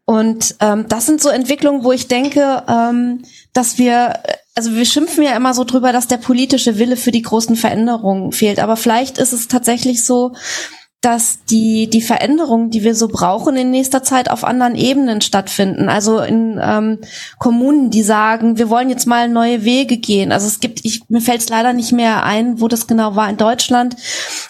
[0.05, 3.23] Und ähm, das sind so Entwicklungen, wo ich denke, ähm,
[3.53, 4.19] dass wir,
[4.53, 8.33] also wir schimpfen ja immer so drüber, dass der politische Wille für die großen Veränderungen
[8.33, 8.59] fehlt.
[8.59, 10.33] Aber vielleicht ist es tatsächlich so,
[11.03, 15.89] dass die, die Veränderungen, die wir so brauchen in nächster Zeit auf anderen Ebenen stattfinden.
[15.89, 16.99] Also in ähm,
[17.39, 20.31] Kommunen, die sagen, wir wollen jetzt mal neue Wege gehen.
[20.31, 23.29] Also es gibt, ich, mir fällt es leider nicht mehr ein, wo das genau war
[23.29, 23.97] in Deutschland.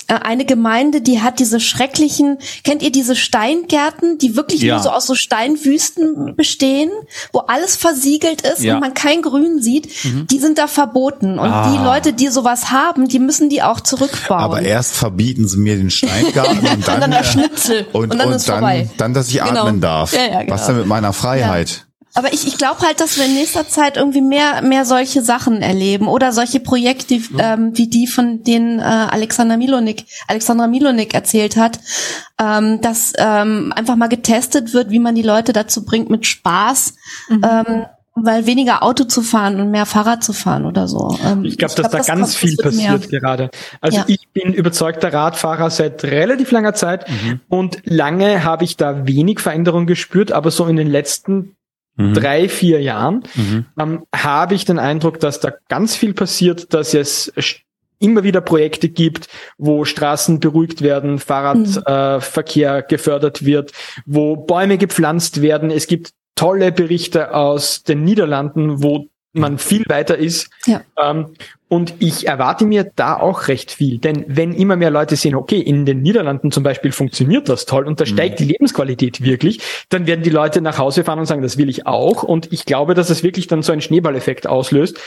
[0.07, 4.75] Äh, eine Gemeinde, die hat diese schrecklichen, kennt ihr diese Steingärten, die wirklich Ja.
[4.75, 6.91] nur so aus so Steinwüsten bestehen,
[7.31, 8.75] wo alles versiegelt ist Ja.
[8.75, 9.89] und man kein Grün sieht,
[10.29, 11.39] die sind da verboten.
[11.39, 11.71] Und Ah.
[11.71, 14.39] die Leute, die sowas haben, die müssen die auch zurückbauen.
[14.43, 17.85] Aber erst verbieten sie mir den Steingarten und dann, Und dann der Schnitzel.
[17.93, 18.89] und, Und dann und ist dann, vorbei.
[18.97, 19.61] dann, dass ich Genau.
[19.61, 20.13] atmen darf.
[20.13, 20.53] Ja, ja, genau.
[20.53, 21.85] Was denn mit meiner Freiheit?
[22.15, 25.63] Aber ich, ich glaube halt, dass wir in nächster Zeit irgendwie mehr, mehr solche Sachen
[25.63, 31.55] erleben oder solche Projekte, ähm, wie die, von denen äh, Alexander Milonik, Alexandra Milonik erzählt
[31.57, 31.79] hat,
[32.39, 36.93] ähm, dass ähm, einfach mal getestet wird, wie man die Leute dazu bringt, mit Spaß,
[37.31, 41.17] ähm, weil weniger Auto zu fahren und mehr Fahrrad zu fahren oder so.
[41.25, 42.91] Ähm, Ich glaube, dass da das ganz kommt- viel das wird mehr.
[42.97, 43.49] passiert gerade.
[43.81, 44.05] Also Ja.
[44.07, 47.05] ich bin überzeugter Radfahrer seit relativ langer Zeit
[47.49, 51.55] und lange habe ich da wenig Veränderung gespürt, aber so in den letzten
[51.95, 52.13] Mhm.
[52.13, 53.65] drei, vier Jahren Mhm.
[53.79, 57.31] ähm, habe ich den Eindruck, dass da ganz viel passiert, dass es
[57.99, 59.27] immer wieder Projekte gibt,
[59.57, 63.71] wo Straßen beruhigt werden, Fahrradverkehr äh, Verkehr gefördert wird,
[64.05, 65.71] wo Bäume gepflanzt werden.
[65.71, 70.49] Es gibt tolle Berichte aus den Niederlanden, wo man viel weiter ist.
[70.65, 70.81] Ja.
[71.01, 71.33] Ähm,
[71.67, 73.97] und ich erwarte mir da auch recht viel.
[73.97, 77.87] Denn wenn immer mehr Leute sehen, okay, in den Niederlanden zum Beispiel funktioniert das toll
[77.87, 81.41] und da steigt die Lebensqualität wirklich, dann werden die Leute nach Hause fahren und sagen,
[81.41, 82.21] das will ich auch.
[82.21, 84.99] Und ich glaube, dass es wirklich dann so einen Schneeballeffekt auslöst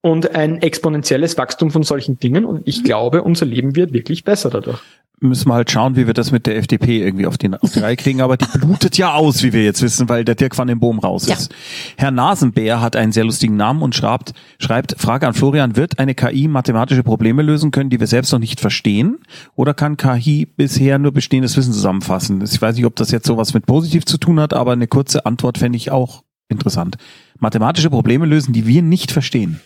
[0.00, 2.46] und ein exponentielles Wachstum von solchen Dingen.
[2.46, 4.80] Und ich glaube, unser Leben wird wirklich besser dadurch.
[5.24, 7.78] Müssen wir halt schauen, wie wir das mit der FDP irgendwie auf die, auf die
[7.78, 8.20] Reihe kriegen.
[8.20, 10.98] Aber die blutet ja aus, wie wir jetzt wissen, weil der Dirk van den Boom
[10.98, 11.34] raus Ja.
[11.34, 11.52] ist.
[11.96, 16.14] Herr Nasenbär hat einen sehr lustigen Namen und schreibt, schreibt, Frage an Florian, wird eine
[16.14, 19.18] KI mathematische Probleme lösen können, die wir selbst noch nicht verstehen?
[19.54, 22.42] Oder kann KI bisher nur bestehendes Wissen zusammenfassen?
[22.42, 25.24] Ich weiß nicht, ob das jetzt sowas mit positiv zu tun hat, aber eine kurze
[25.24, 26.96] Antwort fände ich auch interessant.
[27.38, 29.60] Mathematische Probleme lösen, die wir nicht verstehen.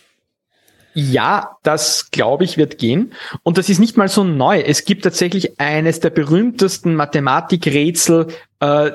[1.01, 3.13] Ja, das glaube ich wird gehen.
[3.45, 4.59] Und das ist nicht mal so neu.
[4.59, 8.27] Es gibt tatsächlich eines der berühmtesten Mathematikrätsel,
[8.59, 8.91] äh,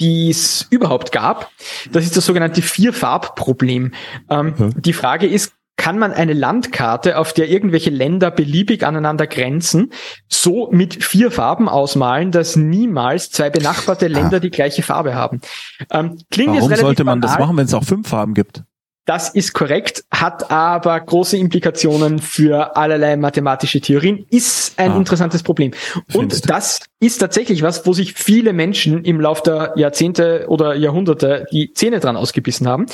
[0.00, 1.50] die es überhaupt gab.
[1.92, 3.92] Das ist das sogenannte Vierfarbproblem.
[4.30, 9.92] Ähm, Die Frage ist, kann man eine Landkarte, auf der irgendwelche Länder beliebig aneinander grenzen,
[10.28, 14.40] so mit vier Farben ausmalen, dass niemals zwei benachbarte Länder ah.
[14.40, 15.42] die gleiche Farbe haben.
[15.90, 17.36] Ähm, klingt Warum sollte man banal.
[17.36, 18.62] das machen, wenn es auch fünf Farben gibt?
[19.04, 25.42] Das ist korrekt, hat aber große Implikationen für allerlei mathematische Theorien, ist ein ah, interessantes
[25.42, 25.72] Problem.
[26.12, 31.46] Und das ist tatsächlich was, wo sich viele Menschen im Lauf der Jahrzehnte oder Jahrhunderte
[31.50, 32.86] die Zähne dran ausgebissen haben,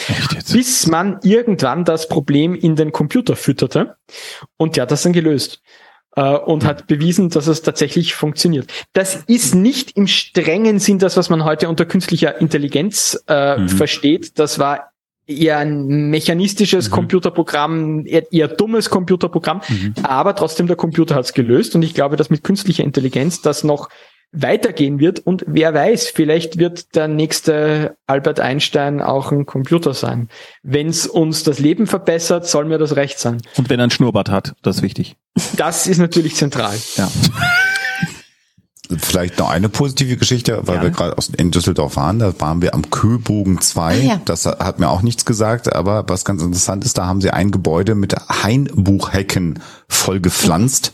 [0.51, 3.97] bis man irgendwann das Problem in den Computer fütterte
[4.56, 5.60] und der hat das dann gelöst
[6.16, 8.72] äh, und hat bewiesen, dass es tatsächlich funktioniert.
[8.94, 13.68] Das ist nicht im strengen Sinn das, was man heute unter künstlicher Intelligenz äh, mhm.
[13.68, 14.39] versteht.
[14.39, 14.93] Das war
[15.28, 16.94] eher ein mechanistisches mhm.
[16.94, 19.94] Computerprogramm, eher, eher, dummes Computerprogramm, mhm.
[20.02, 23.62] aber trotzdem der Computer hat es gelöst und ich glaube, dass mit künstlicher Intelligenz das
[23.62, 23.88] noch
[24.32, 30.28] weitergehen wird und wer weiß, vielleicht wird der nächste Albert Einstein auch ein Computer sein.
[30.62, 33.40] Wenn es uns das Leben verbessert, soll mir das recht sein.
[33.56, 35.16] Und wenn er ein Schnurrbart hat, das ist wichtig.
[35.56, 36.76] Das ist natürlich zentral.
[36.96, 37.10] Ja.
[38.97, 40.82] Vielleicht noch eine positive Geschichte, weil ja.
[40.82, 42.19] wir gerade in Düsseldorf waren.
[42.19, 43.98] Da waren wir am Köbogen 2.
[43.98, 44.20] ja.
[44.24, 47.51] Das hat mir auch nichts gesagt, aber was ganz interessant ist, da haben sie ein
[47.51, 49.59] Gebäude mit Hainbuchhecken
[49.89, 50.93] voll gepflanzt.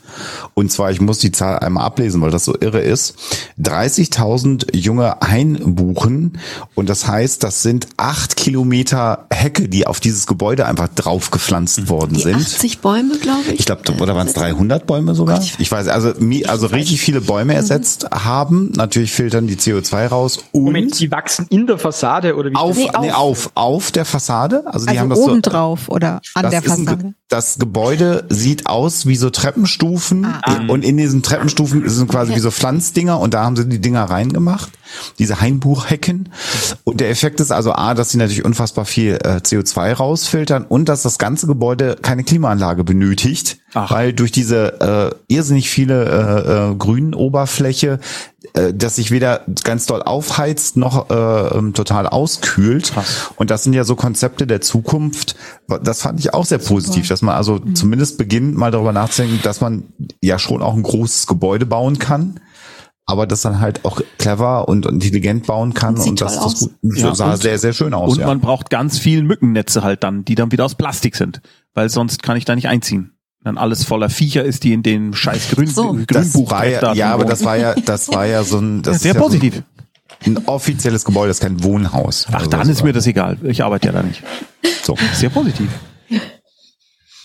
[0.55, 3.17] Und zwar, ich muss die Zahl einmal ablesen, weil das so irre ist.
[3.61, 6.39] 30.000 junge Hainbuchen.
[6.75, 11.81] Und das heißt, das sind acht Kilometer Hecke, die auf dieses Gebäude einfach drauf gepflanzt
[11.81, 11.89] mhm.
[11.89, 12.37] worden die sind.
[12.37, 13.61] 80 Bäume, glaube ich.
[13.61, 15.43] Ich glaube, oder waren es 300 Bäume sogar?
[15.59, 16.13] Ich weiß, also,
[16.47, 17.84] also richtig viele Bäume ersetzt mhm.
[18.13, 18.73] Haben.
[18.77, 20.45] Natürlich filtern die CO2 raus.
[20.53, 22.57] Und Moment, die wachsen in der Fassade oder wie?
[22.57, 23.01] Auf, nee, auf.
[23.01, 24.65] Nee, auf, auf der Fassade.
[24.67, 27.05] Also, die also haben das oben so, drauf oder an der Fassade.
[27.05, 30.61] Ein, das Gebäude sieht aus wie so Treppenstufen ah.
[30.69, 34.05] und in diesen Treppenstufen sind quasi wie so Pflanzdinger und da haben sie die Dinger
[34.05, 34.71] reingemacht,
[35.19, 36.31] diese Hainbuchhecken.
[36.85, 40.89] Und der Effekt ist also A, dass sie natürlich unfassbar viel äh, CO2 rausfiltern und
[40.89, 43.91] dass das ganze Gebäude keine Klimaanlage benötigt, Ach.
[43.91, 47.99] weil durch diese äh, irrsinnig viele äh, äh, grünen Oberfläche
[48.53, 51.15] äh, dass sich weder ganz doll aufheizt noch äh,
[51.59, 52.93] ähm, total auskühlt.
[52.93, 53.31] Krass.
[53.37, 55.35] Und das sind ja so Konzepte der Zukunft.
[55.83, 57.75] Das fand ich auch sehr positiv, dass man also mhm.
[57.75, 59.85] zumindest beginnt, mal darüber nachzudenken, dass man
[60.21, 62.41] ja schon auch ein großes Gebäude bauen kann
[63.07, 66.73] aber das dann halt auch clever und intelligent bauen kann und, und das, das gut,
[66.83, 68.15] ja, sah sehr, sehr schön aus.
[68.15, 68.27] Und ja.
[68.27, 71.41] man braucht ganz viel Mückennetze halt dann, die dann wieder aus Plastik sind,
[71.75, 73.11] weil sonst kann ich da nicht einziehen
[73.45, 77.13] dann alles voller Viecher ist, die in den scheiß Grün so, Grünbuch war ja, ja,
[77.13, 79.57] aber das war ja, das war ja so ein, das ja, sehr positiv.
[79.57, 82.27] So ein, ein, offizielles Gebäude, das ist kein Wohnhaus.
[82.31, 83.37] Ach, also dann ist mir das egal.
[83.43, 84.23] Ich arbeite ja da nicht.
[84.83, 84.97] So.
[85.13, 85.69] Sehr positiv.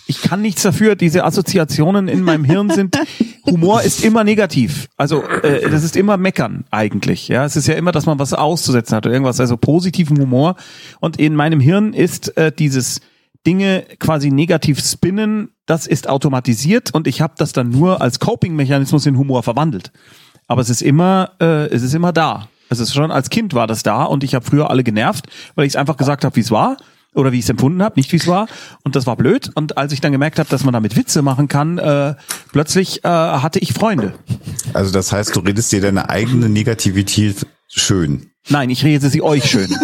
[0.09, 0.95] Ich kann nichts dafür.
[0.95, 2.97] Diese Assoziationen in meinem Hirn sind,
[3.45, 4.87] Humor ist immer negativ.
[4.97, 7.27] Also, äh, das ist immer meckern eigentlich.
[7.27, 10.55] Ja, es ist ja immer, dass man was auszusetzen hat oder irgendwas, also positiven Humor.
[10.99, 13.01] Und in meinem Hirn ist äh, dieses
[13.45, 19.05] Dinge quasi negativ spinnen, das ist automatisiert und ich habe das dann nur als Coping-Mechanismus
[19.05, 19.91] in Humor verwandelt.
[20.47, 22.49] Aber es ist immer, äh, es ist immer da.
[22.69, 25.67] Es ist schon als Kind war das da und ich habe früher alle genervt, weil
[25.67, 26.77] ich es einfach gesagt habe, wie es war
[27.15, 28.47] oder wie ich es empfunden habe, nicht wie es war.
[28.83, 29.49] Und das war blöd.
[29.55, 32.15] Und als ich dann gemerkt habe, dass man damit Witze machen kann, äh,
[32.51, 34.13] plötzlich äh, hatte ich Freunde.
[34.73, 38.31] Also das heißt, du redest dir deine eigene Negativität schön.
[38.47, 39.69] Nein, ich rede sie euch schön.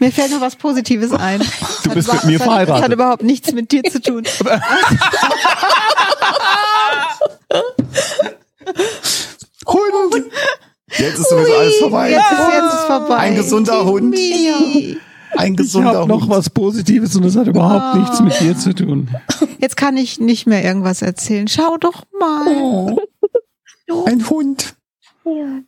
[0.00, 1.40] mir fällt noch was Positives ein.
[1.84, 2.74] Du bist das mit mir verheiratet.
[2.74, 4.24] Das hat überhaupt nichts mit dir zu tun.
[9.66, 10.24] Hund!
[10.98, 12.10] Jetzt ist sowieso alles vorbei.
[12.10, 13.16] Jetzt ist, jetzt ist vorbei.
[13.16, 14.16] Ein gesunder Hund.
[15.36, 16.08] Ein gesunder ich hab Hund.
[16.08, 17.98] noch was Positives und das hat überhaupt oh.
[17.98, 19.08] nichts mit dir zu tun.
[19.58, 21.48] Jetzt kann ich nicht mehr irgendwas erzählen.
[21.48, 22.96] Schau doch mal.
[23.90, 24.04] Oh.
[24.06, 24.74] Ein Hund.
[25.24, 25.60] Ja.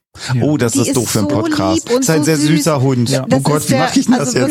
[0.42, 1.88] Oh, das ist doof für einen Podcast.
[1.88, 2.48] Das ist ein so sehr süß.
[2.48, 3.10] süßer Hund.
[3.10, 3.26] Ja.
[3.32, 4.48] Oh Gott, wie mache ich denn also das jetzt?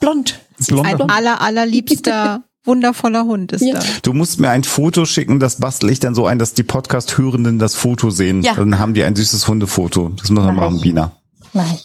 [0.00, 0.38] Blond.
[0.68, 0.84] Blond.
[0.84, 3.74] Ein aller, allerliebster wundervoller Hund ist ja.
[3.74, 3.84] da.
[4.02, 7.58] Du musst mir ein Foto schicken, das bastel ich dann so ein, dass die Podcast-Hörenden
[7.58, 8.42] das Foto sehen.
[8.42, 8.54] Ja.
[8.54, 10.10] Dann haben die ein süßes Hundefoto.
[10.16, 11.12] Das müssen wir machen, Bina.
[11.52, 11.78] Nein.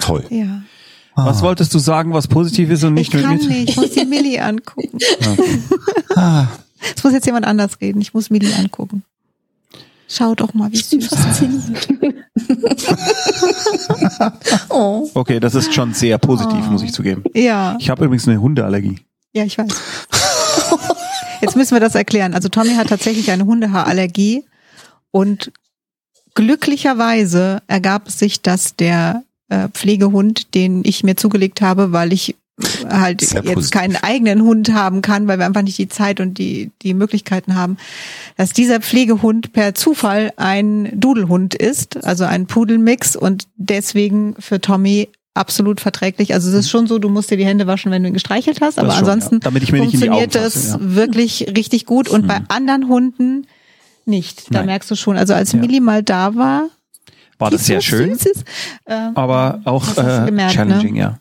[0.00, 0.24] Toll.
[0.30, 0.62] Ja.
[1.14, 3.48] Was wolltest du sagen, was positiv ist und nicht ich kann mit?
[3.48, 3.70] Nicht.
[3.70, 4.98] Ich muss die Millie angucken.
[5.20, 5.62] Okay.
[6.14, 6.46] Ah.
[6.94, 8.00] Es muss jetzt jemand anders reden.
[8.00, 9.02] Ich muss Millie angucken.
[10.08, 11.88] Schau doch mal, wie süß faszinierend.
[14.68, 15.08] oh.
[15.14, 16.70] Okay, das ist schon sehr positiv, oh.
[16.70, 17.24] muss ich zugeben.
[17.34, 17.76] Ja.
[17.80, 19.00] Ich habe übrigens eine Hundeallergie.
[19.36, 19.68] Ja, ich weiß.
[21.42, 22.32] Jetzt müssen wir das erklären.
[22.32, 24.44] Also Tommy hat tatsächlich eine Hundehaarallergie
[25.10, 25.52] und
[26.34, 32.34] glücklicherweise ergab es sich, dass der äh, Pflegehund, den ich mir zugelegt habe, weil ich
[32.88, 33.78] halt Sehr jetzt positiv.
[33.78, 37.56] keinen eigenen Hund haben kann, weil wir einfach nicht die Zeit und die, die Möglichkeiten
[37.56, 37.76] haben,
[38.38, 45.10] dass dieser Pflegehund per Zufall ein Dudelhund ist, also ein Pudelmix und deswegen für Tommy
[45.36, 46.34] absolut verträglich.
[46.34, 48.60] Also es ist schon so, du musst dir die Hände waschen, wenn du ihn gestreichelt
[48.60, 49.40] hast, aber Das schon, ansonsten ja.
[49.40, 53.46] Damit ich mir nicht in die funktioniert fasse, wirklich richtig gut und bei anderen Hunden
[54.04, 54.46] nicht.
[54.50, 54.66] Da Nein.
[54.66, 55.16] merkst du schon.
[55.16, 55.58] Also als Ja.
[55.60, 56.68] Millie mal da war,
[57.38, 58.44] War das sehr so schön, ist,
[58.84, 60.64] äh, aber auch Das äh, gemerkt, ne?
[60.66, 61.18] challenging, ja.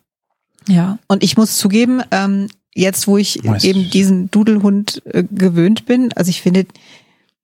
[0.67, 3.89] Ja, und ich muss zugeben, ähm, jetzt wo ich Weiß eben ich.
[3.91, 6.65] diesen Dudelhund äh, gewöhnt bin, also ich finde,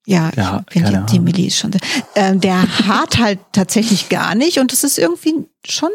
[0.08, 1.20] ja, Ja, ich finde die.
[1.20, 1.72] Millie ist schon,
[2.16, 5.90] ähm, der hart halt tatsächlich gar nicht und das ist irgendwie schon,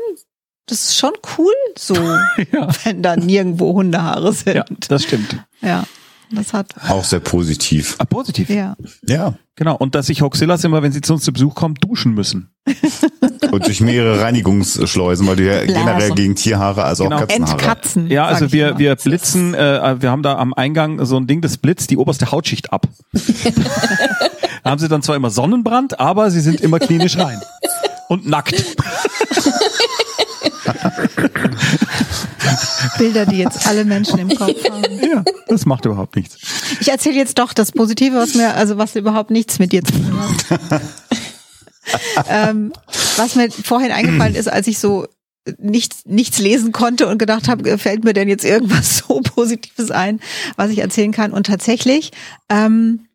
[0.66, 1.94] das ist schon cool so,
[2.52, 2.68] Ja.
[2.84, 4.54] wenn da nirgendwo Hundehaare sind.
[4.56, 5.36] ja, das stimmt.
[5.62, 5.84] Ja,
[6.32, 7.94] das hat, Auch sehr positiv.
[7.98, 8.48] Ah, positiv.
[8.50, 8.76] ja.
[9.08, 9.34] Ja.
[9.58, 9.74] Genau.
[9.76, 12.50] Und dass sich Hoxillas immer, wenn sie zu uns zu Besuch kommen, duschen müssen.
[13.52, 17.20] Und durch mehrere Reinigungsschleusen, weil du ja generell gegen Tierhaare als auch Genau.
[17.20, 17.52] Katzenhaare.
[17.52, 18.10] Entkatzen.
[18.10, 21.56] Ja, also wir, wir blitzen, äh, wir haben da am Eingang so ein Ding, das
[21.56, 22.86] blitzt die oberste Hautschicht ab.
[24.62, 27.40] da haben sie dann zwar immer Sonnenbrand, aber sie sind immer klinisch rein.
[28.08, 28.62] Und nackt.
[32.98, 34.84] Bilder, die jetzt alle Menschen im Kopf haben.
[35.00, 36.38] Ja, das macht überhaupt nichts.
[36.80, 39.92] Ich erzähle jetzt doch das Positive, was mir, also was überhaupt nichts mit dir zu
[39.92, 40.18] tun
[40.50, 40.82] hat.
[42.28, 42.72] ähm,
[43.16, 45.06] was mir vorhin eingefallen ist, als ich so
[45.58, 50.20] nichts, nichts lesen konnte und gedacht habe, fällt mir denn jetzt irgendwas so Positives ein,
[50.56, 51.32] was ich erzählen kann.
[51.32, 52.12] Und tatsächlich,
[52.48, 53.05] ähm,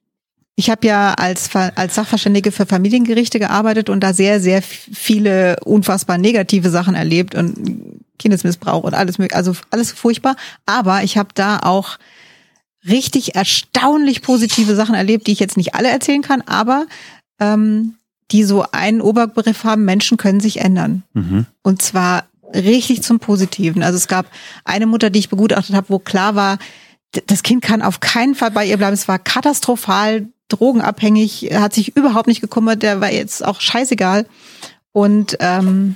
[0.55, 6.17] ich habe ja als, als Sachverständige für Familiengerichte gearbeitet und da sehr, sehr viele unfassbar
[6.17, 10.35] negative Sachen erlebt und Kindesmissbrauch und alles, mög- also alles furchtbar.
[10.65, 11.97] Aber ich habe da auch
[12.87, 16.85] richtig erstaunlich positive Sachen erlebt, die ich jetzt nicht alle erzählen kann, aber
[17.39, 17.95] ähm,
[18.31, 21.03] die so einen Oberbegriff haben, Menschen können sich ändern.
[21.13, 21.45] Mhm.
[21.63, 23.83] Und zwar richtig zum Positiven.
[23.83, 24.25] Also es gab
[24.65, 26.59] eine Mutter, die ich begutachtet habe, wo klar war,
[27.27, 28.93] das Kind kann auf keinen Fall bei ihr bleiben.
[28.93, 34.25] Es war katastrophal, drogenabhängig, hat sich überhaupt nicht gekümmert, der war jetzt auch scheißegal.
[34.91, 35.95] Und ähm,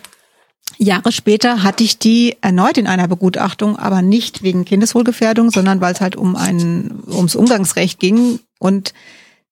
[0.77, 5.93] Jahre später hatte ich die erneut in einer Begutachtung, aber nicht wegen Kindeswohlgefährdung, sondern weil
[5.93, 8.39] es halt um ein, ums Umgangsrecht ging.
[8.59, 8.93] Und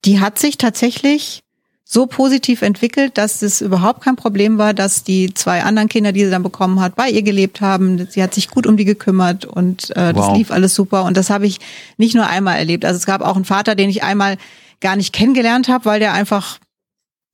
[0.05, 1.41] die hat sich tatsächlich
[1.85, 6.25] so positiv entwickelt, dass es überhaupt kein Problem war, dass die zwei anderen Kinder, die
[6.25, 8.07] sie dann bekommen hat, bei ihr gelebt haben.
[8.09, 10.37] Sie hat sich gut um die gekümmert und äh, das Wow.
[10.37, 11.03] lief alles super.
[11.03, 11.59] Und das habe ich
[11.97, 12.83] nicht nur einmal erlebt.
[12.83, 14.37] Also es gab auch einen Vater, den ich einmal
[14.83, 16.59] gar nicht kennengelernt habe, weil der einfach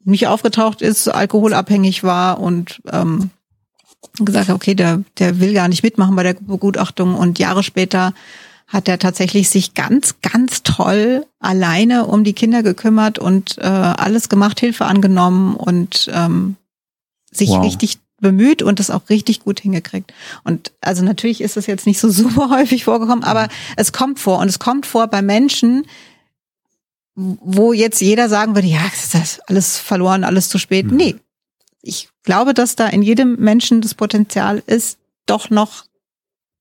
[0.05, 3.31] nicht aufgetaucht ist, alkoholabhängig war und ähm,
[4.19, 7.15] gesagt, hat, okay, der, der will gar nicht mitmachen bei der Begutachtung.
[7.15, 8.13] Und Jahre später
[8.67, 14.29] hat er tatsächlich sich ganz, ganz toll alleine um die Kinder gekümmert und äh, alles
[14.29, 16.55] gemacht, Hilfe angenommen und ähm,
[17.31, 17.65] sich Wow.
[17.65, 20.13] richtig bemüht und das auch richtig gut hingekriegt.
[20.43, 24.39] Und also natürlich ist das jetzt nicht so super häufig vorgekommen, aber es kommt vor
[24.39, 25.85] und es kommt vor bei Menschen,
[27.19, 30.85] wo jetzt jeder sagen würde, ja, ist das alles verloren, alles zu spät.
[30.85, 30.97] Mhm.
[30.97, 31.15] Nee.
[31.81, 35.85] Ich glaube, dass da in jedem Menschen das Potenzial ist, doch noch,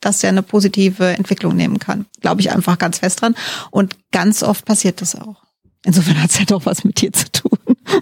[0.01, 2.07] dass er eine positive Entwicklung nehmen kann.
[2.21, 3.35] Glaube ich einfach ganz fest dran.
[3.71, 5.43] Und ganz oft passiert das auch.
[5.85, 7.59] Insofern hat es ja doch was mit dir zu tun.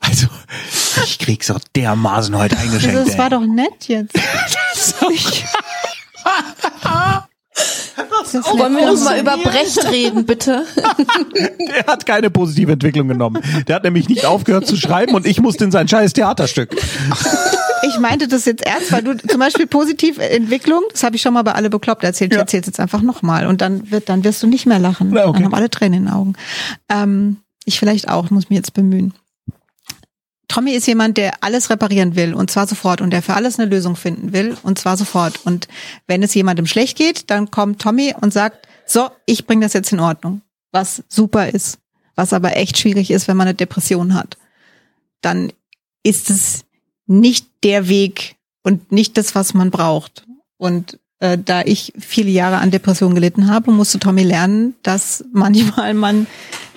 [0.00, 0.28] Also,
[1.04, 2.96] ich krieg so dermaßen heute eingeschenkt.
[2.96, 4.14] Also, es war doch nett jetzt.
[4.14, 4.94] Das ist
[8.58, 8.94] Wollen wir nett.
[8.94, 10.64] noch mal über Brecht reden, bitte?
[11.74, 13.42] Der hat keine positive Entwicklung genommen.
[13.66, 16.76] Der hat nämlich nicht aufgehört zu schreiben und ich musste in sein scheiß Theaterstück.
[17.86, 21.32] Ich meinte das jetzt ernst, weil du zum Beispiel positive Entwicklung, das habe ich schon
[21.32, 22.40] mal bei alle bekloppt erzählt, ich Ja.
[22.40, 25.10] erzähl's jetzt einfach nochmal und dann wird, dann wirst du nicht mehr lachen.
[25.12, 25.34] Na, okay.
[25.34, 26.32] Dann haben alle Tränen in den Augen.
[26.88, 29.14] Ähm, ich vielleicht auch, muss mich jetzt bemühen.
[30.48, 33.70] Tommy ist jemand, der alles reparieren will und zwar sofort und der für alles eine
[33.70, 35.44] Lösung finden will und zwar sofort.
[35.44, 35.68] Und
[36.06, 39.92] wenn es jemandem schlecht geht, dann kommt Tommy und sagt, so, ich bringe das jetzt
[39.92, 40.40] in Ordnung.
[40.72, 41.78] Was super ist,
[42.14, 44.38] was aber echt schwierig ist, wenn man eine Depression hat.
[45.20, 45.52] Dann
[46.02, 46.64] ist es
[47.06, 50.26] nicht der Weg und nicht das, was man braucht.
[50.56, 55.92] Und äh, da ich viele Jahre an Depressionen gelitten habe, musste Tommy lernen, dass manchmal
[55.92, 56.26] man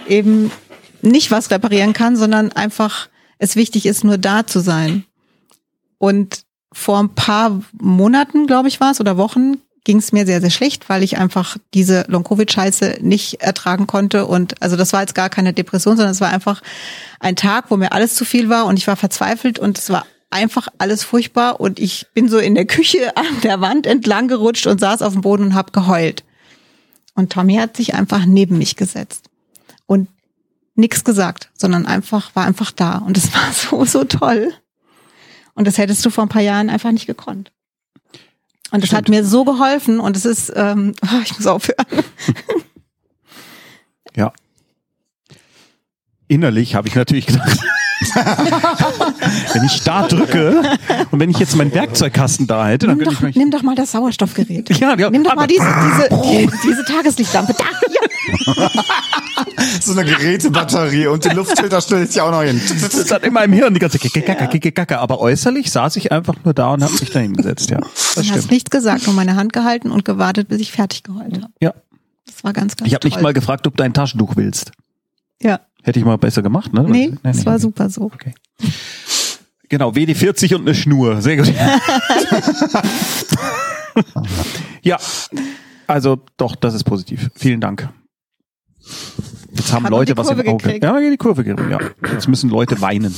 [0.08, 0.52] eben
[1.02, 3.10] nicht was reparieren kann, sondern einfach
[3.42, 5.04] es wichtig ist, nur da zu sein.
[5.98, 10.42] Und vor ein paar Monaten, glaube ich, war es, oder Wochen, ging es mir sehr,
[10.42, 14.28] sehr schlecht, weil ich einfach diese Long-Covid-Scheiße nicht ertragen konnte.
[14.28, 16.62] Und also das war jetzt gar keine Depression, sondern es war einfach
[17.20, 20.06] ein Tag, wo mir alles zu viel war und ich war verzweifelt und es war
[20.30, 21.60] einfach alles furchtbar.
[21.60, 25.14] Und ich bin so in der Küche an der Wand entlang gerutscht und saß auf
[25.14, 26.24] dem Boden und habe geheult.
[27.16, 29.26] Und Tommy hat sich einfach neben mich gesetzt
[29.88, 30.08] und
[30.82, 32.98] nichts gesagt, sondern einfach war einfach da.
[32.98, 34.54] Und es war so, so toll.
[35.54, 37.52] Und das hättest du vor ein paar Jahren einfach nicht gekonnt.
[38.72, 40.94] Und das hat mir so geholfen und es ist, ähm,
[41.24, 41.86] ich muss aufhören.
[44.14, 44.34] Ja.
[46.28, 47.58] Innerlich habe ich natürlich gedacht,
[49.54, 50.62] wenn ich da drücke
[51.12, 53.36] und wenn ich jetzt meinen Werkzeugkasten da hätte, dann Nimm könnte ich doch, mich.
[53.38, 54.70] nimm doch mal das Sauerstoffgerät.
[54.78, 55.10] Ja, ja.
[55.10, 57.54] Nimm doch mal diese, diese, diese Tageslichtlampe.
[57.58, 57.64] Da.
[59.82, 62.62] So eine Gerätebatterie und den Luftfilter stelle ich auch noch hin.
[62.82, 65.00] Das hat in meinem Hirn die ganze Kacke.
[65.00, 67.80] Aber äußerlich saß ich einfach nur da und habe mich da hingesetzt, ja.
[67.80, 71.42] Das Du hast nichts gesagt, nur meine Hand gehalten und gewartet, bis ich fertig geheult
[71.42, 71.54] habe.
[71.62, 71.74] Ja.
[72.26, 74.72] Das war ganz, ganz Ich habe nicht mal gefragt, ob du ein Taschentuch willst.
[75.42, 76.84] Ja, Hätte ich mal besser gemacht, ne?
[76.84, 77.60] nee, das nee, war nee.
[77.60, 78.04] super so.
[78.04, 78.34] Okay.
[79.70, 81.22] Genau, WD40 und eine Schnur.
[81.22, 81.52] Sehr gut.
[84.84, 84.98] ja,
[85.88, 87.30] also doch, das ist positiv.
[87.36, 87.90] Vielen Dank.
[89.54, 90.58] Jetzt haben Hat man Leute was im Auge.
[90.58, 90.84] gekriegt?
[90.84, 91.80] Ja, die Kurve gekriegt, ja.
[92.12, 93.14] Jetzt müssen Leute weinen.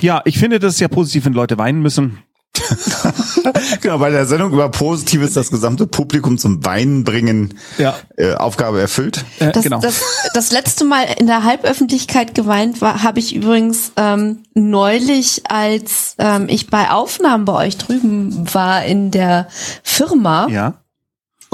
[0.00, 2.18] Ja, ich finde das sehr positiv, wenn Leute weinen müssen.
[3.80, 7.54] Genau, bei der Sendung über Positives das gesamte Publikum zum Weinen bringen.
[7.78, 7.94] Ja.
[8.16, 9.24] Äh, Aufgabe erfüllt.
[9.38, 9.80] Äh, Das, genau.
[9.80, 10.02] das,
[10.34, 16.46] das letzte Mal in der Halböffentlichkeit geweint war, habe ich übrigens ähm, neulich, als ähm,
[16.48, 19.48] ich bei Aufnahmen bei euch drüben war in der
[19.82, 20.74] Firma ja.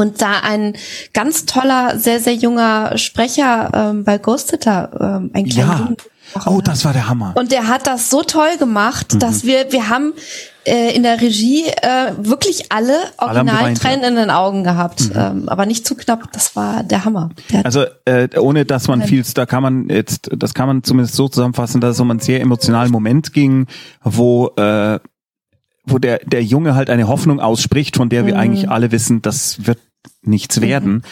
[0.03, 0.75] Und da ein
[1.15, 4.91] ganz toller, sehr, sehr junger Sprecher ähm, bei Ghosthitter
[5.23, 5.89] ähm, ein kleiner
[6.35, 6.43] Ja.
[6.47, 6.69] Oh, hat.
[6.69, 7.35] das war der Hammer.
[7.37, 9.19] Und der hat das so toll gemacht, Mhm.
[9.19, 10.15] dass wir, wir haben
[10.65, 13.83] äh, in der Regie äh, wirklich alle Alle haben original geweint, Mhm.
[13.83, 15.11] Tränen in den Augen gehabt.
[15.15, 17.31] Ähm, aber nicht zu knapp, das war der Hammer.
[17.51, 21.17] Der Also äh, ohne dass man viel, da kann man jetzt, das kann man zumindest
[21.17, 23.67] so zusammenfassen, dass es um einen sehr emotionalen Moment ging,
[24.03, 25.01] wo äh,
[25.85, 29.67] wo der der Junge halt eine Hoffnung ausspricht, von der wir eigentlich alle wissen, das
[29.67, 29.79] wird
[30.23, 31.03] nichts werden.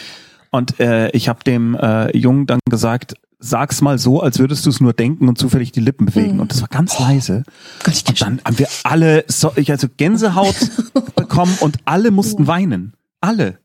[0.51, 4.69] Und äh, ich habe dem äh, Jungen dann gesagt, sag's mal so, als würdest du
[4.69, 6.39] es nur denken und zufällig die Lippen bewegen.
[6.39, 7.43] Und das war ganz leise.
[7.83, 10.55] Gott, ich Und dann haben wir alle, so, ich also Gänsehaut
[11.15, 12.93] bekommen und alle mussten weinen.
[13.19, 13.59] Alle.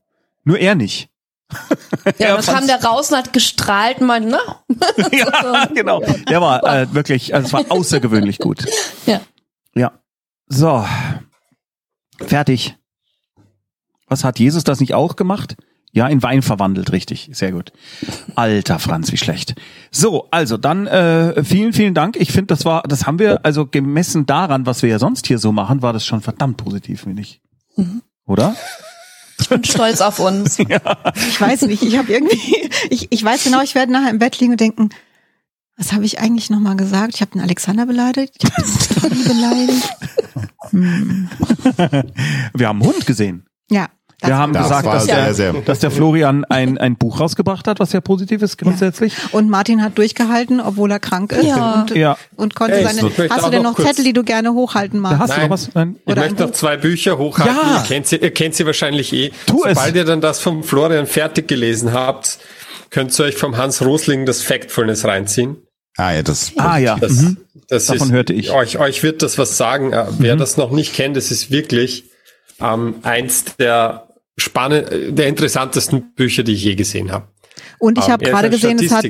[0.45, 1.11] Nur er nicht.
[2.19, 4.63] Ja, dann kam der raus und hat gestrahlt und meinte, na,
[5.13, 6.01] ja, genau.
[6.29, 8.65] Der war äh, wirklich, also es war außergewöhnlich gut.
[9.07, 9.21] Ja.
[9.75, 9.93] Ja.
[10.49, 10.85] So.
[12.19, 12.77] Fertig.
[14.07, 15.57] Was hat Jesus das nicht auch gemacht?
[15.93, 17.31] Ja, in Wein verwandelt, richtig.
[17.33, 17.73] Sehr gut.
[18.35, 19.55] Alter Franz, wie schlecht.
[19.91, 22.17] So, also dann äh, vielen, vielen Dank.
[22.17, 25.39] Ich finde, das war, das haben wir, also gemessen daran, was wir ja sonst hier
[25.39, 27.41] so machen, war das schon verdammt positiv, finde ich.
[28.27, 28.55] Oder?
[29.41, 30.59] ich bin stolz auf uns.
[31.29, 34.39] Ich weiß nicht, ich habe irgendwie, ich, ich weiß genau, ich werde nachher im Bett
[34.39, 34.91] liegen und denken,
[35.77, 37.15] was habe ich eigentlich nochmal gesagt?
[37.15, 39.97] Ich habe den Alexander beleidigt, ich habe den Tobi beleidigt.
[40.71, 41.31] Hm.
[42.55, 43.47] Wir haben einen Hund gesehen.
[43.71, 43.89] Ja.
[44.21, 45.53] Das- Wir haben Das gesagt, dass sehr, der, sehr.
[45.53, 49.15] dass der Florian ein, ein Buch rausgebracht hat, was ja positiv ist grundsätzlich.
[49.33, 51.45] Und Martin hat durchgehalten, obwohl er krank ist.
[51.45, 51.83] Ja.
[51.83, 52.17] Und, Ja.
[52.37, 53.03] und konnte Ey, seine.
[53.03, 55.21] möchte Hast du denn noch noch kurz- Zettel, die du gerne hochhalten Da magst?
[55.21, 55.43] hast du Nein.
[55.49, 55.75] noch was?
[55.75, 55.97] Nein?
[56.07, 57.55] Ich Oder möchte noch zwei Bücher hochhalten.
[57.57, 57.77] Ja.
[57.77, 59.33] Ihr, kennt sie, ihr kennt sie wahrscheinlich eh.
[59.47, 59.75] Tu es.
[59.77, 62.39] Sobald ihr dann das vom Florian fertig gelesen habt,
[62.91, 65.57] könnt ihr euch vom Hans Rosling das Factfulness reinziehen.
[65.99, 66.53] Ah ja, das.
[66.57, 66.97] Ah ja.
[66.99, 67.37] Das, Mhm.
[67.69, 68.49] das Davon ist, hörte ich.
[68.49, 68.55] Mhm.
[68.55, 69.93] Euch, euch wird das was sagen.
[69.93, 72.05] Äh, Wer das noch nicht kennt, das ist wirklich
[72.61, 74.06] ähm, eins der
[74.39, 74.89] spannend,
[75.19, 77.29] der interessantesten Bücher, die ich je gesehen habe.
[77.79, 79.05] Und ich Ähm, habe ist gerade gesehen, es hat,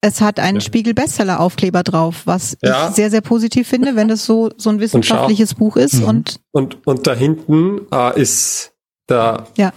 [0.00, 0.60] es hat einen Ja.
[0.60, 2.88] Spiegel-Bestseller-Aufkleber drauf, was Ja.
[2.88, 5.94] ich sehr, sehr positiv finde, wenn das so, so ein wissenschaftliches Buch ist.
[5.94, 6.04] Mhm.
[6.04, 8.72] Und Und, und da hinten äh, ist
[9.08, 9.72] der ja,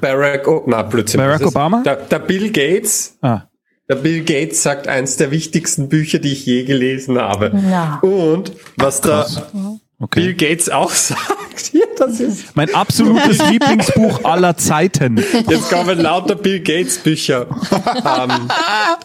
[0.00, 1.18] Barack, oh, na, Blödsinn.
[1.18, 1.82] Barack Obama?
[1.82, 3.42] Der, der Bill Gates Ah.
[3.88, 7.52] Der Bill Gates sagt eins der wichtigsten Bücher, die ich je gelesen habe.
[7.68, 7.98] Ja.
[8.00, 10.34] Und was der Bill Okay.
[10.34, 15.16] Gates auch sagt, hier, das ist, Mein absolutes Lieblingsbuch aller Zeiten.
[15.48, 18.48] jetzt kommen lauter Bill Gates Bücher ähm,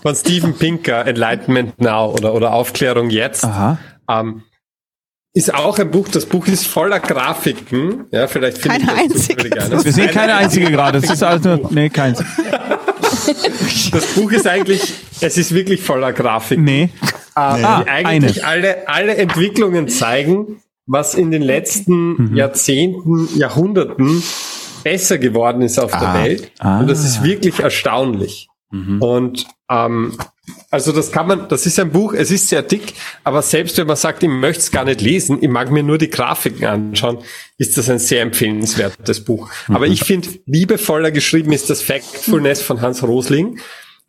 [0.02, 3.44] von Steven Pinker, Enlightenment Now oder, oder Aufklärung jetzt.
[3.44, 3.78] Aha.
[4.10, 4.44] Ähm,
[5.34, 8.06] ist auch ein Buch, das Buch ist voller Grafiken.
[8.11, 9.61] Ja, vielleicht finde Keine ich das einzige.
[9.61, 9.86] eine.
[9.86, 10.98] Wir sehen keine einzige gerade.
[10.98, 12.24] Es ist alles nur, nee, keins.
[13.91, 16.64] Das Buch ist eigentlich, es ist wirklich voller Grafiken.
[16.64, 16.84] Nee.
[17.03, 22.35] äh, Ah, die eigentlich alle, alle Entwicklungen zeigen, was in den letzten Mhm.
[22.35, 24.23] Jahrzehnten, Jahrhunderten
[24.84, 26.23] besser geworden ist auf der Ah.
[26.23, 26.51] Welt.
[26.59, 26.80] Ah.
[26.80, 28.47] Und das ist wirklich erstaunlich.
[28.72, 29.01] Mhm.
[29.01, 30.18] Und ähm,
[30.72, 32.93] also das kann man, das ist ein Buch, es ist sehr dick,
[33.26, 35.97] aber selbst wenn man sagt, ich möchte es gar nicht lesen, ich mag mir nur
[35.97, 37.18] die Grafiken anschauen,
[37.57, 39.49] ist das ein sehr empfehlenswertes Buch.
[39.68, 39.91] Aber Mhm.
[39.91, 43.59] ich finde, liebevoller geschrieben ist das Factfulness von Hans Rosling.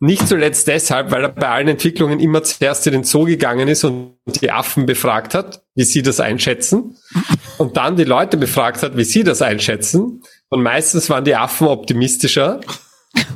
[0.01, 3.83] Nicht zuletzt deshalb, weil er bei allen Entwicklungen immer zuerst in den Zoo gegangen ist
[3.83, 6.95] und die Affen befragt hat, wie sie das einschätzen.
[7.57, 10.23] Und dann die Leute befragt hat, wie sie das einschätzen.
[10.47, 12.61] Und meistens waren die Affen optimistischer.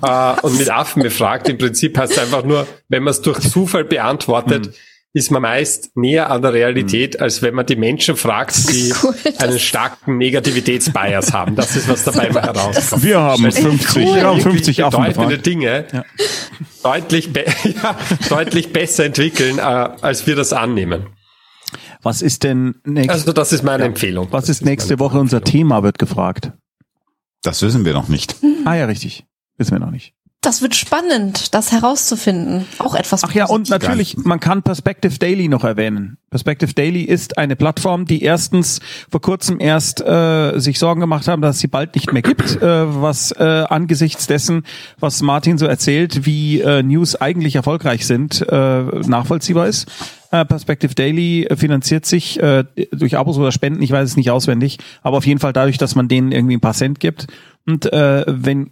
[0.02, 1.50] Äh, und mit Affen befragt.
[1.50, 4.74] Im Prinzip heißt es einfach nur, wenn man es durch Zufall beantwortet,
[5.14, 9.14] ist man meist näher an der Realität, als wenn man die Menschen fragt, die Cool,
[9.38, 11.56] einen starken Negativitätsbias haben.
[11.56, 13.04] Das ist, was dabei mal herauskommt.
[13.04, 15.38] Wir haben 50, wir haben 50 Affen bedeutende.
[15.38, 15.86] Dinge
[16.84, 17.98] deutlich, be ja,
[18.30, 21.08] deutlich besser entwickeln, äh, als wir das annehmen.
[22.02, 24.28] Was ist denn nächst, Also das ist meine Empfehlung.
[24.32, 25.42] was Das ist nächste Woche unser.
[25.42, 26.52] Thema, wird gefragt.
[27.44, 28.36] Das wissen wir noch nicht.
[28.66, 29.26] Ah ja, richtig.
[29.58, 30.14] Wissen wir noch nicht.
[30.44, 32.66] Das wird spannend, das herauszufinden.
[32.78, 33.24] Auch etwas.
[33.24, 36.18] Ach ja, und natürlich, man kann Perspective Daily noch erwähnen.
[36.32, 41.42] Perspective Daily ist eine Plattform, die erstens vor kurzem erst äh, sich Sorgen gemacht haben,
[41.42, 44.64] dass sie bald nicht mehr gibt, äh, was äh, angesichts dessen,
[45.00, 49.88] was Martin so erzählt, wie äh, News eigentlich erfolgreich sind, äh, nachvollziehbar ist.
[50.32, 54.80] Äh, Perspective Daily finanziert sich äh, durch Abos oder Spenden, ich weiß es nicht auswendig,
[55.04, 57.28] aber auf jeden Fall dadurch, dass man denen irgendwie ein paar Cent gibt.
[57.66, 58.72] Und äh, wenn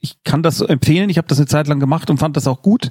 [0.00, 1.10] ich kann das empfehlen.
[1.10, 2.90] Ich habe das eine Zeit lang gemacht und fand das auch gut.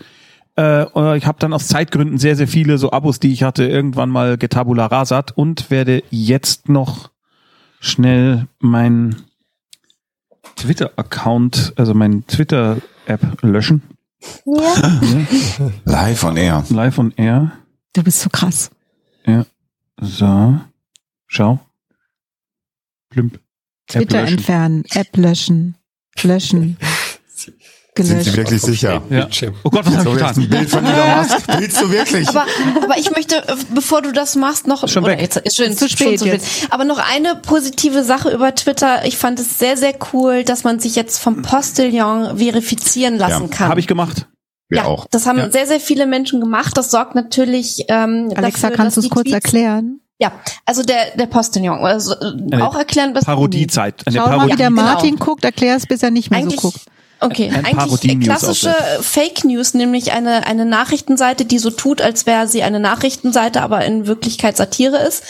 [0.55, 3.65] Äh, und ich habe dann aus Zeitgründen sehr, sehr viele so Abos, die ich hatte,
[3.65, 7.11] irgendwann mal getabula rasat und werde jetzt noch
[7.79, 9.15] schnell mein
[10.55, 13.83] Twitter-Account, also mein Twitter-App löschen.
[14.45, 14.97] Ja.
[15.85, 16.65] Live on air.
[16.69, 17.51] Live on Air.
[17.93, 18.71] Du bist so krass.
[19.99, 20.59] So.
[21.27, 21.59] Schau.
[23.09, 23.39] Plümp.
[23.87, 25.75] Twitter entfernen, App löschen,
[26.21, 26.77] löschen.
[28.05, 28.23] Sind.
[28.23, 29.01] Sie wirklich sicher?
[29.09, 29.27] Ja.
[29.63, 30.49] Oh Gott, was habe ich jetzt ein getan?
[30.49, 31.47] Bild von Elon Musk.
[31.59, 32.29] Willst du wirklich?
[32.29, 32.45] Aber,
[32.83, 35.21] aber ich möchte, äh, bevor du das machst, noch Schon oder weg.
[35.21, 36.41] Jetzt, ist schon, Zu spät schon zu spät.
[36.69, 39.05] Aber noch eine positive Sache über Twitter.
[39.05, 43.47] Ich fand es sehr, sehr cool, dass man sich jetzt vom Postillon verifizieren lassen Ja,
[43.55, 43.69] kann.
[43.69, 44.27] Habe ich gemacht.
[44.69, 45.05] Wir ja, auch.
[45.11, 45.49] das haben Ja.
[45.49, 46.77] sehr, sehr viele Menschen gemacht.
[46.77, 50.01] Das sorgt natürlich ähm, Alexa, dafür, kannst du es kurz Tweets- erklären?
[50.19, 50.31] Ja,
[50.65, 51.77] also der, der Postillon.
[51.85, 54.01] Also, äh, Eine auch erklären, was Parodiezeit.
[54.07, 54.53] Eine Schau mal, Parodie.
[54.53, 54.81] wie der Genau.
[54.81, 56.85] Martin guckt, erklär es, bis er nicht mehr Eigentlich, so guckt.
[57.19, 62.47] Okay, Ein eigentlich klassische Fake News, nämlich eine, eine Nachrichtenseite, die so tut, als wäre
[62.47, 65.23] sie eine Nachrichtenseite, aber in Wirklichkeit Satire ist.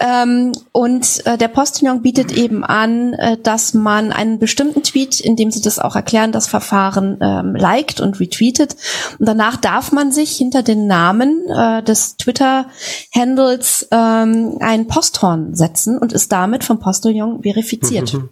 [0.00, 5.34] Ähm, und äh, der Postillon bietet eben an, äh, dass man einen bestimmten Tweet, in
[5.34, 8.76] dem sie das auch erklären, das Verfahren ähm, liked und retweetet.
[9.18, 15.98] Und danach darf man sich hinter den Namen äh, des Twitter-Handles ähm, ein Posthorn setzen
[15.98, 18.16] und ist damit vom Postillon verifiziert.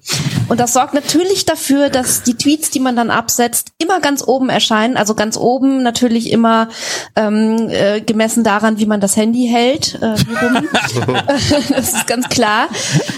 [0.48, 4.48] Und das sorgt natürlich dafür, dass die Tweets, die man dann absetzt, immer ganz oben
[4.48, 4.96] erscheinen.
[4.96, 6.68] Also ganz oben natürlich immer
[7.16, 9.98] ähm, äh, gemessen daran, wie man das Handy hält.
[10.00, 10.16] Äh,
[11.68, 12.68] das ist ganz klar.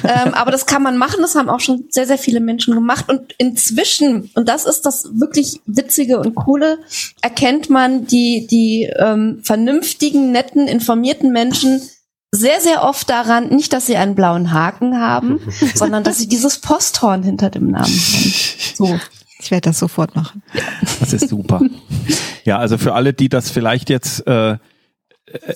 [0.04, 1.20] Ähm, aber das kann man machen.
[1.20, 3.06] Das haben auch schon sehr, sehr viele Menschen gemacht.
[3.08, 6.78] Und inzwischen, und das ist das wirklich Witzige und Coole,
[7.20, 11.82] erkennt man die, die ähm, vernünftigen, netten, informierten Menschen
[12.30, 15.40] sehr, sehr oft daran, nicht, dass sie einen blauen Haken haben,
[15.74, 18.32] sondern dass sie dieses Posthorn hinter dem Namen haben.
[18.74, 18.98] So.
[19.40, 20.42] Ich werde das sofort machen.
[20.98, 21.60] Das ist super.
[22.44, 24.56] ja, also für alle, die das vielleicht jetzt, äh,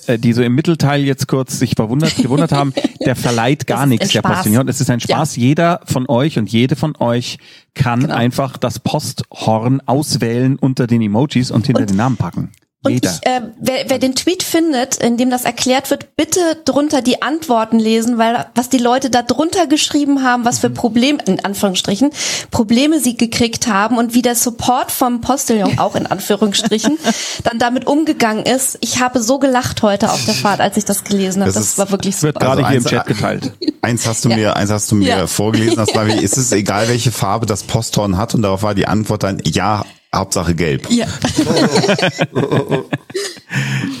[0.07, 2.73] äh, die so im Mittelteil jetzt kurz sich verwundert, gewundert haben,
[3.05, 4.21] der verleiht gar nichts, der.
[4.21, 4.69] Postillon.
[4.69, 5.35] Es ist ein Spaß.
[5.35, 7.39] Jeder von euch und jede von euch
[7.73, 8.15] kann Genau.
[8.15, 12.51] einfach das Posthorn auswählen unter den Emojis und hinter Und- den Namen packen.
[12.83, 13.11] Und Jeder.
[13.23, 17.21] ich, äh, wer, wer den Tweet findet, in dem das erklärt wird, bitte drunter die
[17.21, 22.11] Antworten lesen, weil was die Leute da drunter geschrieben haben, was für Probleme, in Anführungsstrichen,
[22.51, 26.97] Probleme sie gekriegt haben und wie der Support vom Postillon, auch in Anführungsstrichen,
[27.45, 28.77] dann damit umgegangen ist.
[28.81, 31.51] Ich habe so gelacht heute auf der Fahrt, als ich das gelesen habe.
[31.53, 32.45] Das Das, ist- war wirklich wird super.
[32.45, 33.51] gerade Also hier im Chat geteilt.
[33.81, 34.35] Eins hast du Ja.
[34.35, 35.27] mir, eins hast du mir Ja.
[35.27, 38.33] vorgelesen, das war wie, ist es egal, welche Farbe das Posthorn hat?
[38.33, 39.83] Und darauf war die Antwort dann, ja,
[40.13, 40.89] Hauptsache gelb.
[40.91, 41.07] Ja.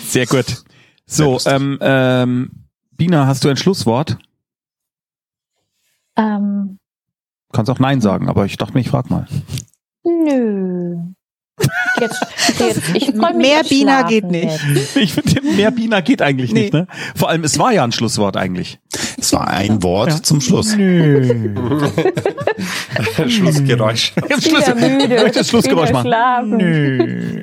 [0.07, 0.63] Sehr gut.
[1.05, 2.51] So, ähm, ähm,
[2.91, 4.17] Bina, hast du ein Schlusswort?
[6.15, 6.77] Ähm,
[7.51, 9.27] Kannst auch Nein sagen, aber ich dachte mir, ich frag mal.
[10.03, 10.97] nö.
[11.99, 12.25] Jetzt,
[12.59, 14.59] jetzt, ich freu mich Mehr Bina geht nicht.
[14.73, 14.97] jetzt.
[14.97, 16.61] Ich finde, mehr Bina geht eigentlich Nee.
[16.61, 16.87] nicht, ne?
[17.15, 18.79] Vor allem, es war ja ein Schlusswort eigentlich.
[19.23, 20.73] Es war ein Wort zum Schluss.
[23.29, 24.11] Schlussgeräusch.
[24.27, 25.15] Jetzt Wieder müde.
[25.15, 26.07] Ich möchte das Schlussgeräusch machen.
[26.07, 26.57] schlafen.
[26.57, 27.41] Nö.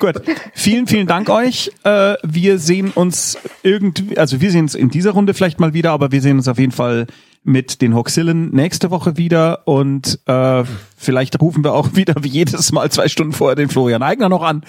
[0.00, 0.20] Gut.
[0.52, 1.70] Vielen, vielen Dank euch.
[1.84, 5.92] Äh, wir sehen uns irgendwie, also wir sehen uns in dieser Runde vielleicht mal wieder,
[5.92, 7.06] aber wir sehen uns auf jeden Fall
[7.44, 10.64] mit den Hoxillen nächste Woche wieder und äh,
[10.96, 14.42] vielleicht rufen wir auch wieder wie jedes Mal zwei Stunden vorher den Florian Eigner noch
[14.42, 14.64] an.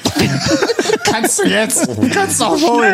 [1.03, 1.87] Kannst du jetzt?
[2.13, 2.85] Kannst du auch wohl.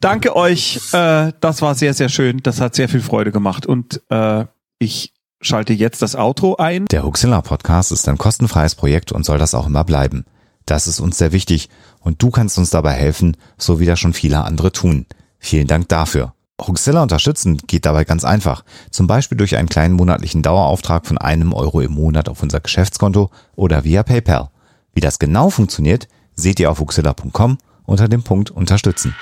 [0.00, 0.80] Danke euch.
[0.92, 2.40] Äh, das war sehr, sehr schön.
[2.42, 4.44] Das hat sehr viel Freude gemacht und äh,
[4.78, 6.86] ich schalte jetzt das Outro ein.
[6.86, 10.24] Der Huxilla Podcast ist ein kostenfreies Projekt und soll das auch immer bleiben.
[10.66, 11.68] Das ist uns sehr wichtig
[12.00, 15.06] und du kannst uns dabei helfen, so wie das schon viele andere tun.
[15.38, 16.32] Vielen Dank dafür.
[16.60, 18.64] Huxilla unterstützen geht dabei ganz einfach.
[18.90, 23.30] Zum Beispiel durch einen kleinen monatlichen Dauerauftrag von einem Euro im Monat auf unser Geschäftskonto
[23.56, 24.50] oder via PayPal.
[24.94, 29.14] Wie das genau funktioniert, seht ihr auf huxilla.com unter dem Punkt Unterstützen.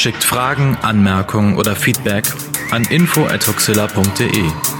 [0.00, 2.24] Schickt Fragen, Anmerkungen oder Feedback
[2.70, 4.79] an info@huxilla.de.